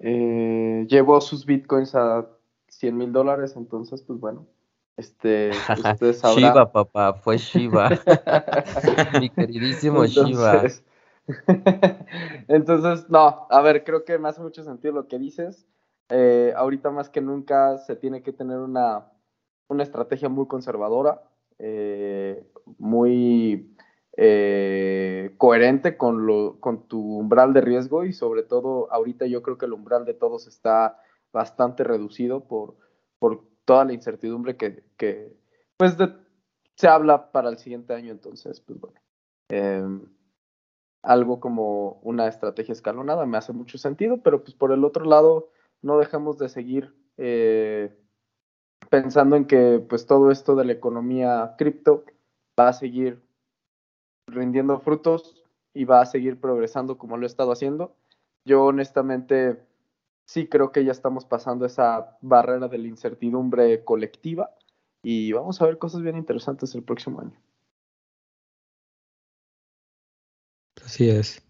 eh, 0.00 0.86
llevó 0.88 1.20
sus 1.20 1.44
bitcoins 1.44 1.94
a 1.94 2.26
100 2.68 2.96
mil 2.96 3.12
dólares, 3.12 3.54
entonces, 3.56 4.02
pues 4.02 4.18
bueno, 4.18 4.46
este, 4.96 5.50
ustedes 5.50 6.22
Shiva, 6.36 6.70
papá, 6.70 7.14
fue 7.14 7.38
Shiva. 7.38 7.90
Mi 9.20 9.30
queridísimo 9.30 10.04
Shiva. 10.06 10.64
Entonces, 12.48 13.08
no, 13.08 13.46
a 13.48 13.60
ver, 13.62 13.84
creo 13.84 14.04
que 14.04 14.18
me 14.18 14.28
hace 14.28 14.40
mucho 14.40 14.62
sentido 14.64 14.94
lo 14.94 15.08
que 15.08 15.18
dices. 15.18 15.66
Eh, 16.08 16.52
ahorita 16.56 16.90
más 16.90 17.08
que 17.08 17.20
nunca 17.20 17.78
se 17.78 17.96
tiene 17.96 18.22
que 18.22 18.32
tener 18.32 18.58
una, 18.58 19.10
una 19.68 19.82
estrategia 19.82 20.28
muy 20.28 20.46
conservadora, 20.46 21.22
eh, 21.58 22.44
muy 22.78 23.74
eh, 24.16 25.34
coherente 25.38 25.96
con, 25.96 26.26
lo, 26.26 26.60
con 26.60 26.86
tu 26.86 27.18
umbral 27.18 27.54
de 27.54 27.62
riesgo 27.62 28.04
y 28.04 28.12
sobre 28.12 28.42
todo 28.42 28.92
ahorita 28.92 29.26
yo 29.26 29.42
creo 29.42 29.56
que 29.56 29.66
el 29.66 29.72
umbral 29.72 30.04
de 30.04 30.12
todos 30.12 30.46
está 30.46 30.98
bastante 31.32 31.82
reducido 31.82 32.44
por, 32.46 32.76
por 33.18 33.51
toda 33.64 33.84
la 33.84 33.92
incertidumbre 33.92 34.56
que, 34.56 35.36
pues, 35.76 35.96
se 36.76 36.88
habla 36.88 37.30
para 37.32 37.48
el 37.48 37.58
siguiente 37.58 37.94
año. 37.94 38.12
Entonces, 38.12 38.60
pues 38.60 38.80
bueno, 38.80 39.00
em, 39.48 40.06
algo 41.02 41.40
como 41.40 42.00
una 42.02 42.28
estrategia 42.28 42.72
escalonada 42.72 43.26
me 43.26 43.38
hace 43.38 43.52
mucho 43.52 43.78
sentido, 43.78 44.18
pero 44.22 44.42
pues 44.42 44.54
por 44.54 44.72
el 44.72 44.84
otro 44.84 45.04
lado, 45.04 45.50
no 45.82 45.98
dejamos 45.98 46.38
de 46.38 46.48
seguir 46.48 46.94
eh, 47.16 47.96
pensando 48.88 49.36
en 49.36 49.46
que 49.46 49.84
pues 49.88 50.06
todo 50.06 50.30
esto 50.30 50.54
de 50.54 50.64
la 50.64 50.72
economía 50.72 51.54
cripto 51.58 52.04
va 52.58 52.68
a 52.68 52.72
seguir 52.72 53.20
rindiendo 54.28 54.78
frutos 54.80 55.42
y 55.74 55.84
va 55.84 56.00
a 56.00 56.06
seguir 56.06 56.40
progresando 56.40 56.98
como 56.98 57.16
lo 57.16 57.24
he 57.24 57.26
estado 57.26 57.52
haciendo. 57.52 57.96
Yo 58.44 58.64
honestamente 58.64 59.60
sí 60.24 60.46
creo 60.46 60.72
que 60.72 60.84
ya 60.84 60.92
estamos 60.92 61.24
pasando 61.24 61.66
esa 61.66 62.16
barrera 62.20 62.68
de 62.68 62.78
la 62.78 62.88
incertidumbre 62.88 63.84
colectiva 63.84 64.50
y 65.02 65.32
vamos 65.32 65.60
a 65.60 65.66
ver 65.66 65.78
cosas 65.78 66.02
bien 66.02 66.16
interesantes 66.16 66.74
el 66.74 66.82
próximo 66.82 67.20
año. 67.20 67.36
Así 70.84 71.08
es. 71.08 71.42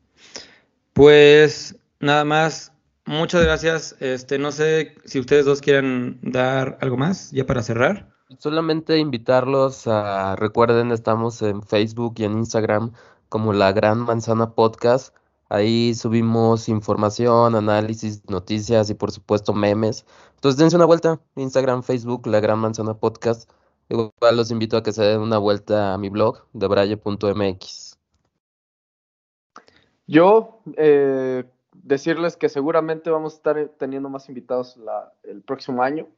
Pues 0.92 1.76
nada 2.00 2.24
más, 2.24 2.72
muchas 3.06 3.42
gracias. 3.42 3.96
Este, 4.00 4.38
no 4.38 4.52
sé 4.52 4.96
si 5.04 5.20
ustedes 5.20 5.44
dos 5.44 5.60
quieren 5.60 6.18
dar 6.22 6.78
algo 6.80 6.96
más 6.96 7.30
ya 7.30 7.46
para 7.46 7.62
cerrar. 7.62 8.12
Solamente 8.38 8.98
invitarlos 8.98 9.86
a, 9.86 10.36
recuerden, 10.36 10.90
estamos 10.90 11.42
en 11.42 11.62
Facebook 11.62 12.14
y 12.16 12.24
en 12.24 12.38
Instagram 12.38 12.92
como 13.28 13.52
La 13.52 13.72
Gran 13.72 14.00
Manzana 14.00 14.54
Podcast. 14.54 15.14
Ahí 15.52 15.94
subimos 15.94 16.70
información, 16.70 17.54
análisis, 17.54 18.22
noticias 18.30 18.88
y 18.88 18.94
por 18.94 19.12
supuesto 19.12 19.52
memes. 19.52 20.06
Entonces 20.36 20.58
dense 20.58 20.76
una 20.76 20.86
vuelta. 20.86 21.20
Instagram, 21.36 21.82
Facebook, 21.82 22.26
La 22.26 22.40
Gran 22.40 22.58
Manzana 22.58 22.94
Podcast. 22.94 23.50
Igual 23.90 24.34
los 24.34 24.50
invito 24.50 24.78
a 24.78 24.82
que 24.82 24.92
se 24.92 25.04
den 25.04 25.20
una 25.20 25.36
vuelta 25.36 25.92
a 25.92 25.98
mi 25.98 26.08
blog, 26.08 26.46
debraye.mx. 26.54 27.98
Yo, 30.06 30.62
eh, 30.78 31.44
decirles 31.74 32.38
que 32.38 32.48
seguramente 32.48 33.10
vamos 33.10 33.34
a 33.34 33.36
estar 33.36 33.68
teniendo 33.76 34.08
más 34.08 34.30
invitados 34.30 34.80
el 35.22 35.42
próximo 35.42 35.82
año. 35.82 36.08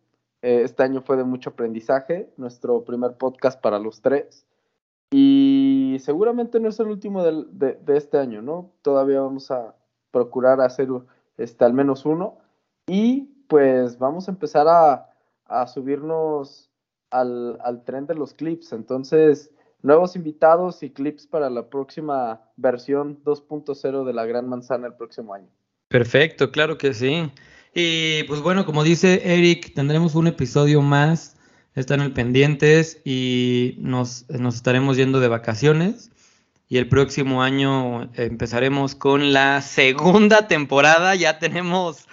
Eh, 0.42 0.62
este 0.62 0.84
año 0.84 1.02
fue 1.02 1.16
de 1.16 1.24
mucho 1.24 1.50
aprendizaje, 1.50 2.30
nuestro 2.36 2.84
primer 2.84 3.16
podcast 3.16 3.60
para 3.60 3.80
los 3.80 4.00
tres. 4.00 4.46
Y 5.16 5.98
seguramente 6.00 6.58
no 6.58 6.70
es 6.70 6.80
el 6.80 6.88
último 6.88 7.22
de, 7.22 7.78
este 7.86 8.18
año, 8.18 8.42
¿no? 8.42 8.72
Todavía 8.82 9.20
vamos 9.20 9.48
a 9.52 9.76
procurar 10.10 10.60
hacer 10.60 10.88
este, 11.36 11.64
al 11.64 11.72
menos 11.72 12.04
uno. 12.04 12.38
Y 12.88 13.28
pues 13.46 13.96
vamos 13.96 14.26
a 14.26 14.32
empezar 14.32 14.66
a, 14.66 15.66
subirnos 15.68 16.68
al, 17.12 17.60
al, 17.62 17.84
tren 17.84 18.08
de 18.08 18.16
los 18.16 18.34
clips. 18.34 18.72
Entonces, 18.72 19.52
nuevos 19.82 20.16
invitados 20.16 20.82
y 20.82 20.90
clips 20.90 21.28
para 21.28 21.48
la 21.48 21.70
próxima 21.70 22.50
versión 22.56 23.22
2.0 23.22 24.04
de 24.04 24.12
la 24.12 24.26
Gran 24.26 24.48
Manzana 24.48 24.88
el 24.88 24.94
próximo 24.94 25.32
año. 25.32 25.48
Perfecto, 25.86 26.50
claro 26.50 26.76
que 26.76 26.92
sí. 26.92 27.30
Y 27.72 28.24
pues 28.24 28.42
bueno, 28.42 28.66
como 28.66 28.82
dice 28.82 29.22
Eric, 29.24 29.74
tendremos 29.74 30.16
un 30.16 30.26
episodio 30.26 30.82
más 30.82 31.36
están 31.74 32.00
el 32.00 32.12
pendientes 32.12 33.00
y 33.04 33.76
nos, 33.78 34.26
estaremos 34.28 34.96
yendo 34.96 35.20
de 35.20 35.28
vacaciones. 35.28 36.10
Y 36.68 36.78
el 36.78 36.88
próximo 36.88 37.42
año 37.42 38.10
empezaremos 38.14 38.94
con 38.94 39.32
la 39.32 39.60
segunda 39.60 40.48
temporada. 40.48 41.14
Ya 41.14 41.38
tenemos 41.38 42.06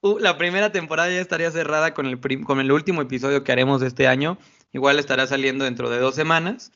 uh, 0.00 0.18
la 0.18 0.36
primera 0.36 0.72
temporada 0.72 1.10
ya 1.10 1.20
estaría 1.20 1.50
cerrada 1.50 1.94
con 1.94 2.06
el, 2.06 2.20
con 2.44 2.60
el 2.60 2.72
último 2.72 3.02
episodio 3.02 3.44
que 3.44 3.52
haremos 3.52 3.82
este 3.82 4.08
año. 4.08 4.36
Igual 4.72 4.98
estará 4.98 5.26
saliendo 5.26 5.64
dentro 5.64 5.90
de 5.90 5.98
dos 5.98 6.14
semanas. 6.14 6.72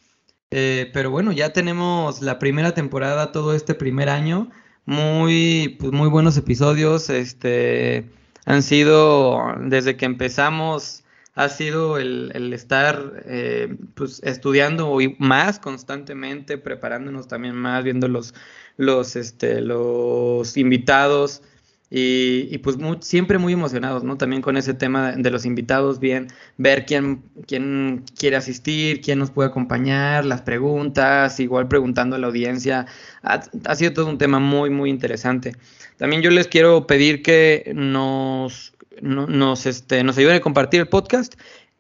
Eh, 0.51 0.91
pero 0.95 1.11
bueno, 1.11 1.33
ya 1.33 1.53
tenemos 1.53 2.23
la 2.23 2.39
primera 2.39 2.73
temporada 2.73 3.33
todo 3.33 3.55
este 3.55 3.75
primer 3.75 4.09
año. 4.09 4.51
Muy, 4.87 5.77
pues 5.81 5.93
muy 5.93 6.09
buenos 6.09 6.37
episodios. 6.37 7.11
Este, 7.11 8.09
han 8.47 8.63
sido 8.63 9.55
desde 9.61 9.97
que 9.97 10.07
empezamos 10.07 11.05
ha 11.39 11.49
sido 11.49 11.99
el, 11.99 12.53
estar 12.53 13.23
eh, 13.25 13.77
pues, 13.95 14.21
estudiando 14.25 14.99
más 15.19 15.61
constantemente, 15.61 16.59
preparándonos 16.59 17.29
también 17.29 17.55
más, 17.55 17.85
viendo 17.85 18.09
los, 18.09 18.35
los, 18.77 19.15
este, 19.15 19.61
los 19.61 20.57
invitados 20.57 21.43
y, 21.91 22.59
pues 22.59 22.77
siempre 23.03 23.39
muy 23.39 23.53
emocionados, 23.53 24.03
¿no? 24.03 24.19
También 24.19 24.43
con 24.43 24.57
ese 24.57 24.75
tema 24.75 25.13
de 25.13 25.31
los 25.31 25.47
invitados, 25.47 26.01
bien, 26.01 26.27
ver 26.57 26.85
quién, 26.87 27.23
quién 27.47 28.05
quiere 28.19 28.35
asistir, 28.35 29.01
quién 29.01 29.21
nos 29.21 29.31
puede 29.31 29.49
acompañar, 29.49 30.25
las 30.25 30.43
preguntas, 30.43 31.39
igual 31.39 31.69
preguntando 31.69 32.17
a 32.17 32.19
la 32.19 32.27
audiencia. 32.27 32.87
Ha 33.23 33.75
sido 33.77 33.93
todo 33.93 34.09
un 34.09 34.19
tema 34.19 34.41
muy, 34.41 34.71
muy 34.71 34.91
interesante. 34.91 35.55
También 35.99 36.21
yo 36.21 36.31
les 36.31 36.49
quiero 36.49 36.89
pedir 36.89 37.23
que 37.23 37.71
nos 37.77 38.75
nos, 39.03 39.67
este, 39.67 40.03
nos 40.05 40.19
ayuden 40.19 40.37
a 40.37 40.41
compartir 40.41 40.81
el 40.81 40.89
podcast 40.89 41.35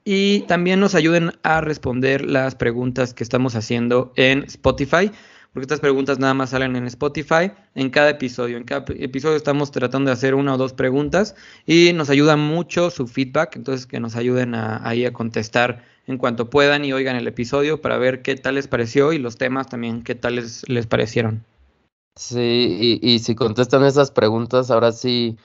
y 0.05 0.41
también 0.43 0.81
nos 0.81 0.95
ayuden 0.95 1.33
a 1.43 1.61
responder 1.61 2.25
las 2.25 2.55
preguntas 2.55 3.12
que 3.12 3.23
estamos 3.23 3.55
haciendo 3.55 4.12
en 4.16 4.45
Spotify, 4.45 5.11
porque 5.53 5.64
estas 5.64 5.81
preguntas 5.81 6.19
nada 6.19 6.35
más 6.35 6.51
salen 6.51 6.77
en 6.77 6.87
Spotify 6.87 7.53
en 7.75 7.91
cada 7.91 8.11
episodio. 8.11 8.57
En 8.57 8.64
cada 8.64 8.85
episodio 8.97 9.37
estamos 9.37 9.71
tratando 9.71 10.09
de 10.09 10.14
hacer 10.14 10.35
una 10.35 10.55
o 10.55 10.57
dos 10.57 10.73
preguntas 10.73 11.35
y 11.66 11.93
nos 11.93 12.11
ayuda 12.11 12.37
mucho 12.37 12.91
su 12.91 13.07
feedback, 13.07 13.57
entonces 13.57 13.87
que 13.87 14.01
nos 14.01 14.16
ayuden 14.16 14.55
a, 14.55 14.81
ahí 14.89 15.05
a 15.05 15.12
contestar 15.12 15.85
en 16.07 16.16
cuanto 16.16 16.49
puedan 16.49 16.85
y 16.87 16.93
oigan 16.95 17.16
el 17.16 17.27
episodio 17.27 17.83
para 17.83 17.99
ver 17.99 18.23
qué 18.23 18.35
tal 18.37 18.55
les 18.55 18.66
pareció 18.66 19.12
y 19.12 19.19
los 19.19 19.37
temas 19.37 19.69
también 19.69 20.03
qué 20.03 20.14
tal 20.14 20.37
les, 20.37 20.66
les 20.69 20.87
parecieron. 20.87 21.45
Sí, 22.16 22.99
y, 23.03 23.07
y 23.07 23.19
si 23.19 23.35
contestan 23.35 23.85
esas 23.85 24.11
preguntas, 24.11 24.71
ahora 24.71 24.91
sí 24.93 25.37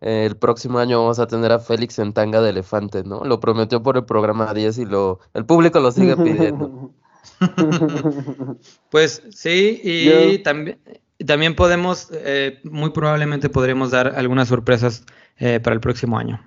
el 0.00 0.36
próximo 0.36 0.78
año 0.78 1.00
vamos 1.00 1.18
a 1.18 1.26
tener 1.26 1.52
a 1.52 1.58
Félix 1.58 1.98
en 1.98 2.12
tanga 2.12 2.40
de 2.40 2.50
elefante, 2.50 3.04
¿no? 3.04 3.24
Lo 3.24 3.40
prometió 3.40 3.82
por 3.82 3.96
el 3.96 4.04
programa 4.04 4.52
10 4.52 4.78
y 4.78 4.86
lo 4.86 5.20
el 5.34 5.44
público 5.44 5.80
lo 5.80 5.92
sigue 5.92 6.16
pidiendo. 6.16 6.92
pues 8.90 9.22
sí, 9.30 9.80
y 9.82 10.38
también, 10.38 10.78
también 11.26 11.54
podemos, 11.54 12.10
eh, 12.12 12.60
muy 12.64 12.90
probablemente 12.90 13.50
podremos 13.50 13.90
dar 13.90 14.14
algunas 14.16 14.48
sorpresas 14.48 15.04
eh, 15.38 15.60
para 15.60 15.74
el 15.74 15.80
próximo 15.80 16.18
año. 16.18 16.40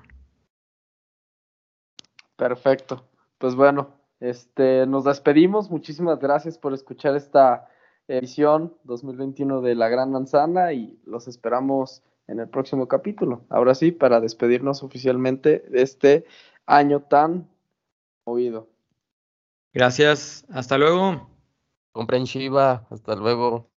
Perfecto. 2.35 3.05
Pues 3.37 3.55
bueno, 3.55 3.91
este, 4.19 4.85
nos 4.87 5.03
despedimos. 5.03 5.69
Muchísimas 5.69 6.19
gracias 6.19 6.57
por 6.57 6.73
escuchar 6.73 7.15
esta 7.15 7.67
edición 8.07 8.75
2021 8.83 9.61
de 9.61 9.75
La 9.75 9.89
Gran 9.89 10.11
Manzana 10.11 10.73
y 10.73 10.99
los 11.05 11.27
esperamos 11.27 12.03
en 12.28 12.39
el 12.39 12.49
próximo 12.49 12.88
capítulo. 12.88 13.45
Ahora 13.49 13.76
sí, 13.76 13.91
para 13.91 14.19
despedirnos 14.19 14.84
oficialmente 14.84 15.65
de 15.69 15.82
este 15.82 16.26
año 16.65 17.01
tan 17.01 17.49
movido. 18.26 18.69
Gracias, 19.74 20.45
hasta 20.49 20.78
luego. 20.78 21.30
Compren 21.91 22.24
Shiva, 22.26 22.88
hasta 22.89 23.15
luego. 23.15 23.69